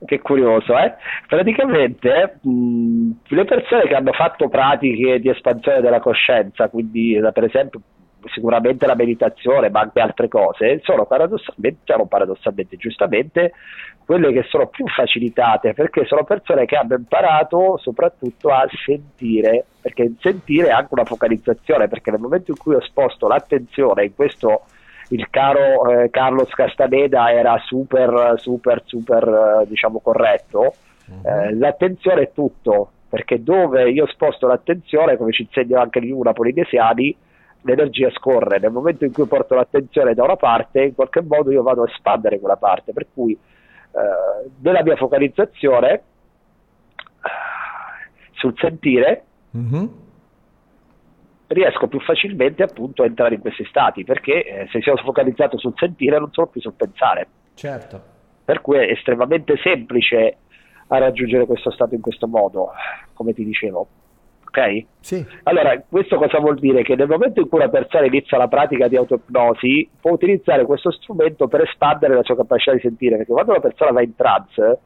[0.05, 0.93] che curioso, eh?
[1.27, 7.81] praticamente mh, le persone che hanno fatto pratiche di espansione della coscienza, quindi per esempio
[8.31, 13.53] sicuramente la meditazione, ma anche altre cose, sono paradossalmente, non paradossalmente, giustamente,
[14.05, 20.13] quelle che sono più facilitate, perché sono persone che hanno imparato soprattutto a sentire, perché
[20.19, 24.63] sentire è anche una focalizzazione, perché nel momento in cui ho sposto l'attenzione in questo
[25.09, 30.73] il caro eh, Carlos Castaneda era super, super, super eh, diciamo corretto.
[31.05, 31.27] Uh-huh.
[31.27, 36.33] Eh, l'attenzione è tutto, perché dove io sposto l'attenzione, come ci insegnano anche gli una
[36.33, 37.15] polinesiani,
[37.61, 38.59] l'energia scorre.
[38.59, 41.89] Nel momento in cui porto l'attenzione da una parte, in qualche modo io vado a
[41.89, 46.01] espandere quella parte, per cui eh, nella mia focalizzazione
[48.31, 49.23] sul sentire
[49.55, 49.85] mm-hmm.
[51.47, 55.73] Riesco più facilmente appunto a entrare in questi stati perché eh, se sono focalizzato sul
[55.75, 57.27] sentire non sono più sul pensare.
[57.53, 58.01] Certo.
[58.45, 60.37] Per cui è estremamente semplice
[60.87, 62.71] a raggiungere questo stato in questo modo,
[63.13, 63.87] come ti dicevo.
[64.45, 64.85] Ok?
[64.99, 65.25] Sì.
[65.43, 66.83] Allora, questo cosa vuol dire?
[66.83, 70.91] Che nel momento in cui una persona inizia la pratica di autoipnosi, può utilizzare questo
[70.91, 74.79] strumento per espandere la sua capacità di sentire, perché quando una persona va in trance,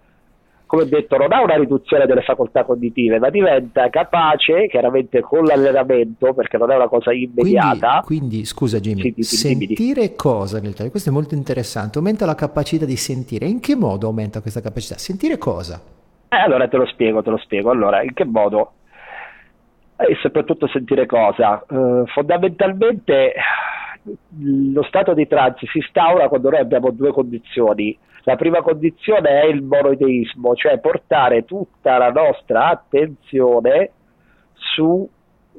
[0.68, 6.34] come detto, non ha una riduzione delle facoltà cognitive, ma diventa capace, chiaramente con l'allenamento,
[6.34, 8.02] perché non è una cosa immediata.
[8.06, 10.92] Quindi, quindi scusa Jimmy, sì, sentire cosa nel taglio?
[10.92, 13.48] Questo è molto interessante, aumenta la capacità di sentire.
[13.48, 14.98] In che modo aumenta questa capacità?
[14.98, 15.82] Sentire cosa?
[16.30, 17.72] Eh, allora te lo spiego, te lo spiego.
[17.72, 18.74] Allora, in che modo?
[19.96, 21.64] E soprattutto sentire cosa?
[21.70, 23.34] Uh, fondamentalmente
[24.40, 27.98] lo stato di trance si instaura quando noi abbiamo due condizioni
[28.28, 33.92] la prima condizione è il monoideismo, cioè portare tutta la nostra attenzione
[34.52, 35.10] su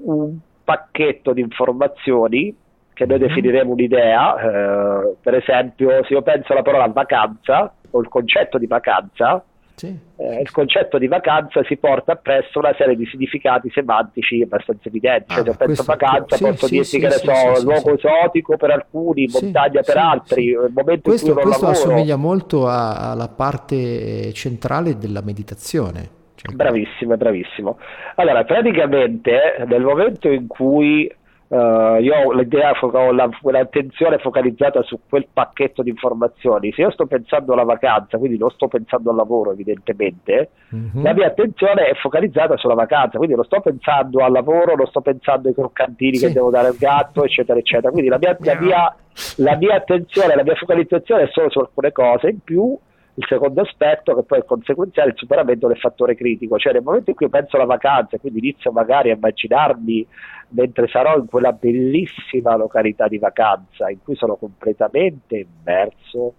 [0.03, 2.55] un pacchetto di informazioni
[2.93, 3.27] che noi mhm.
[3.27, 8.67] definiremo un'idea, eh, per esempio se io penso alla parola vacanza o il concetto di
[8.67, 9.43] vacanza,
[9.79, 9.97] sì.
[10.17, 15.33] Eh, il concetto di vacanza si porta appresso una serie di significati semantici abbastanza evidenti.
[15.33, 18.57] Cioè, ah, se penso vacanza, sì, posso sì, dirti sì, che ne so, luogo esotico
[18.57, 20.53] per alcuni, montagna per altri.
[20.55, 26.17] Momento questo, questo assomiglia molto a, alla parte centrale della meditazione.
[26.35, 26.55] Cioè...
[26.55, 27.79] Bravissimo, bravissimo.
[28.17, 31.09] Allora, praticamente nel momento in cui
[31.49, 36.73] Uh, io ho l'idea, ho la, l'attenzione focalizzata su quel pacchetto di informazioni.
[36.73, 41.03] Se io sto pensando alla vacanza, quindi non sto pensando al lavoro, evidentemente, mm-hmm.
[41.03, 45.01] la mia attenzione è focalizzata sulla vacanza, quindi non sto pensando al lavoro, non sto
[45.01, 46.27] pensando ai croccantini sì.
[46.27, 47.91] che devo dare al gatto, eccetera, eccetera.
[47.91, 48.97] Quindi la mia, la mia,
[49.37, 52.79] la mia attenzione, la mia focalizzazione è solo su alcune cose in più
[53.19, 57.11] il secondo aspetto, che poi è conseguenziale, il superamento del fattore critico, cioè nel momento
[57.11, 60.07] in cui penso alla vacanza e quindi inizio magari a immaginarmi
[60.51, 66.35] mentre sarò in quella bellissima località di vacanza in cui sono completamente immerso,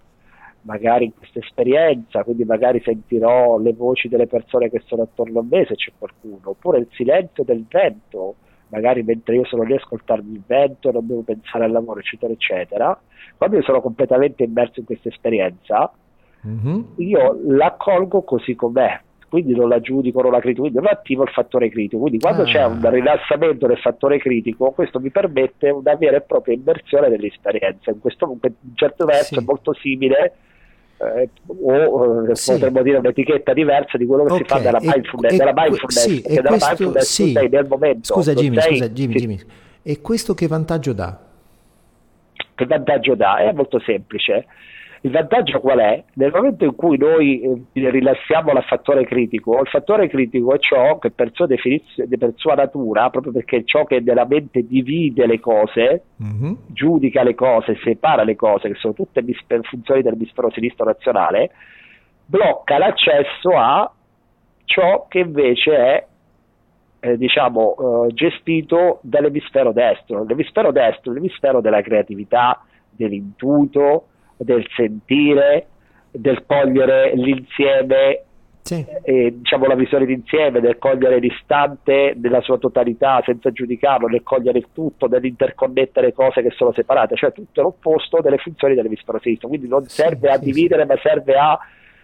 [0.62, 5.46] magari in questa esperienza, quindi magari sentirò le voci delle persone che sono attorno a
[5.48, 8.36] me se c'è qualcuno, oppure il silenzio del vento,
[8.70, 12.32] magari mentre io sono lì a ascoltarmi il vento, non devo pensare al lavoro, eccetera,
[12.32, 12.98] eccetera.
[13.36, 15.92] Quando io sono completamente immerso in questa esperienza,
[16.48, 16.82] mm-hmm.
[16.98, 19.00] io l'accolgo così com'è,
[19.30, 22.02] quindi non la giudico, non la critico, quindi non attivo il fattore critico.
[22.02, 22.46] Quindi quando ah.
[22.46, 27.92] c'è un rilassamento del fattore critico, questo mi permette una vera e propria immersione dell'esperienza.
[27.92, 29.40] In questo in un certo verso sì.
[29.40, 30.34] è molto simile.
[31.02, 32.52] Eh, o eh, sì.
[32.52, 34.46] potremmo dire un'etichetta diversa di quello che okay.
[34.46, 37.32] si fa dalla mindfulness, e, della mindfulness, sì, perché dalla questo, mindfulness sì.
[37.32, 38.14] sei nel momento.
[38.14, 39.40] Scusa Jimmy, sei, scusa Jimmy, Jimmy,
[39.82, 41.18] e questo che vantaggio dà?
[42.54, 43.38] Che vantaggio dà?
[43.38, 44.46] È molto semplice
[45.02, 46.04] il vantaggio qual è?
[46.16, 50.98] Nel momento in cui noi eh, rilassiamo il fattore critico, il fattore critico è ciò
[51.00, 55.40] che per sua, per sua natura, proprio perché è ciò che nella mente divide le
[55.40, 56.54] cose, mm-hmm.
[56.68, 59.24] giudica le cose, separa le cose, che sono tutte
[59.62, 61.52] funzioni dell'emisfero sinistro razionale,
[62.26, 63.90] blocca l'accesso a
[64.66, 66.06] ciò che invece è
[67.00, 70.26] eh, diciamo, eh, gestito dall'emisfero destro.
[70.26, 72.62] L'emisfero destro l'emisfero della creatività,
[72.92, 74.08] dell'intuito,
[74.44, 75.68] del sentire,
[76.12, 78.24] del cogliere l'insieme,
[78.62, 78.86] sì.
[79.04, 84.60] eh, diciamo la visione d'insieme, del cogliere l'istante nella sua totalità senza giudicarlo, del cogliere
[84.60, 89.50] il tutto, dell'interconnettere cose che sono separate, cioè tutto l'opposto delle funzioni dell'emisfero sinistro.
[89.50, 91.60] Quindi non serve sì, a sì, dividere, ma serve a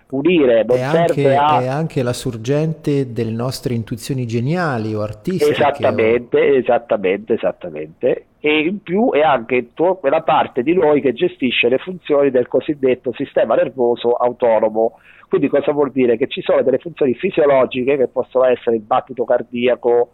[0.09, 1.61] unire, non è anche, a...
[1.61, 5.51] è anche la sorgente delle nostre intuizioni geniali o artistiche.
[5.51, 6.55] Esattamente, o...
[6.55, 8.25] esattamente, esattamente.
[8.45, 13.11] E in più è anche quella parte di noi che gestisce le funzioni del cosiddetto
[13.15, 14.99] sistema nervoso autonomo.
[15.27, 16.15] Quindi cosa vuol dire?
[16.15, 20.11] Che ci sono delle funzioni fisiologiche che possono essere il battito cardiaco,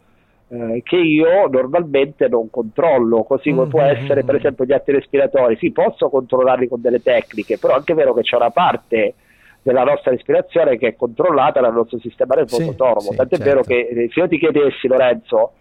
[0.47, 3.69] eh, che io normalmente non controllo, così come mm-hmm.
[3.69, 5.57] può essere per esempio gli atti respiratori.
[5.57, 9.13] Sì, posso controllarli con delle tecniche, però è anche vero che c'è una parte
[9.61, 13.11] della nostra respirazione che è controllata dal nostro sistema nervoso sì, autonomo.
[13.11, 13.51] Sì, Tant'è certo.
[13.51, 15.51] vero che eh, se io ti chiedessi, Lorenzo,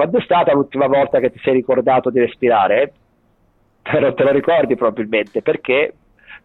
[0.00, 2.92] quando è stata l'ultima volta che ti sei ricordato di respirare?
[4.00, 5.92] Non te lo ricordi probabilmente perché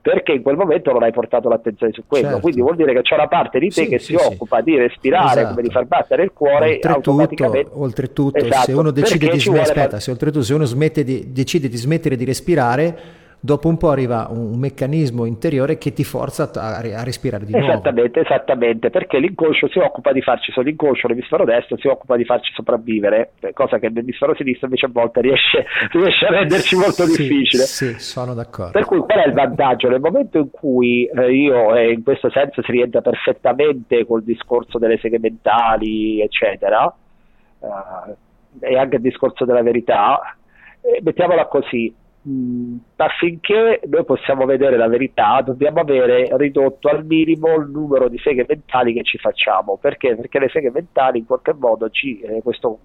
[0.02, 2.26] perché in quel momento non hai portato l'attenzione su quello.
[2.26, 2.42] Certo.
[2.42, 4.26] Quindi vuol dire che c'è una parte di te sì, che sì, si sì.
[4.26, 5.48] occupa di respirare, esatto.
[5.48, 7.72] come di far battere il cuore oltretutto, automaticamente.
[7.74, 11.70] Oltretutto, esatto, se uno decide di smettere, aspetta, se oltretutto se uno smette di, decide
[11.70, 12.98] di smettere di respirare
[13.46, 17.68] dopo un po' arriva un, meccanismo interiore che ti forza a, a respirare di nuovo.
[17.68, 22.26] Esattamente, esattamente, perché l'inconscio si occupa di farci, solo l'inconscio, l'emisfero destro si occupa di
[22.26, 27.22] farci sopravvivere, cosa che l'emisfero sinistro invece a volte riesce, riesce a renderci molto sì,
[27.22, 27.64] difficile.
[27.64, 28.72] Sì, sono d'accordo.
[28.72, 29.90] Per cui qual è il vantaggio?
[29.90, 34.80] Nel momento in cui eh, io, e in questo senso si rientra perfettamente col discorso
[34.80, 36.92] delle seghe mentali, eccetera,
[37.62, 38.16] eh,
[38.60, 40.36] e anche il discorso della verità,
[40.82, 41.94] eh, mettiamola così,
[42.96, 48.46] affinché noi possiamo vedere la verità dobbiamo avere ridotto al minimo il numero di seghe
[48.48, 50.16] mentali che ci facciamo, perché?
[50.16, 52.80] Perché le seghe mentali in qualche modo ci, eh, questo,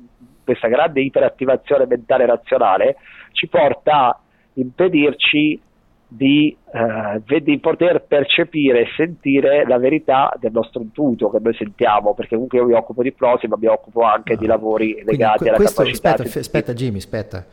[0.45, 2.97] questa grande iperattivazione mentale razionale
[3.33, 4.21] ci porta a
[4.55, 5.59] impedirci
[6.07, 12.15] di, eh, di, poter percepire e sentire la verità del nostro intuito che noi sentiamo,
[12.15, 14.41] perché comunque io mi occupo di prosi, ma mi occupo anche no.
[14.41, 16.09] di lavori legati Quindi, alla questo, capacità.
[16.11, 16.39] Aspetta, di...
[16.39, 17.47] aspetta Jimmy, aspetta.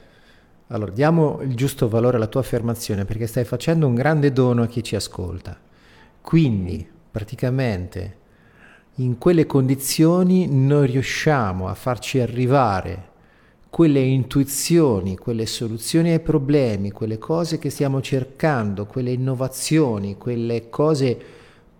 [0.69, 4.67] Allora, diamo il giusto valore alla tua affermazione perché stai facendo un grande dono a
[4.67, 5.57] chi ci ascolta.
[6.19, 8.17] Quindi, praticamente,
[8.95, 13.15] in quelle condizioni noi riusciamo a farci arrivare
[13.69, 21.17] quelle intuizioni, quelle soluzioni ai problemi, quelle cose che stiamo cercando, quelle innovazioni, quelle cose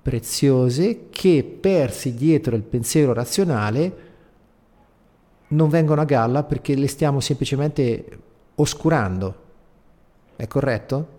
[0.02, 4.06] preziose che persi dietro il pensiero razionale
[5.50, 8.06] non vengono a galla perché le stiamo semplicemente
[8.58, 9.36] oscurando.
[10.36, 11.16] È corretto?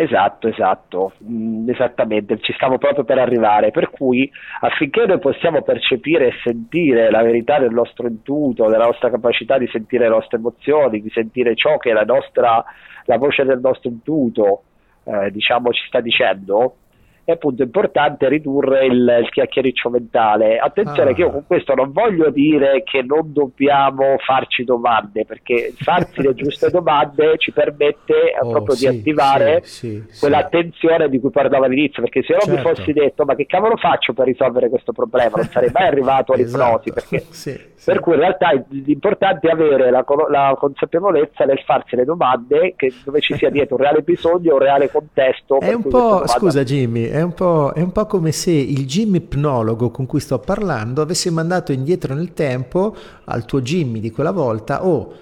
[0.00, 4.30] Esatto, esatto, mm, esattamente, ci stavo proprio per arrivare, per cui
[4.60, 9.68] affinché noi possiamo percepire e sentire la verità del nostro intuito, della nostra capacità di
[9.70, 12.64] sentire le nostre emozioni, di sentire ciò che la, nostra,
[13.04, 14.62] la voce del nostro intuito
[15.04, 16.76] eh, diciamo, ci sta dicendo,
[17.24, 20.58] è appunto importante ridurre il, il chiacchiericcio mentale.
[20.58, 21.14] Attenzione ah.
[21.14, 26.34] che io con questo non voglio dire che non dobbiamo farci domande, perché farsi le
[26.34, 31.64] giuste domande ci permette oh, proprio sì, di attivare sì, sì, quell'attenzione di cui parlavo
[31.64, 32.50] all'inizio, perché se certo.
[32.50, 36.32] mi fossi detto ma che cavolo faccio per risolvere questo problema, non sarei mai arrivato
[36.32, 37.06] all'ipnosi, esatto.
[37.08, 42.74] perché, per cui in realtà l'importante è avere la, la consapevolezza nel farsi le domande
[42.76, 45.60] che, dove ci sia dietro un reale bisogno, un reale contesto.
[45.60, 47.32] È un po', scusa Jimmy, è un,
[47.74, 52.14] è un po' come se il gym ipnologo con cui sto parlando avesse mandato indietro
[52.14, 55.12] nel tempo al tuo Jimmy di quella volta, oh,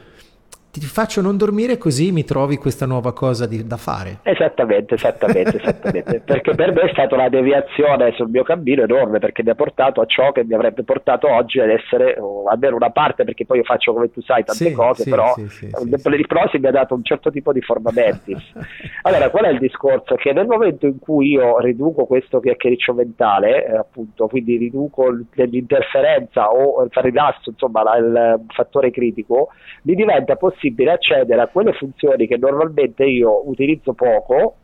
[0.78, 4.18] ti faccio non dormire così mi trovi questa nuova cosa di, da fare.
[4.22, 6.20] Esattamente, esattamente, esattamente.
[6.20, 10.00] perché per me è stata una deviazione sul mio cammino enorme perché mi ha portato
[10.00, 13.58] a ciò che mi avrebbe portato oggi ad essere oh, almeno una parte, perché poi
[13.58, 15.70] io faccio come tu sai tante sì, cose, sì, però sì, sì,
[16.04, 18.36] l'ipnosi mi ha dato un certo tipo di formamenti.
[19.02, 20.14] allora, qual è il discorso?
[20.14, 26.50] Che nel momento in cui io riduco questo chiacchiericcio mentale, eh, appunto, quindi riduco l'interferenza
[26.50, 29.48] o il rilasso, insomma, la, il fattore critico,
[29.82, 34.56] mi diventa possibile possibile accedere a quelle funzioni che normalmente io utilizzo poco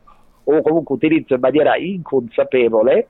[0.44, 3.06] o comunque utilizzo in maniera inconsapevole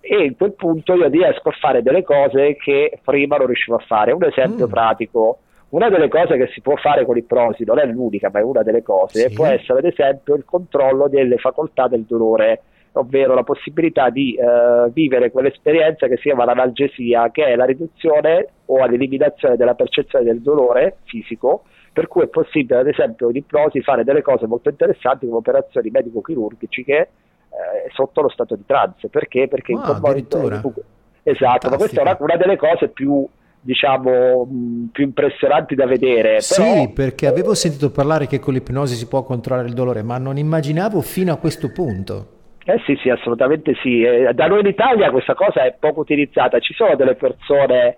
[0.00, 3.84] e in quel punto io riesco a fare delle cose che prima non riuscivo a
[3.84, 4.12] fare.
[4.12, 4.70] Un esempio mm.
[4.70, 5.38] pratico,
[5.70, 8.62] una delle cose che si può fare con l'ipnosi, non è l'unica, ma è una
[8.62, 9.34] delle cose, sì.
[9.34, 12.62] può essere ad esempio il controllo delle facoltà del dolore,
[12.92, 18.46] ovvero la possibilità di eh, vivere quell'esperienza che si chiama l'analgesia, che è la riduzione
[18.66, 23.82] o l'eliminazione della percezione del dolore fisico per cui è possibile ad esempio in ipnosi
[23.82, 29.08] fare delle cose molto interessanti come operazioni medico-chirurgiche eh, sotto lo stato di trance.
[29.08, 29.48] Perché?
[29.48, 30.74] perché ah, in quel
[31.22, 33.26] esatto, ma questa è una, una delle cose più
[33.60, 34.48] diciamo
[34.92, 36.92] più impressionanti da vedere sì però...
[36.94, 41.00] perché avevo sentito parlare che con l'ipnosi si può controllare il dolore ma non immaginavo
[41.00, 42.36] fino a questo punto.
[42.64, 44.02] Eh sì sì assolutamente sì.
[44.02, 46.58] Eh, da noi in Italia questa cosa è poco utilizzata.
[46.58, 47.96] Ci sono delle persone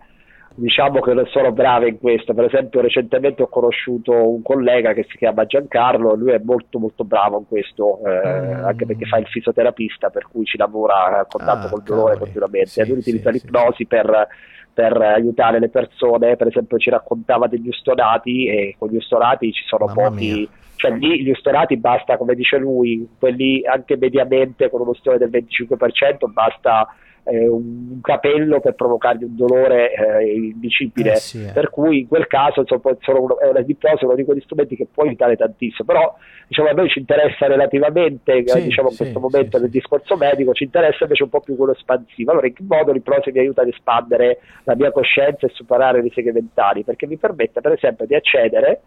[0.54, 2.34] diciamo che non sono brave in questo.
[2.34, 7.04] Per esempio, recentemente ho conosciuto un collega che si chiama Giancarlo, lui è molto molto
[7.04, 8.64] bravo in questo, eh, mm.
[8.64, 12.70] anche perché fa il fisioterapista, per cui ci lavora a contatto ah, col dolore continuamente.
[12.70, 13.86] Sì, lui utilizza sì, l'ipnosi sì.
[13.86, 14.28] per
[14.72, 19.64] per aiutare le persone, per esempio ci raccontava degli ustonati e con gli ustonati ci
[19.66, 20.48] sono Mamma pochi, mia.
[20.76, 25.28] cioè lì gli ustonati basta, come dice lui, quelli anche mediamente con uno stione del
[25.28, 26.88] 25% basta
[27.24, 31.12] eh, un capello per provocargli un dolore eh, indicibile.
[31.12, 31.52] Eh sì, eh.
[31.52, 34.86] per cui in quel caso insomma, uno, è una dipnosi uno di quegli strumenti che
[34.92, 35.84] può aiutare tantissimo.
[35.84, 36.16] Però
[36.46, 40.16] diciamo, a noi ci interessa relativamente, eh, sì, diciamo, in sì, questo momento del discorso
[40.16, 42.30] medico, ci interessa invece un po' più quello espansivo.
[42.30, 46.10] Allora, in che modo l'ipnosi mi aiuta ad espandere la mia coscienza e superare le
[46.12, 46.84] seghe mentali?
[46.84, 48.80] Perché mi permette, per esempio, di accedere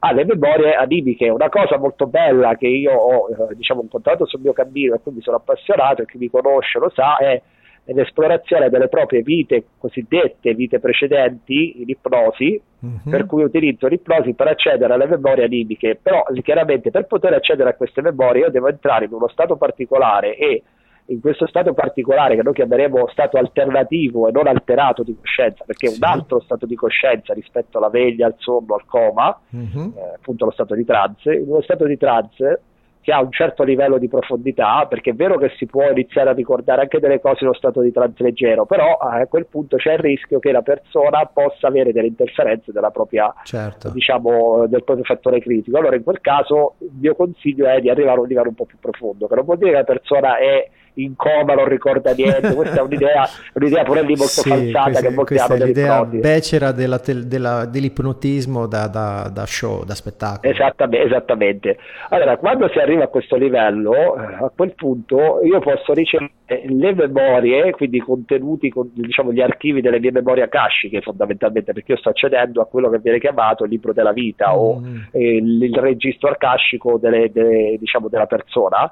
[0.00, 1.28] alle memorie animiche.
[1.28, 5.22] Una cosa molto bella che io ho eh, diciamo, incontrato sul mio cammino e quindi
[5.22, 7.40] sono appassionato e chi mi conosce lo sa è
[7.88, 13.10] e l'esplorazione delle proprie vite cosiddette vite precedenti in ipnosi, mm-hmm.
[13.10, 17.74] per cui utilizzo l'ipnosi per accedere alle memorie animiche, però chiaramente per poter accedere a
[17.74, 20.62] queste memorie io devo entrare in uno stato particolare e
[21.08, 25.86] in questo stato particolare che noi chiameremo stato alternativo e non alterato di coscienza, perché
[25.86, 26.00] è sì.
[26.02, 29.90] un altro stato di coscienza rispetto alla veglia, al sonno, al coma, mm-hmm.
[29.96, 32.60] eh, appunto lo stato di trance, in uno stato di trance
[33.06, 36.32] che ha un certo livello di profondità, perché è vero che si può iniziare a
[36.32, 39.92] ricordare anche delle cose in uno stato di trance leggero, però a quel punto c'è
[39.92, 43.90] il rischio che la persona possa avere delle interferenze della propria, certo.
[43.90, 45.78] diciamo, del proprio fattore critico.
[45.78, 48.64] Allora in quel caso il mio consiglio è di arrivare a un livello un po'
[48.64, 52.54] più profondo, che non vuol dire che la persona è in coma, non ricorda niente.
[52.54, 56.72] Questa è un'idea, un'idea pure lì molto sì, falsata questa, che molti hanno dell'idea becera
[56.72, 60.52] della, della, dell'ipnotismo da, da, da, show, da spettacolo.
[60.52, 61.78] Esattamente, esattamente.
[62.10, 66.94] Allora, quando si arriva a questo livello, eh, a quel punto io posso ricevere le
[66.94, 72.10] memorie, quindi i contenuti, diciamo gli archivi delle mie memorie akashiche fondamentalmente, perché io sto
[72.10, 74.56] accedendo a quello che viene chiamato il libro della vita mm.
[74.56, 74.82] o
[75.12, 78.90] eh, il, il, registro akashico delle, delle, diciamo, della persona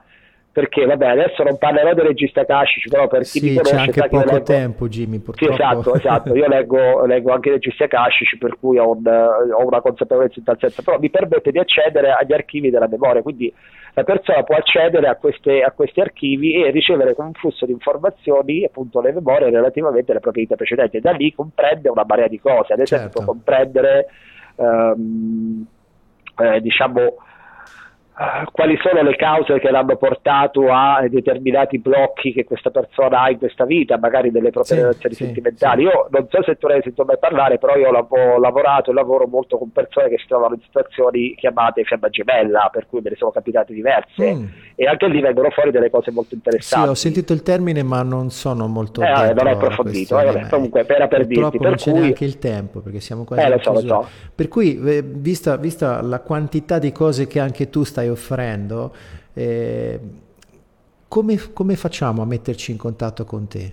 [0.54, 3.80] perché vabbè adesso non parlerò dei registi akashici però per chi sì, mi conosce c'è
[3.80, 4.42] anche poco leggo...
[4.44, 6.34] tempo Jimmy purtroppo sì esatto, esatto.
[6.36, 10.44] io leggo, leggo, anche i registi akashici per cui ho, un, ho, una consapevolezza in
[10.44, 13.52] tal senso però mi permette di accedere agli archivi della memoria quindi
[13.94, 18.64] la persona può accedere a, queste, a questi archivi e ricevere un flusso di informazioni
[18.64, 22.38] appunto le memorie relativamente alle proprie vite precedenti e da lì comprende una marea di
[22.38, 23.24] cose ad esempio certo.
[23.24, 24.06] comprendere
[24.54, 25.66] um,
[26.38, 27.16] eh, diciamo
[28.52, 33.38] quali sono le cause che l'hanno portato a determinati blocchi che questa persona ha in
[33.38, 35.82] questa vita, magari delle proprie sì, relazioni sì, sentimentali.
[35.82, 35.88] Sì.
[35.88, 38.94] Io non so se tu ne hai sentito mai parlare, però io ho lavorato e
[38.94, 43.10] lavoro molto con persone che si trovano in situazioni chiamate fiamma gemella, per cui me
[43.10, 44.44] ne sono capitate diverse mm.
[44.76, 46.84] e anche lì vengono fuori delle cose molto interessanti.
[46.84, 50.48] Sì, ho sentito il termine, ma non sono molto eh, non ho approfondito, eh, vabbè,
[50.48, 51.58] comunque era per dirti.
[51.58, 54.08] Per non c'è neanche il tempo, perché siamo quasi eh, lo so, lo so.
[54.34, 58.94] Per cui, eh, vista, vista la quantità di cose che anche tu stai stai offrendo,
[59.32, 59.98] eh,
[61.08, 63.72] come, come facciamo a metterci in contatto con te?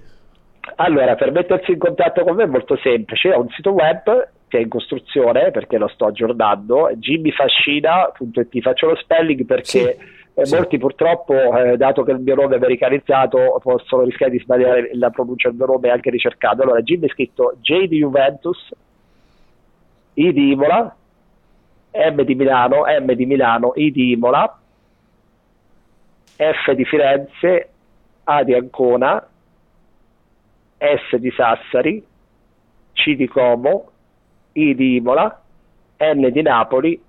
[0.76, 4.58] Allora, per mettersi in contatto con me è molto semplice, ho un sito web che
[4.58, 9.80] è in costruzione perché lo sto aggiornando, jimmyfascina.it, faccio lo spelling perché sì,
[10.34, 10.56] eh, sì.
[10.56, 15.10] molti purtroppo, eh, dato che il mio nome è americanizzato, possono rischiare di sbagliare la
[15.10, 16.62] pronuncia del mio nome anche ricercato.
[16.62, 18.72] Allora, Jimmy è scritto J di Juventus,
[20.16, 20.96] I di Imola,
[21.92, 24.60] M di Milano, M di Milano, I di Imola,
[26.38, 27.70] F di Firenze,
[28.24, 29.28] A di Ancona,
[30.78, 32.04] S di Sassari,
[32.94, 33.92] C di Como,
[34.54, 35.42] I di Imola,
[35.98, 37.02] N di Napoli,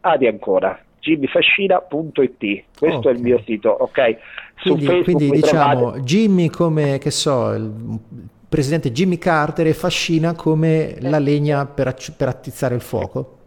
[0.00, 0.78] A di Ancona.
[1.00, 3.12] Jimmyfascina.it questo okay.
[3.12, 4.16] è il mio sito ok?
[4.56, 6.00] Su quindi, Facebook quindi diciamo trovate...
[6.02, 7.98] Jimmy come che so il
[8.46, 13.38] presidente Jimmy Carter e Fascina come la legna per, per attizzare il fuoco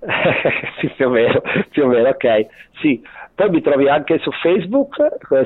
[0.80, 2.46] sì, più o meno, più o meno, ok.
[2.80, 3.02] Sì.
[3.34, 4.96] Poi mi trovi anche su Facebook,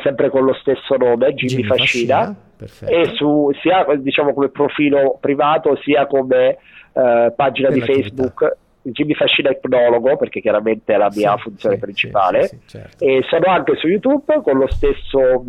[0.02, 5.16] sempre con lo stesso nome, Jimmy, Jimmy Fascina, Fascina e su, sia diciamo, come profilo
[5.20, 6.58] privato sia come
[6.92, 8.56] uh, pagina per di Facebook.
[8.82, 13.02] Jimmy Fascina Ipnologo, perché chiaramente è la mia sì, funzione sì, principale, sì, certo.
[13.02, 15.42] e sono anche su YouTube con lo stesso,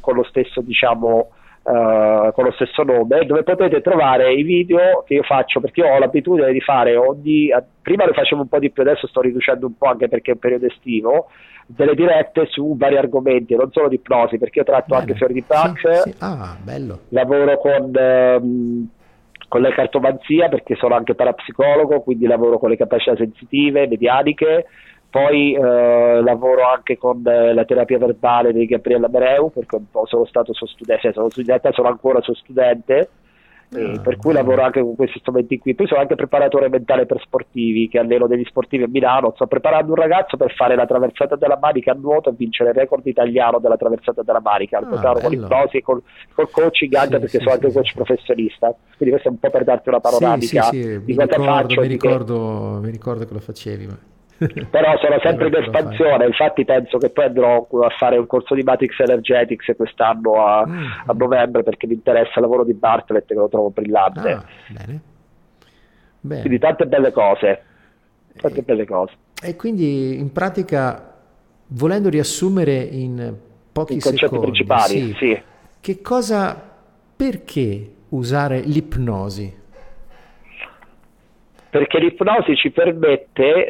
[0.00, 1.30] con lo stesso diciamo,
[1.64, 5.94] Uh, con lo stesso nome, dove potete trovare i video che io faccio perché io
[5.94, 7.50] ho l'abitudine di fare ogni.
[7.80, 10.34] Prima lo facevo un po' di più, adesso sto riducendo un po' anche perché è
[10.34, 11.28] un periodo estivo.
[11.66, 15.00] Delle dirette su vari argomenti, non solo di ipnosi, perché io tratto Bene.
[15.02, 15.78] anche fiori di Bach.
[15.78, 16.16] Sì, sì.
[16.18, 16.56] Ah,
[17.10, 17.92] lavoro con.
[17.94, 18.88] Um,
[19.52, 24.64] con la cartomanzia perché sono anche parapsicologo, quindi lavoro con le capacità sensitive, medianiche,
[25.12, 30.06] poi eh, lavoro anche con eh, la terapia verbale di Gabriele Abreu, perché un po'
[30.06, 33.10] sono stato suo studente, cioè sono, studente, sono ancora suo studente,
[33.74, 35.74] eh, per cui lavoro anche con questi strumenti qui.
[35.74, 39.32] Poi sono anche preparatore mentale per sportivi, che alleno degli sportivi a Milano.
[39.34, 42.76] Sto preparando un ragazzo per fare la traversata della Manica a nuoto e vincere il
[42.76, 44.80] record italiano della traversata della Manica.
[44.80, 46.02] Lo ah, con l'ipnosi e col,
[46.32, 48.74] col coaching anche sì, perché sì, sono sì, anche coach professionista.
[48.96, 51.80] Quindi questo è un po' per darti una panoramica di cosa ricordo, faccio.
[51.82, 52.86] Mi ricordo, che...
[52.86, 53.86] mi ricordo che lo facevi.
[53.86, 54.10] Ma
[54.70, 58.62] però sono sempre in espansione infatti penso che poi andrò a fare un corso di
[58.62, 60.84] Matrix Energetics quest'anno a, mm.
[61.06, 65.00] a novembre perché mi interessa il lavoro di Bartlett che lo trovo brillante ah, bene.
[66.20, 66.40] Bene.
[66.40, 67.62] quindi tante belle cose
[68.36, 71.14] tante e, belle cose e quindi in pratica
[71.68, 73.34] volendo riassumere in
[73.72, 75.42] pochi I concetti secondi principali sì, sì.
[75.80, 76.70] che cosa
[77.16, 79.60] perché usare l'ipnosi
[81.72, 83.66] perché l'ipnosi ci permette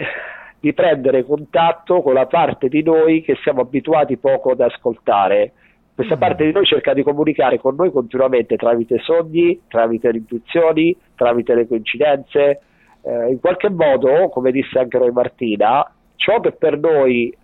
[0.62, 5.52] di prendere contatto con la parte di noi che siamo abituati poco ad ascoltare,
[5.94, 6.18] Questa mm.
[6.18, 11.54] parte di noi cerca di comunicare con noi continuamente tramite sogni, tramite le intuizioni, tramite
[11.54, 12.60] le coincidenze.
[13.02, 15.84] Eh, in qualche modo, come disse anche noi Martina,
[16.16, 17.36] ciò che per noi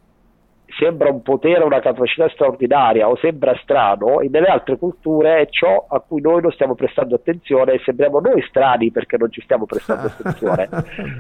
[0.77, 5.87] sembra un potere, una capacità straordinaria o sembra strano, e nelle altre culture è ciò
[5.89, 9.67] a cui noi non stiamo prestando attenzione e sembriamo noi strani perché non ci stiamo
[9.67, 10.69] prestando attenzione.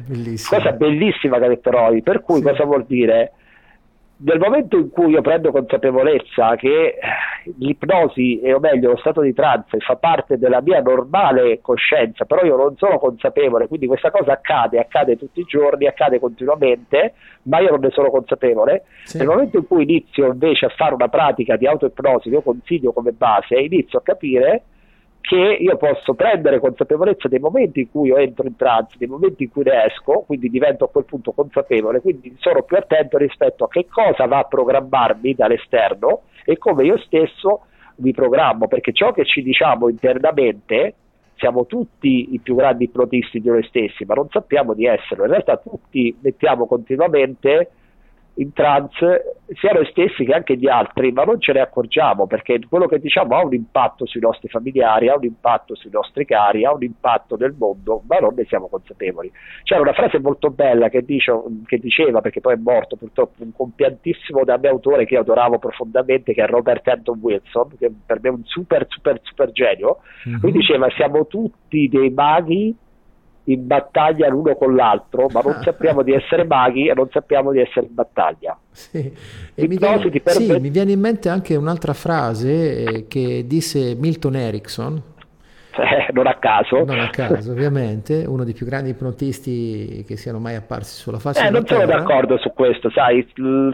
[0.06, 0.58] bellissima.
[0.58, 2.42] Cosa bellissima che ha detto Roy, per cui sì.
[2.42, 3.32] cosa vuol dire?
[4.20, 6.98] Nel momento in cui io prendo consapevolezza che
[7.58, 12.56] l'ipnosi, o meglio lo stato di trance, fa parte della mia normale coscienza, però io
[12.56, 17.70] non sono consapevole, quindi questa cosa accade, accade tutti i giorni, accade continuamente, ma io
[17.70, 18.84] non ne sono consapevole.
[19.04, 19.18] Sì.
[19.18, 23.12] Nel momento in cui inizio invece a fare una pratica di autoipnosi, io consiglio come
[23.12, 24.62] base, inizio a capire
[25.28, 29.42] che io posso prendere consapevolezza dei momenti in cui io entro in trance, dei momenti
[29.42, 33.64] in cui ne esco, quindi divento a quel punto consapevole, quindi sono più attento rispetto
[33.64, 39.12] a che cosa va a programmarmi dall'esterno e come io stesso mi programmo, perché ciò
[39.12, 40.94] che ci diciamo internamente
[41.36, 45.24] siamo tutti i più grandi ipnotisti di noi stessi, ma non sappiamo di esserlo.
[45.24, 47.70] In realtà tutti mettiamo continuamente
[48.39, 52.60] in trance sia noi stessi che anche gli altri, ma non ce ne accorgiamo perché
[52.69, 56.65] quello che diciamo ha un impatto sui nostri familiari, ha un impatto sui nostri cari,
[56.65, 59.31] ha un impatto nel mondo, ma non ne siamo consapevoli.
[59.65, 61.32] C'era una frase molto bella che, dice,
[61.66, 65.59] che diceva, perché poi è morto purtroppo, un compiantissimo da me autore che io adoravo
[65.59, 69.98] profondamente, che è Robert Anton Wilson, che per me è un super, super, super genio.
[70.28, 70.39] Mm-hmm.
[70.43, 72.77] Lui diceva: Siamo tutti dei maghi
[73.48, 77.60] in battaglia l'uno con l'altro, ma non sappiamo di essere maghi e non sappiamo di
[77.60, 78.58] essere in battaglia.
[78.70, 79.12] Sì.
[79.54, 80.32] Mi viene, permette...
[80.32, 85.02] sì, mi viene in mente anche un'altra frase eh, che disse Milton Erickson,
[86.09, 86.84] eh, non a caso.
[86.84, 91.46] Non a caso, ovviamente, uno dei più grandi ipnotisti che siano mai apparsi sulla faccia
[91.46, 93.26] eh, non sono d'accordo su questo, sai,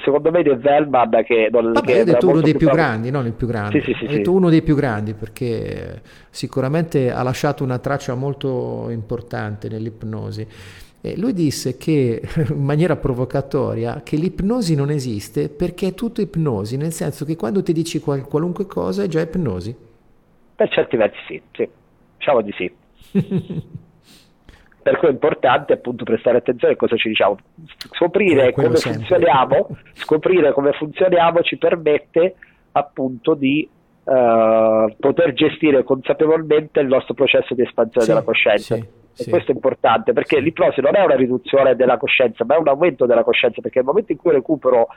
[0.02, 1.48] secondo me è Velman che...
[1.50, 3.80] Non, Vabbè, che ho detto uno dei più, più grandi, non il più grande.
[3.80, 8.14] Sì, sì, sì, ho detto uno dei più grandi perché sicuramente ha lasciato una traccia
[8.14, 10.46] molto importante nell'ipnosi.
[11.00, 16.76] E lui disse che, in maniera provocatoria, che l'ipnosi non esiste perché è tutto ipnosi,
[16.76, 19.74] nel senso che quando ti dici qual- qualunque cosa è già ipnosi.
[20.56, 21.68] Per certi versi sì, sì.
[22.16, 22.72] Diciamo di sì.
[24.84, 27.38] per cui è importante appunto prestare attenzione a cosa ci diciamo.
[27.92, 29.00] Scoprire come sempre.
[29.00, 32.34] funzioniamo, scoprire come funzioniamo ci permette
[32.72, 33.66] appunto di
[34.04, 38.74] uh, poter gestire consapevolmente il nostro processo di espansione sì, della coscienza.
[38.74, 38.80] Sì,
[39.16, 39.30] e sì.
[39.30, 43.06] questo è importante perché l'ipnosi non è una riduzione della coscienza, ma è un aumento
[43.06, 44.88] della coscienza, perché nel momento in cui recupero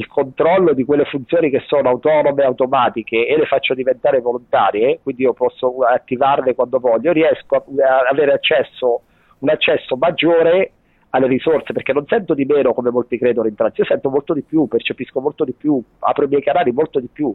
[0.00, 5.22] il controllo di quelle funzioni che sono autonome, automatiche e le faccio diventare volontarie, quindi
[5.22, 7.62] io posso attivarle quando voglio, riesco a
[8.10, 9.02] avere accesso,
[9.40, 10.72] un accesso maggiore
[11.10, 14.32] alle risorse, perché non sento di meno come molti credono in trance, io sento molto
[14.32, 17.34] di più, percepisco molto di più, apro i miei canali molto di più,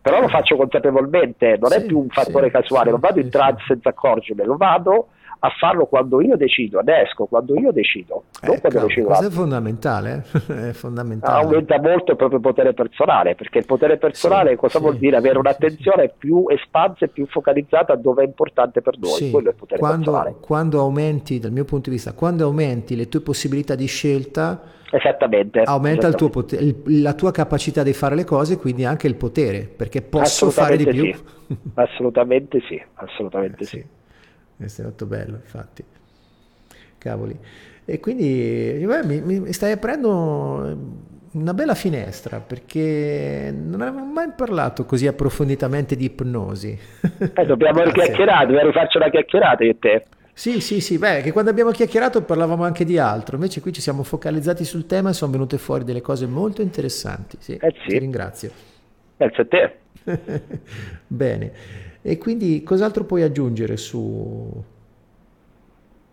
[0.00, 3.18] però lo faccio consapevolmente, non sì, è più un fattore sì, casuale, sì, non vado
[3.18, 5.08] in trance senza accorgermi, lo vado
[5.38, 9.26] a farlo quando io decido, ne esco quando io decido, non ecco, quando decido Questo
[9.26, 11.44] è fondamentale, è fondamentale.
[11.44, 15.16] Aumenta molto il proprio potere personale, perché il potere personale sì, cosa sì, vuol dire?
[15.16, 19.50] Avere un'attenzione più espansa e più focalizzata dove è importante per noi, sì, quello è
[19.50, 20.36] il potere quando, personale.
[20.40, 25.62] Quando aumenti, dal mio punto di vista, quando aumenti le tue possibilità di scelta, Esattamente.
[25.62, 26.06] Aumenta esattamente.
[26.06, 30.00] Il tuo potere, la tua capacità di fare le cose, quindi anche il potere, perché
[30.00, 31.04] posso fare di più.
[31.04, 31.16] Sì.
[31.74, 33.78] Assolutamente sì, assolutamente eh, sì.
[33.78, 33.95] sì.
[34.56, 35.84] È molto bello, infatti.
[36.98, 37.38] Cavoli.
[37.84, 40.76] E quindi beh, mi, mi, stai aprendo
[41.32, 46.76] una bella finestra perché non avevo mai parlato così approfonditamente di ipnosi.
[47.34, 50.04] Eh, dobbiamo chiacchierare, dobbiamo farci una chiacchierata io e te.
[50.32, 53.80] Sì, sì, sì, beh, che quando abbiamo chiacchierato parlavamo anche di altro, invece qui ci
[53.80, 57.36] siamo focalizzati sul tema e sono venute fuori delle cose molto interessanti.
[57.40, 57.88] Sì, eh sì.
[57.88, 58.50] ti ringrazio.
[59.16, 59.78] Grazie a te.
[61.06, 61.52] Bene.
[62.08, 64.62] E quindi cos'altro puoi aggiungere su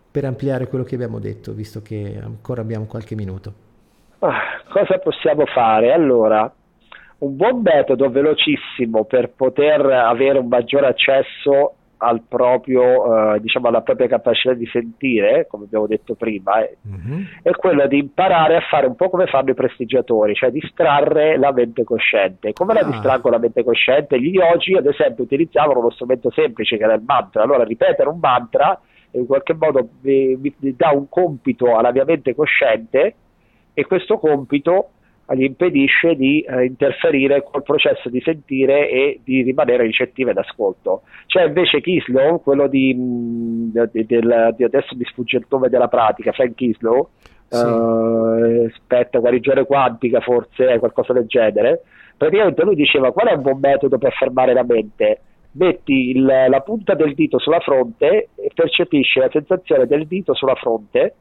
[0.09, 3.53] per ampliare quello che abbiamo detto, visto che ancora abbiamo qualche minuto?
[4.17, 5.93] Ah, cosa possiamo fare?
[5.93, 6.51] Allora,
[7.19, 13.81] un buon metodo velocissimo per poter avere un maggiore accesso al proprio, eh, diciamo alla
[13.81, 17.23] propria capacità di sentire, come abbiamo detto prima, eh, mm-hmm.
[17.41, 21.53] è quello di imparare a fare un po' come fanno i prestigiatori, cioè distrarre la
[21.53, 22.51] mente cosciente.
[22.51, 22.81] Come ah.
[22.81, 24.19] la distraggo la mente cosciente?
[24.19, 27.43] Gli yogi, ad esempio, utilizzavano uno strumento semplice che era il mantra.
[27.43, 28.79] Allora, ripetere un mantra
[29.11, 33.15] in qualche modo mi, mi dà un compito alla mia mente cosciente
[33.73, 34.89] e questo compito
[35.31, 41.03] gli impedisce di eh, interferire col processo di sentire e di rimanere ricettive d'ascolto.
[41.27, 45.87] C'è invece Kislow, quello di, mh, di, del, di adesso mi sfugge il nome della
[45.87, 47.09] pratica, Frank Kislow,
[47.47, 47.65] sì.
[47.65, 51.83] uh, aspetta, guarigione quantica forse, qualcosa del genere,
[52.17, 55.19] praticamente lui diceva qual è un buon metodo per fermare la mente?
[55.53, 60.55] Metti il, la punta del dito sulla fronte e percepisci la sensazione del dito sulla
[60.55, 61.13] fronte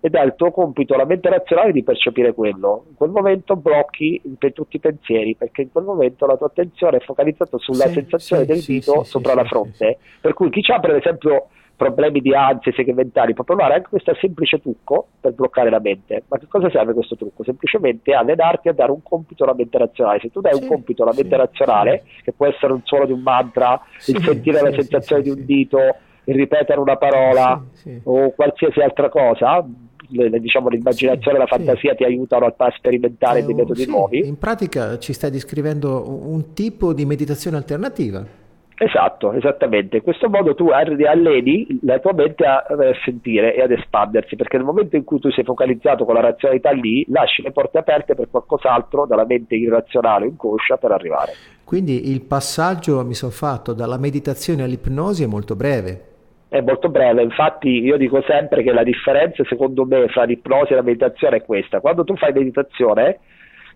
[0.00, 2.84] ed è il tuo compito, la mente razionale, di percepire quello.
[2.88, 6.98] In quel momento blocchi per tutti i pensieri, perché in quel momento la tua attenzione
[6.98, 9.98] è focalizzata sulla sì, sensazione sì, del sì, dito sopra la fronte.
[10.20, 11.48] Per cui chi ha per esempio
[11.80, 16.24] problemi di ansia segmentali può provare anche questo semplice trucco per bloccare la mente.
[16.28, 17.42] Ma che cosa serve questo trucco?
[17.42, 20.20] Semplicemente allenarti a dare un compito alla mente razionale.
[20.20, 23.22] Se tu dai un compito alla mente razionale, che può essere un suono di un
[23.22, 25.78] mantra, il sentire la sensazione di un dito,
[26.24, 27.62] il ripetere una parola
[28.04, 29.66] o qualsiasi altra cosa,
[30.10, 31.96] diciamo, l'immaginazione e sì, la fantasia sì.
[31.96, 34.26] ti aiutano a sperimentare dei metodi sì, nuovi.
[34.26, 38.38] In pratica ci stai descrivendo un tipo di meditazione alternativa.
[38.82, 39.96] Esatto, esattamente.
[39.96, 42.64] In questo modo tu alleni la tua mente a
[43.04, 46.70] sentire e ad espandersi, perché nel momento in cui tu sei focalizzato con la razionalità
[46.70, 51.32] lì, lasci le porte aperte per qualcos'altro dalla mente irrazionale o inconscia per arrivare.
[51.62, 56.08] Quindi il passaggio, mi sono fatto, dalla meditazione all'ipnosi è molto breve
[56.50, 60.74] è molto breve, infatti io dico sempre che la differenza secondo me fra l'ipnosi e
[60.74, 63.20] la meditazione è questa, quando tu fai meditazione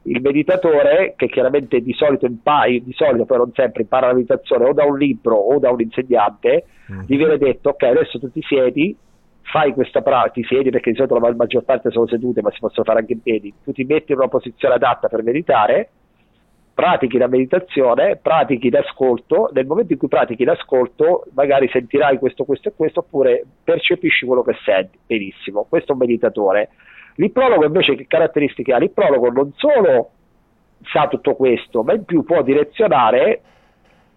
[0.03, 4.65] il meditatore che chiaramente di solito impara, di solito però non sempre impara la meditazione
[4.65, 7.05] o da un libro o da un insegnante, mm-hmm.
[7.07, 8.95] gli viene detto ok adesso tu ti siedi,
[9.43, 12.59] fai questa pratica, ti siedi perché di solito la maggior parte sono sedute ma si
[12.59, 15.91] possono fare anche in piedi, tu ti metti in una posizione adatta per meditare
[16.75, 22.69] pratichi la meditazione, pratichi l'ascolto, nel momento in cui pratichi l'ascolto magari sentirai questo, questo
[22.69, 26.71] e questo, oppure percepisci quello che senti, benissimo, questo è un meditatore.
[27.17, 28.79] L'ipnologo invece che caratteristiche ha?
[28.79, 30.11] L'ipnologo non solo
[30.83, 33.41] sa tutto questo, ma in più può direzionare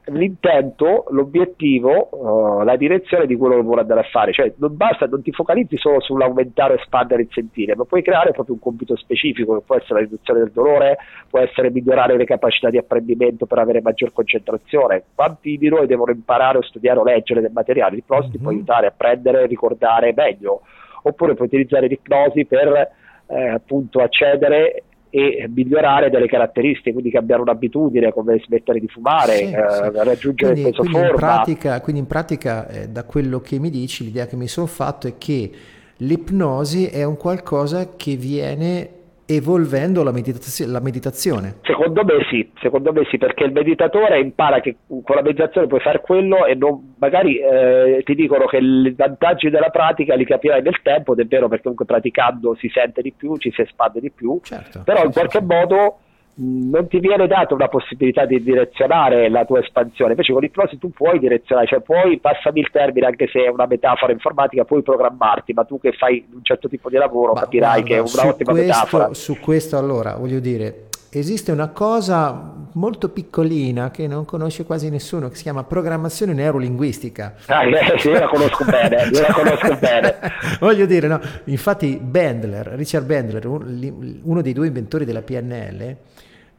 [0.08, 4.32] l'intento, l'obiettivo, uh, la direzione di quello che vuole andare a fare.
[4.32, 8.32] Cioè, non basta, non ti focalizzi solo sull'aumentare o espandere il sentire, ma puoi creare
[8.32, 10.98] proprio un compito specifico che può essere la riduzione del dolore,
[11.30, 15.04] può essere migliorare le capacità di apprendimento per avere maggior concentrazione.
[15.14, 17.96] Quanti di noi devono imparare o studiare o leggere del materiale?
[17.96, 18.42] L'ipnosi mm-hmm.
[18.42, 20.62] può aiutare a prendere e ricordare meglio,
[21.04, 22.92] oppure puoi utilizzare l'ipnosi per
[23.28, 29.44] eh, appunto accedere e migliorare delle caratteristiche, quindi cambiare un'abitudine come smettere di fumare, sì,
[29.44, 30.04] eh, sì.
[30.04, 31.10] raggiungere quindi, il peso quindi forma.
[31.10, 34.68] In pratica, quindi in pratica eh, da quello che mi dici, l'idea che mi sono
[34.68, 35.52] fatto è che
[35.98, 38.90] l'ipnosi è un qualcosa che viene
[39.28, 41.58] evolvendo la, meditazio- la, meditazione?
[41.64, 45.82] Secondo me sì, secondo me sì, perché il meditatore impara che con la meditazione puoi
[45.82, 50.62] fare quello e non, magari eh, ti dicono che i vantaggi della pratica li capirai
[50.62, 54.00] nel tempo, ed è vero perché comunque praticando si sente di più, ci si espande
[54.00, 56.00] di più, certo, però in qualche modo
[56.40, 60.92] non ti viene data una possibilità di direzionare la tua espansione, invece con l'ipnosi tu
[60.92, 65.54] puoi direzionare, cioè puoi, passami il termine, anche se è una metafora informatica, puoi programmarti,
[65.54, 68.52] ma tu che fai un certo tipo di lavoro ma capirai guarda, che è un'ottima
[68.52, 69.14] questo, metafora.
[69.14, 75.30] Su questo allora, voglio dire, esiste una cosa molto piccolina che non conosce quasi nessuno,
[75.30, 77.36] che si chiama programmazione neurolinguistica.
[77.48, 77.62] Ah,
[77.98, 80.16] sì, io la conosco bene, io la conosco bene.
[80.60, 85.98] Voglio dire, no, infatti Bandler, Richard Bandler, uno dei due inventori della PNL,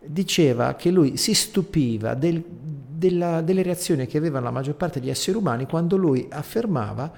[0.04, 5.10] diceva che lui si stupiva del, della, delle reazioni che avevano la maggior parte degli
[5.10, 7.10] esseri umani quando lui affermava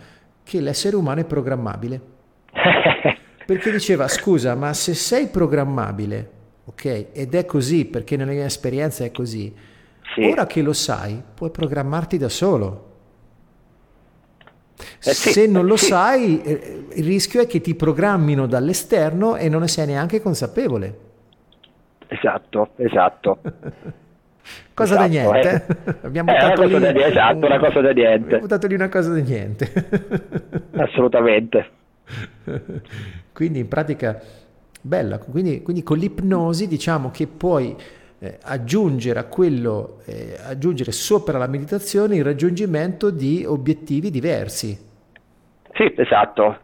[0.42, 2.00] che l'essere umano è programmabile.
[3.46, 6.30] perché diceva, scusa, ma se sei programmabile,
[6.66, 9.52] ok, ed è così perché nella mia esperienza è così,
[10.14, 10.22] sì.
[10.22, 12.88] ora che lo sai, puoi programmarti da solo.
[15.02, 15.86] Eh sì, se non lo sì.
[15.86, 21.08] sai, eh, il rischio è che ti programmino dall'esterno e non ne sei neanche consapevole.
[22.10, 23.38] Esatto, esatto.
[24.74, 25.64] cosa esatto, da niente.
[25.84, 25.94] Eh.
[26.02, 28.24] Abbiamo eh, buttato lì da, esatto, una cosa da niente.
[28.24, 29.72] Abbiamo buttato lì una cosa da niente.
[30.76, 31.70] Assolutamente.
[33.32, 34.20] quindi in pratica
[34.80, 37.76] bella, quindi, quindi con l'ipnosi diciamo che puoi
[38.18, 44.76] eh, aggiungere a quello, eh, aggiungere sopra la meditazione il raggiungimento di obiettivi diversi.
[45.74, 46.58] Sì, esatto,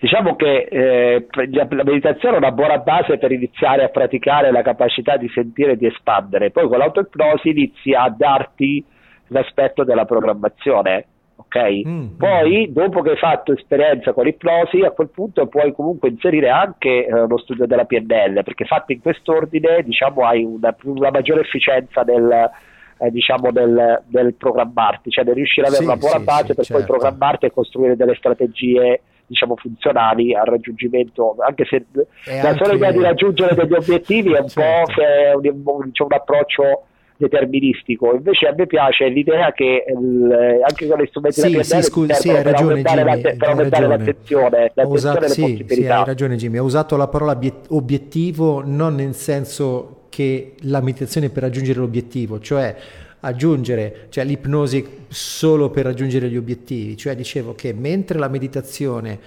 [0.00, 5.16] Diciamo che eh, la meditazione è una buona base per iniziare a praticare la capacità
[5.16, 8.84] di sentire e di espandere, poi con l'autoipnosi inizi a darti
[9.28, 11.06] l'aspetto della programmazione.
[11.34, 11.84] Okay?
[11.86, 16.48] Mm, Poi, dopo che hai fatto esperienza con l'ipnosi, a quel punto puoi comunque inserire
[16.48, 21.40] anche eh, lo studio della PNL, perché fatto in quest'ordine, diciamo, hai una, una maggiore
[21.40, 22.50] efficienza del,
[22.98, 26.54] eh, diciamo del, del, programmarti, cioè di riuscire ad avere sì, una buona sì, base
[26.54, 26.72] per certo.
[26.74, 32.64] poi programmarti e costruire delle strategie diciamo funzionali al raggiungimento, anche se e la anche...
[32.64, 34.92] sola idea di raggiungere degli obiettivi è un certo.
[35.40, 36.84] po' un, un, approccio
[37.18, 38.14] deterministico.
[38.14, 42.14] Invece a me piace l'idea che il, anche con gli strumenti sì, da sì, scusi,
[42.14, 46.04] sì, hai ragione, per aumentare, Jimmy, la, per aumentare l'attenzione, l'attenzione usato, sì, sì, hai
[46.04, 47.38] ragione Jimmy, ho usato la parola
[47.68, 52.76] obiettivo non nel senso che la meditazione per raggiungere l'obiettivo, cioè
[53.20, 59.18] aggiungere, cioè l'ipnosi solo per raggiungere gli obiettivi, cioè dicevo che mentre la meditazione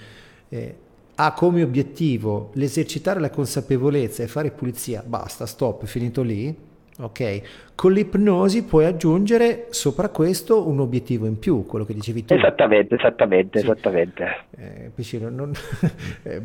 [0.48, 0.76] eh,
[1.14, 6.54] ha come obiettivo l'esercitare la consapevolezza e fare pulizia, basta, stop, finito lì,
[7.00, 7.70] ok?
[7.74, 12.34] Con l'ipnosi puoi aggiungere sopra questo un obiettivo in più, quello che dicevi tu.
[12.34, 13.64] Esattamente, esattamente, sì.
[13.64, 14.36] esattamente.
[14.56, 15.52] Eh, Piccino, non,
[16.22, 16.42] eh,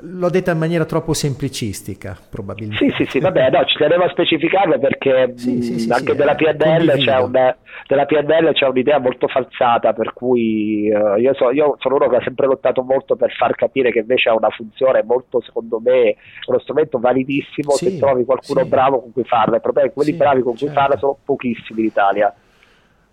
[0.00, 2.88] l'ho detta in maniera troppo semplicistica, probabilmente.
[2.90, 6.34] Sì, sì, sì, vabbè, no, ci tenevo a specificarlo perché sì, sì, sì, anche della,
[6.34, 7.56] PNL c'è una,
[7.86, 12.16] della PNL c'è un'idea molto falsata, per cui uh, io, so, io, sono uno che
[12.16, 16.16] ha sempre lottato molto per far capire che invece ha una funzione molto, secondo me,
[16.46, 19.54] uno strumento validissimo se trovi qualcuno bravo con cui farlo.
[19.54, 20.74] Il problema che quelli bravi con cui certo.
[20.74, 22.34] farla sono pochissimi in Italia.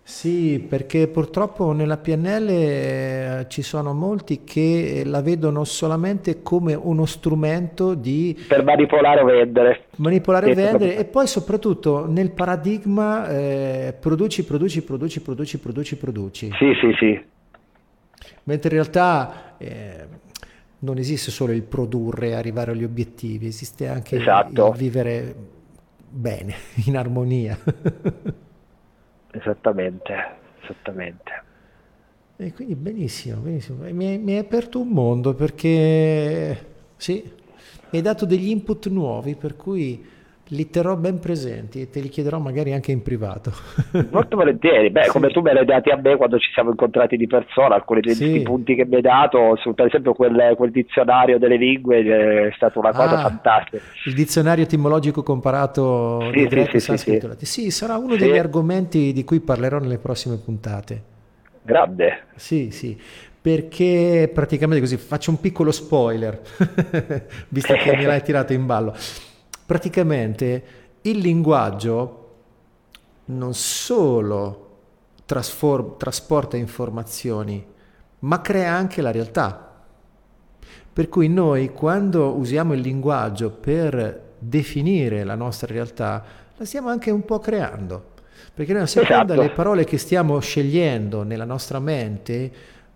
[0.02, 7.06] Sì, perché purtroppo nella PNL eh, ci sono molti che la vedono solamente come uno
[7.06, 8.36] strumento di...
[8.48, 9.84] Per manipolare o vendere.
[9.96, 16.50] Manipolare o vendere e poi soprattutto nel paradigma eh, produci, produci, produci, produci, produci, produci.
[16.58, 17.24] Sì, sì, sì.
[18.44, 20.06] Mentre in realtà eh,
[20.80, 24.70] non esiste solo il produrre e arrivare agli obiettivi, esiste anche esatto.
[24.70, 25.34] il vivere
[26.10, 26.54] bene,
[26.86, 27.58] in armonia.
[29.32, 30.14] esattamente,
[30.62, 31.42] esattamente.
[32.36, 33.84] E quindi benissimo, benissimo.
[33.84, 36.66] Mi, mi hai aperto un mondo perché
[36.96, 37.22] sì,
[37.90, 40.04] mi hai dato degli input nuovi per cui
[40.50, 43.52] li terrò ben presenti e te li chiederò magari anche in privato.
[44.10, 45.10] Molto volentieri, beh, sì.
[45.10, 48.00] come tu me li hai dati a me quando ci siamo incontrati di persona, alcuni
[48.00, 48.42] dei sì.
[48.42, 52.78] punti che mi hai dato, su, per esempio quel, quel, dizionario delle lingue è stata
[52.78, 53.82] una cosa ah, fantastica.
[54.06, 59.40] Il dizionario etimologico comparato sì, greco sì, sì, sì, sarà uno degli argomenti di cui
[59.40, 61.02] parlerò nelle prossime puntate.
[61.62, 62.24] Grande.
[62.34, 62.98] Sì, sì
[63.42, 66.42] perché praticamente così faccio un piccolo spoiler,
[67.48, 68.94] visto che mi l'hai tirato in ballo
[69.70, 70.64] praticamente
[71.02, 72.30] il linguaggio
[73.26, 74.78] non solo
[75.24, 77.64] trasform- trasporta informazioni,
[78.20, 79.84] ma crea anche la realtà.
[80.92, 86.24] Per cui noi quando usiamo il linguaggio per definire la nostra realtà,
[86.56, 88.14] la stiamo anche un po' creando.
[88.52, 89.40] Perché noi a seconda esatto.
[89.40, 92.50] le parole che stiamo scegliendo nella nostra mente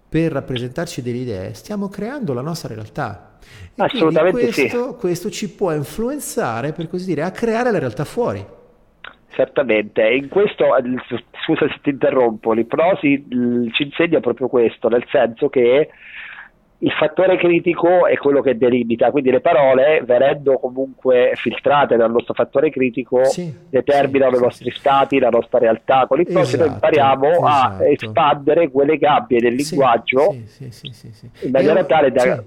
[0.08, 3.33] per rappresentarci delle idee, stiamo creando la nostra realtà.
[3.76, 4.96] Assolutamente questo, sì.
[4.98, 8.44] questo ci può influenzare, per così dire, a creare la realtà fuori.
[9.30, 10.66] Certamente, in questo,
[11.44, 13.26] scusa se ti interrompo, l'ipnosi
[13.72, 15.88] ci insegna proprio questo, nel senso che
[16.78, 22.34] il fattore critico è quello che delimita, quindi le parole, venendo comunque filtrate dal nostro
[22.34, 26.06] fattore critico, sì, determinano sì, i nostri sì, stati, la nostra realtà.
[26.06, 27.82] Con l'ipnosi esatto, noi impariamo esatto.
[27.82, 32.42] a espandere quelle gabbie del linguaggio in maniera tale da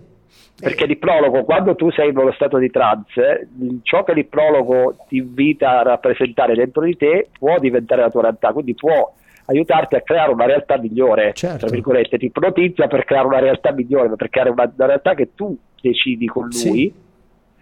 [0.60, 3.50] perché l'iprologo, quando tu sei uno stato di trance,
[3.84, 8.52] ciò che l'iprologo ti invita a rappresentare dentro di te può diventare la tua realtà,
[8.52, 9.14] quindi può
[9.46, 11.66] aiutarti a creare una realtà migliore, certo.
[11.66, 15.34] tra virgolette, ti ipnotizza per creare una realtà migliore, per creare una, una realtà che
[15.36, 16.52] tu decidi con lui.
[16.54, 16.94] Sì.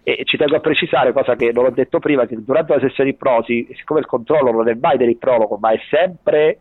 [0.08, 3.10] E ci tengo a precisare, cosa che non ho detto prima, che durante la sessione
[3.10, 6.60] di prosi, siccome il controllo non è mai dell'iprologo, ma è sempre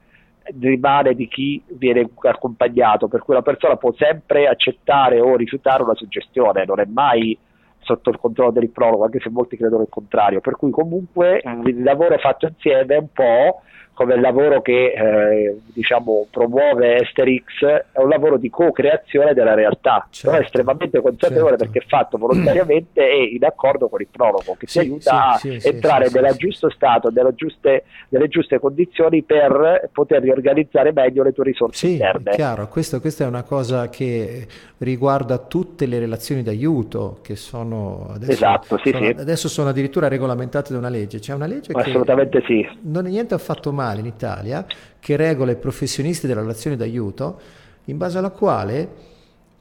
[0.60, 5.94] rimane di chi viene accompagnato, per cui la persona può sempre accettare o rifiutare una
[5.94, 7.36] suggestione, non è mai
[7.80, 12.16] sotto il controllo dell'iprologo, anche se molti credono il contrario, per cui comunque il lavoro
[12.18, 13.60] fatto insieme è un po'
[13.94, 20.06] come il lavoro che eh, diciamo, promuove Esterix è un lavoro di co-creazione della realtà,
[20.10, 21.64] certo, però è estremamente consapevole certo.
[21.64, 25.54] perché è fatto volontariamente e in accordo con il prologo che sì, ti aiuta sì,
[25.54, 31.22] a sì, entrare nel giusto stato, nelle giuste, nelle giuste, condizioni per poter riorganizzare meglio
[31.22, 32.32] le tue risorse sì, interne.
[32.32, 34.46] È chiaro, questo, questa è una cosa che
[34.78, 40.78] riguarda tutte le relazioni d'aiuto che sono adesso, esatto, sono, adesso sono addirittura regolamentate da
[40.78, 42.78] una legge, c'è una legge Assolutamente che sì.
[42.82, 44.66] non è niente affatto male nazionale in Italia
[44.98, 47.40] che regola i professionisti della relazione d'aiuto,
[47.84, 49.12] in base alla quale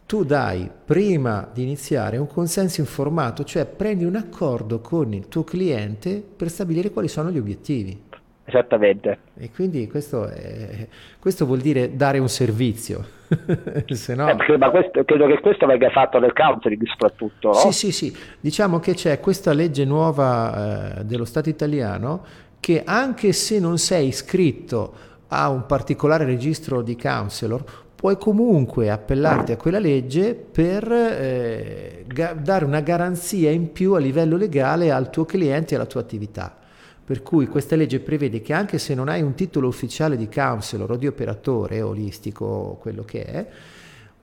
[0.05, 5.43] tu dai prima di iniziare un consenso informato, cioè prendi un accordo con il tuo
[5.43, 8.11] cliente per stabilire quali sono gli obiettivi.
[8.45, 9.19] Esattamente.
[9.37, 10.85] E quindi questo, è,
[11.17, 13.21] questo vuol dire dare un servizio.
[13.87, 14.27] Se no...
[14.29, 17.47] eh, ma questo, credo che questo venga fatto nel counseling soprattutto.
[17.47, 17.53] No?
[17.53, 18.17] Sì, sì, sì.
[18.39, 22.25] Diciamo che c'è questa legge nuova eh, dello Stato italiano
[22.63, 24.93] che anche se non sei iscritto
[25.27, 27.61] a un particolare registro di counselor,
[27.93, 33.99] puoi comunque appellarti a quella legge per eh, ga- dare una garanzia in più a
[33.99, 36.57] livello legale al tuo cliente e alla tua attività.
[37.03, 40.91] Per cui questa legge prevede che anche se non hai un titolo ufficiale di counselor
[40.91, 43.45] o di operatore olistico o quello che è,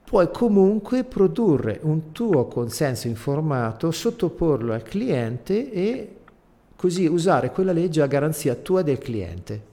[0.03, 6.15] puoi comunque produrre un tuo consenso informato, sottoporlo al cliente e
[6.81, 9.69] così usare quella legge a garanzia tua del cliente.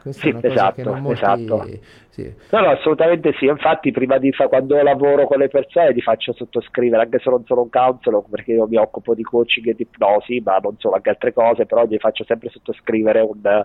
[0.00, 1.20] Questa sì, esatto, molti...
[1.20, 1.68] esatto.
[2.08, 2.34] Sì.
[2.48, 3.44] No, no, assolutamente sì.
[3.44, 4.48] Infatti, prima di fa...
[4.48, 8.52] quando lavoro con le persone, ti faccio sottoscrivere, anche se non sono un counselor, perché
[8.52, 11.84] io mi occupo di coaching e di ipnosi, ma non solo anche altre cose, però
[11.84, 13.64] gli faccio sempre sottoscrivere un,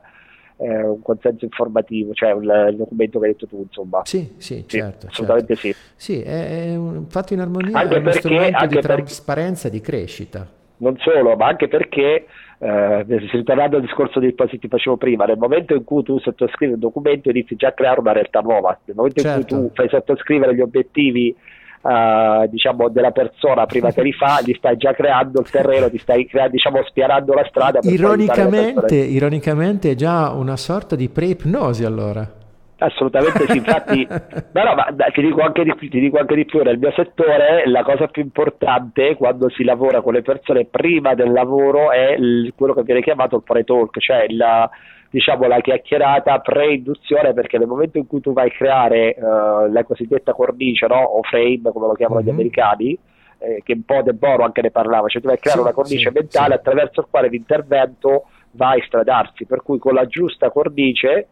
[0.57, 4.01] eh, un consenso informativo, cioè un, il documento che hai detto tu, insomma.
[4.03, 4.99] Sì, sì, certo.
[4.99, 5.79] sì assolutamente certo.
[5.95, 6.13] sì.
[6.13, 9.79] Sì, è, un, fatto in armonia, anche è uno perché, strumento di trasparenza e di
[9.79, 10.56] crescita.
[10.77, 12.25] Non solo, ma anche perché
[12.59, 16.73] eh, ritornando al discorso di che ti facevo prima, nel momento in cui tu sottoscrivi
[16.73, 19.37] un documento inizi già a creare una realtà nuova, nel momento certo.
[19.37, 19.81] in cui tu certo.
[19.81, 21.35] fai sottoscrivere gli obiettivi
[21.81, 25.99] uh, diciamo, della persona prima che li fa, gli stai già creando il terreno, ti
[25.99, 27.79] stai crea- diciamo, spianando la strada.
[27.83, 32.36] Ironicamente, ironicamente è già una sorta di pre-ipnosi allora.
[32.79, 34.05] Assolutamente sì, infatti,
[34.53, 37.63] no, no, ma ti dico, anche di, ti dico anche di più, nel mio settore
[37.65, 42.53] la cosa più importante quando si lavora con le persone prima del lavoro è il,
[42.55, 44.69] quello che viene chiamato il pre-talk, cioè la,
[45.09, 49.83] diciamo, la chiacchierata pre-induzione perché nel momento in cui tu vai a creare uh, la
[49.83, 51.01] cosiddetta cornice no?
[51.01, 52.29] o frame come lo chiamano mm-hmm.
[52.29, 52.99] gli americani,
[53.39, 55.65] eh, che un po' De Boro anche ne parlava, cioè tu vai a creare sì,
[55.65, 56.59] una cornice sì, mentale sì.
[56.59, 61.27] attraverso il quale l'intervento va a istradarsi, per cui con la giusta cornice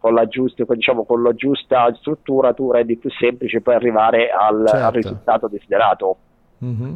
[0.00, 4.64] con la, giusta, diciamo, con la giusta struttura tu rendi più semplice poi arrivare al,
[4.66, 4.86] certo.
[4.86, 6.16] al risultato desiderato.
[6.64, 6.94] Mm-hmm.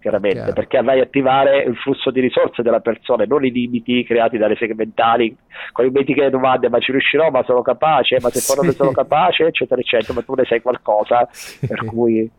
[0.00, 0.52] Chiaramente, Chiaro.
[0.54, 4.56] perché vai a attivare il flusso di risorse della persona, non i limiti creati dalle
[4.56, 5.36] segmentali
[5.72, 8.46] con i meti che le domande, ma ci riuscirò, ma sono capace, ma se sì.
[8.46, 11.66] poi non ne sono capace, eccetera, eccetera, ma tu ne sai qualcosa, sì.
[11.66, 12.30] per cui...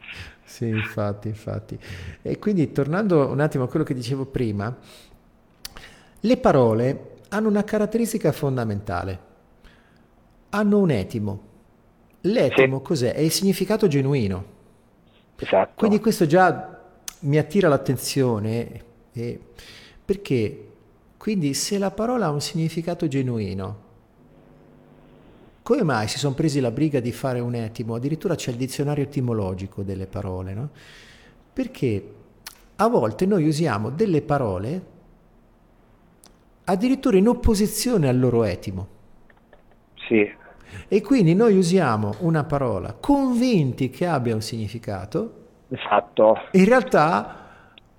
[0.43, 1.77] Sì, infatti, infatti.
[2.23, 4.75] E quindi tornando un attimo a quello che dicevo prima,
[6.19, 9.29] le parole hanno una caratteristica fondamentale
[10.51, 11.49] hanno un etimo.
[12.21, 12.83] L'etimo sì.
[12.83, 13.13] cos'è?
[13.13, 14.45] È il significato genuino.
[15.35, 15.73] Esatto.
[15.75, 16.79] Quindi questo già
[17.21, 18.83] mi attira l'attenzione
[19.13, 19.39] eh,
[20.03, 20.67] perché
[21.17, 23.89] quindi se la parola ha un significato genuino,
[25.63, 27.95] come mai si sono presi la briga di fare un etimo?
[27.95, 30.69] Addirittura c'è il dizionario etimologico delle parole, no?
[31.53, 32.13] Perché
[32.75, 34.85] a volte noi usiamo delle parole
[36.65, 38.87] addirittura in opposizione al loro etimo.
[40.07, 40.39] Sì.
[40.87, 45.39] E quindi noi usiamo una parola convinti che abbia un significato.
[45.69, 46.37] Esatto.
[46.51, 47.35] In realtà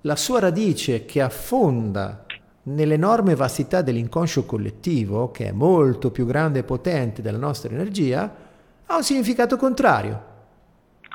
[0.01, 2.25] la sua radice che affonda
[2.63, 8.33] nell'enorme vastità dell'inconscio collettivo, che è molto più grande e potente della nostra energia,
[8.85, 10.31] ha un significato contrario.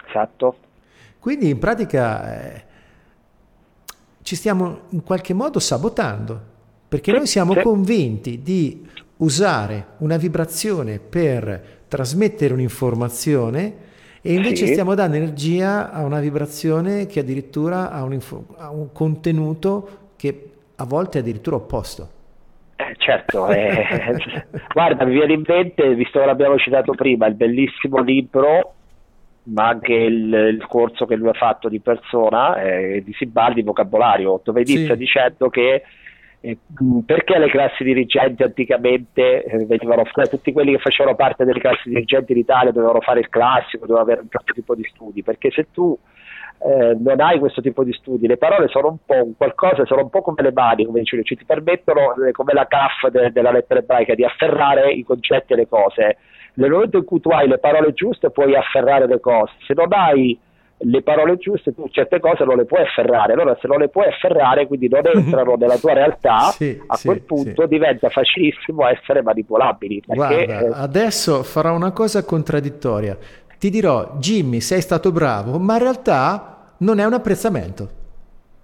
[0.09, 0.56] Esatto.
[1.18, 2.64] Quindi in pratica eh,
[4.22, 6.40] ci stiamo in qualche modo sabotando,
[6.89, 7.62] perché sì, noi siamo sì.
[7.62, 8.89] convinti di
[9.19, 13.86] usare una vibrazione per trasmettere un'informazione
[14.20, 14.73] e invece sì.
[14.73, 18.19] stiamo dando energia a una vibrazione che addirittura ha un,
[18.57, 22.16] ha un contenuto che a volte è addirittura opposto.
[22.77, 23.85] Eh, certo, eh,
[24.73, 28.74] guarda, mi viene in mente, visto che l'abbiamo citato prima, il bellissimo libro,
[29.45, 34.40] ma anche il, il corso che lui ha fatto di persona, eh, di Sibaldi, vocabolario,
[34.45, 34.99] dove inizia sì.
[34.99, 35.82] dicendo che
[36.40, 41.89] perché le classi dirigenti anticamente eh, venivano fuori, tutti quelli che facevano parte delle classi
[41.89, 45.51] dirigenti in Italia dovevano fare il classico, dovevano avere un certo tipo di studi, perché
[45.51, 45.98] se tu
[46.60, 50.02] eh, non hai questo tipo di studi, le parole sono un po' un qualcosa, sono
[50.02, 53.32] un po' come le mani, come dicevo, ci ti permettono, eh, come la CAF de,
[53.32, 56.19] della lettera ebraica, di afferrare i concetti e le cose.
[56.55, 59.93] Nel momento in cui tu hai le parole giuste puoi afferrare le cose, se non
[59.93, 60.39] hai
[60.80, 63.32] le parole giuste, tu certe cose non le puoi afferrare.
[63.32, 67.22] Allora, se non le puoi afferrare, quindi non entrano nella tua realtà, sì, a quel
[67.22, 67.68] punto sì.
[67.68, 70.02] diventa facilissimo essere manipolabili.
[70.06, 70.70] Perché, Guarda, eh...
[70.82, 73.16] adesso farò una cosa contraddittoria.
[73.59, 77.90] Ti dirò, Jimmy, sei stato bravo, ma in realtà non è un apprezzamento.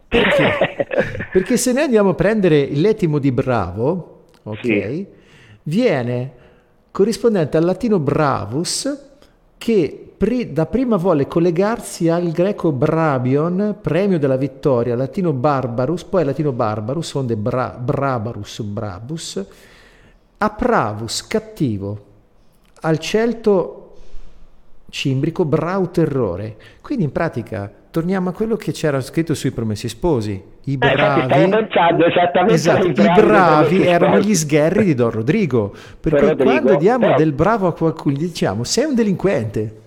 [0.07, 0.87] Perché?
[1.33, 5.07] Perché se noi andiamo a prendere l'etimo di bravo, ok,
[5.65, 6.33] viene
[6.93, 9.17] corrispondente al latino bravus,
[9.59, 10.14] che
[10.53, 17.15] da prima vuole collegarsi al greco brabion, premio della vittoria, latino barbarus, poi latino barbarus,
[17.15, 19.47] onde bra- brabarus, brabus,
[20.39, 22.05] a pravus, cattivo,
[22.81, 23.97] al celto
[24.89, 26.57] cimbrico brau terrore.
[26.81, 30.43] Quindi in pratica torniamo a quello che c'era scritto sui promessi sposi.
[30.65, 31.69] I bravi, eh,
[32.49, 35.75] esatto, i bravi erano gli sgherri di Don Rodrigo.
[36.01, 37.17] Per cui Rodrigo, quando diamo però...
[37.17, 39.83] del bravo a qualcuno, gli diciamo sei un delinquente.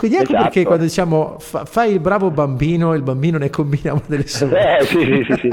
[0.00, 0.42] Quindi ecco esatto.
[0.44, 4.78] perché quando diciamo fa, fai il bravo bambino, il bambino ne combina una delle sue.
[4.78, 5.48] Eh, sì, sì, sì, sì.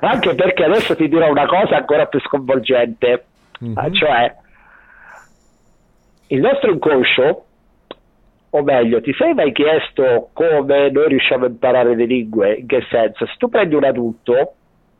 [0.00, 3.26] Anche perché adesso ti dirò una cosa ancora più sconvolgente,
[3.64, 3.92] mm-hmm.
[3.92, 4.34] cioè
[6.26, 7.44] il nostro inconscio
[8.50, 12.54] o meglio, ti sei mai chiesto come noi riusciamo a imparare le lingue?
[12.54, 13.24] In che senso?
[13.24, 14.54] Se tu prendi un adulto,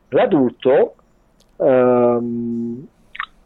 [0.09, 0.95] l'adulto
[1.57, 2.87] ehm,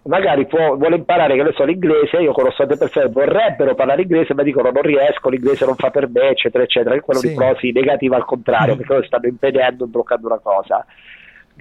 [0.10, 4.02] magari può, vuole imparare che ne so, l'inglese, io conosco tante persone che vorrebbero parlare
[4.02, 7.30] inglese ma dicono non riesco, l'inglese non fa per me, eccetera, eccetera, che quello sì.
[7.30, 8.78] di prosi negativa al contrario, mm.
[8.78, 10.86] perché loro stanno impedendo, bloccando una cosa.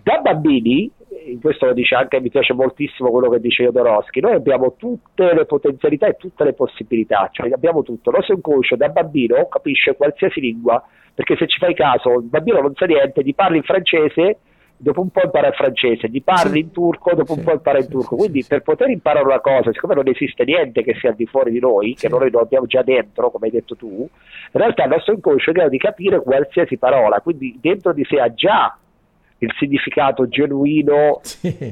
[0.03, 0.91] Da bambini,
[1.27, 5.35] in questo lo dice anche, mi piace moltissimo quello che dice Jodorowsky, noi abbiamo tutte
[5.35, 8.09] le potenzialità e tutte le possibilità, cioè abbiamo tutto.
[8.09, 10.83] Il nostro inconscio da bambino capisce qualsiasi lingua,
[11.15, 14.39] perché se ci fai caso, il bambino non sa niente, gli parli in francese
[14.79, 16.59] dopo un po' impara il francese, gli parli sì.
[16.61, 18.17] in turco, dopo sì, un po' impara il turco.
[18.17, 21.51] Quindi per poter imparare una cosa, siccome non esiste niente che sia al di fuori
[21.51, 24.09] di noi, che noi lo abbiamo già dentro, come hai detto tu, in
[24.53, 28.21] realtà il nostro inconscio è in grado di capire qualsiasi parola, quindi dentro di sé
[28.21, 28.79] ha già
[29.41, 31.21] il significato genuino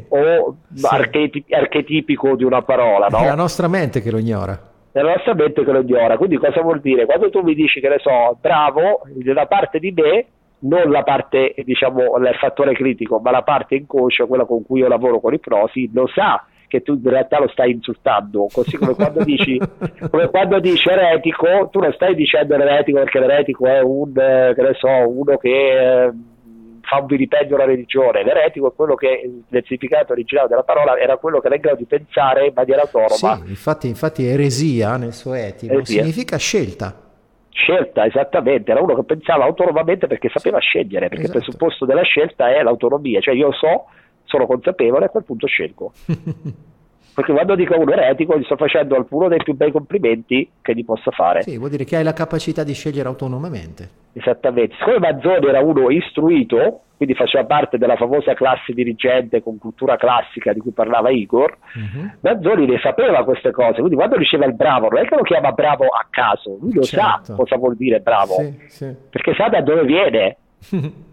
[0.08, 3.06] o archetipi- archetipico di una parola.
[3.08, 3.18] No?
[3.18, 4.52] È la nostra mente che lo ignora
[4.92, 6.16] È la nostra mente che lo ignora.
[6.16, 7.06] Quindi cosa vuol dire?
[7.06, 10.26] Quando tu mi dici che ne so, bravo, nella parte di me
[10.60, 14.88] non la parte, diciamo, il fattore critico, ma la parte inconscia, quella con cui io
[14.88, 18.94] lavoro con i prosi, lo sa che tu in realtà lo stai insultando, così come
[18.94, 19.58] quando dici,
[20.10, 24.62] come quando dici eretico, tu non stai dicendo eretico perché l'eretico è un, eh, che
[24.62, 26.12] ne so, uno che eh,
[26.82, 31.16] fa un vilipendio alla religione, l'eretico è quello che nel significato originale della parola era
[31.16, 33.36] quello che era in grado di pensare in maniera autonoma.
[33.44, 36.02] Sì, infatti, infatti eresia nel suo etico eresia.
[36.02, 37.05] significa scelta
[37.56, 41.38] scelta esattamente, era uno che pensava autonomamente perché sapeva scegliere, perché esatto.
[41.38, 43.86] il presupposto della scelta è l'autonomia, cioè io so,
[44.24, 45.92] sono consapevole e a quel punto scelgo.
[47.16, 50.74] perché quando dico a uno eretico gli sto facendo uno dei più bei complimenti che
[50.74, 51.40] gli possa fare.
[51.40, 53.88] Sì, vuol dire che hai la capacità di scegliere autonomamente.
[54.12, 59.96] Esattamente, siccome Mazzoni era uno istruito, quindi faceva parte della famosa classe dirigente con cultura
[59.96, 62.10] classica di cui parlava Igor, uh-huh.
[62.20, 65.52] Mazzoni ne sapeva queste cose, quindi quando diceva il bravo non è che lo chiama
[65.52, 67.24] bravo a caso, lui lo certo.
[67.24, 68.94] sa cosa vuol dire bravo, sì, sì.
[69.08, 70.36] perché sa da dove viene.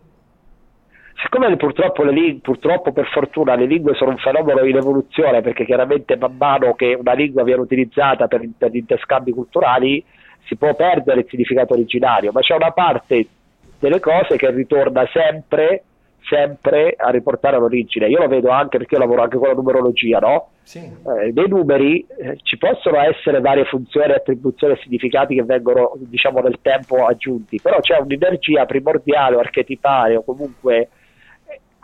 [1.23, 6.17] siccome purtroppo, lingue, purtroppo, per fortuna le lingue sono un fenomeno in evoluzione, perché chiaramente
[6.17, 10.03] man mano che una lingua viene utilizzata per, per gli interscambi culturali
[10.45, 13.25] si può perdere il significato originario, ma c'è una parte
[13.79, 15.83] delle cose che ritorna sempre
[16.25, 18.07] sempre a riportare all'origine.
[18.07, 20.51] Io lo vedo anche perché io lavoro anche con la numerologia, no?
[20.63, 20.79] Sì.
[20.79, 26.39] Eh, nei numeri eh, ci possono essere varie funzioni, attribuzioni e significati che vengono, diciamo,
[26.39, 30.87] nel tempo aggiunti, però c'è un'energia primordiale o archetipale o comunque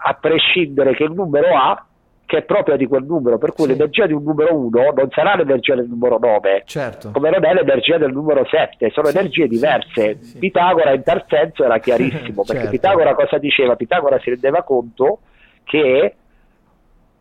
[0.02, 1.86] a prescindere che il numero ha,
[2.26, 3.72] che è propria di quel numero, per cui sì.
[3.72, 7.12] l'energia di un numero 1 non sarà l'energia del numero 9, certo.
[7.12, 10.22] come non è l'energia del numero 7, sono sì, energie diverse.
[10.22, 12.70] Sì, Pitagora in tal senso era chiarissimo, perché certo.
[12.70, 13.76] Pitagora cosa diceva?
[13.76, 15.20] Pitagora si rendeva conto
[15.64, 16.16] che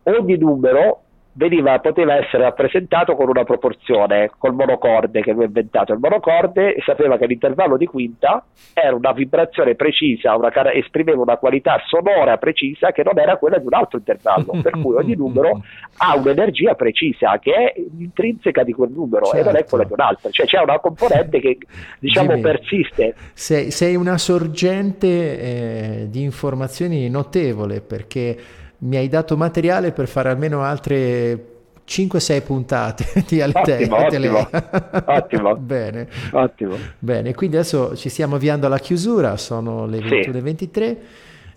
[0.03, 1.01] ogni numero
[1.33, 5.93] veniva, poteva essere rappresentato con una proporzione, col monocorde che lui ha inventato.
[5.93, 8.43] Il monocorde sapeva che l'intervallo di quinta
[8.73, 13.65] era una vibrazione precisa, una, esprimeva una qualità sonora precisa che non era quella di
[13.65, 15.61] un altro intervallo, per cui ogni numero
[15.97, 19.39] ha un'energia precisa che è intrinseca di quel numero certo.
[19.39, 21.57] e non è quella di un altro, cioè c'è una componente che
[21.99, 23.15] diciamo Jimmy, persiste.
[23.33, 28.37] Sei, sei una sorgente eh, di informazioni notevole perché
[28.79, 31.57] mi hai dato materiale per fare almeno altre
[31.87, 33.87] 5-6 puntate di Altea.
[33.89, 34.47] Ottimo,
[35.05, 36.07] ottimo, Bene.
[36.31, 36.75] ottimo.
[36.99, 40.97] Bene, quindi adesso ci stiamo avviando alla chiusura, sono le 21.23.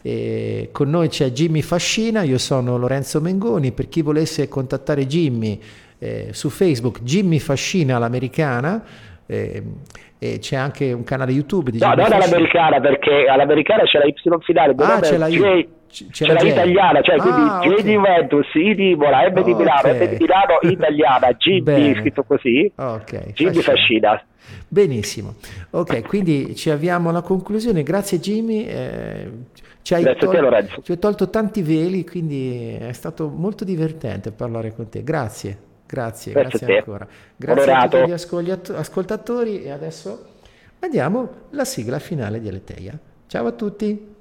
[0.05, 5.61] E con noi c'è Jimmy Fascina, io sono Lorenzo Mengoni, per chi volesse contattare Jimmy
[5.99, 8.83] eh, su Facebook, Jimmy Fascina l'americana,
[9.27, 9.63] eh,
[10.23, 14.15] e c'è anche un canale YouTube di No, non all'americana perché all'americana c'è la Y
[14.43, 17.93] finale, ah, c'è la J, c'è la italiana, cioè ah, quindi J okay.
[17.93, 20.07] Juventus, I di Imola, M di Milano, okay.
[20.07, 23.33] M di Milano, italiana, Jimmy scritto così, okay.
[23.33, 24.25] Jimmy Fascina.
[24.69, 25.35] Benissimo,
[25.71, 28.65] ok, quindi ci avviamo alla conclusione, grazie Jimmy.
[28.65, 29.31] Eh,
[29.83, 34.89] ci hai, tol- ci hai tolto tanti veli, quindi è stato molto divertente parlare con
[34.89, 35.03] te.
[35.03, 35.71] Grazie.
[35.93, 37.07] Grazie, grazie, grazie ancora.
[37.37, 37.97] Grazie Onorato.
[37.97, 40.27] a tutti gli ascoltatori e adesso
[40.79, 42.99] andiamo alla sigla finale di Aleteia.
[43.27, 44.12] Ciao a tutti.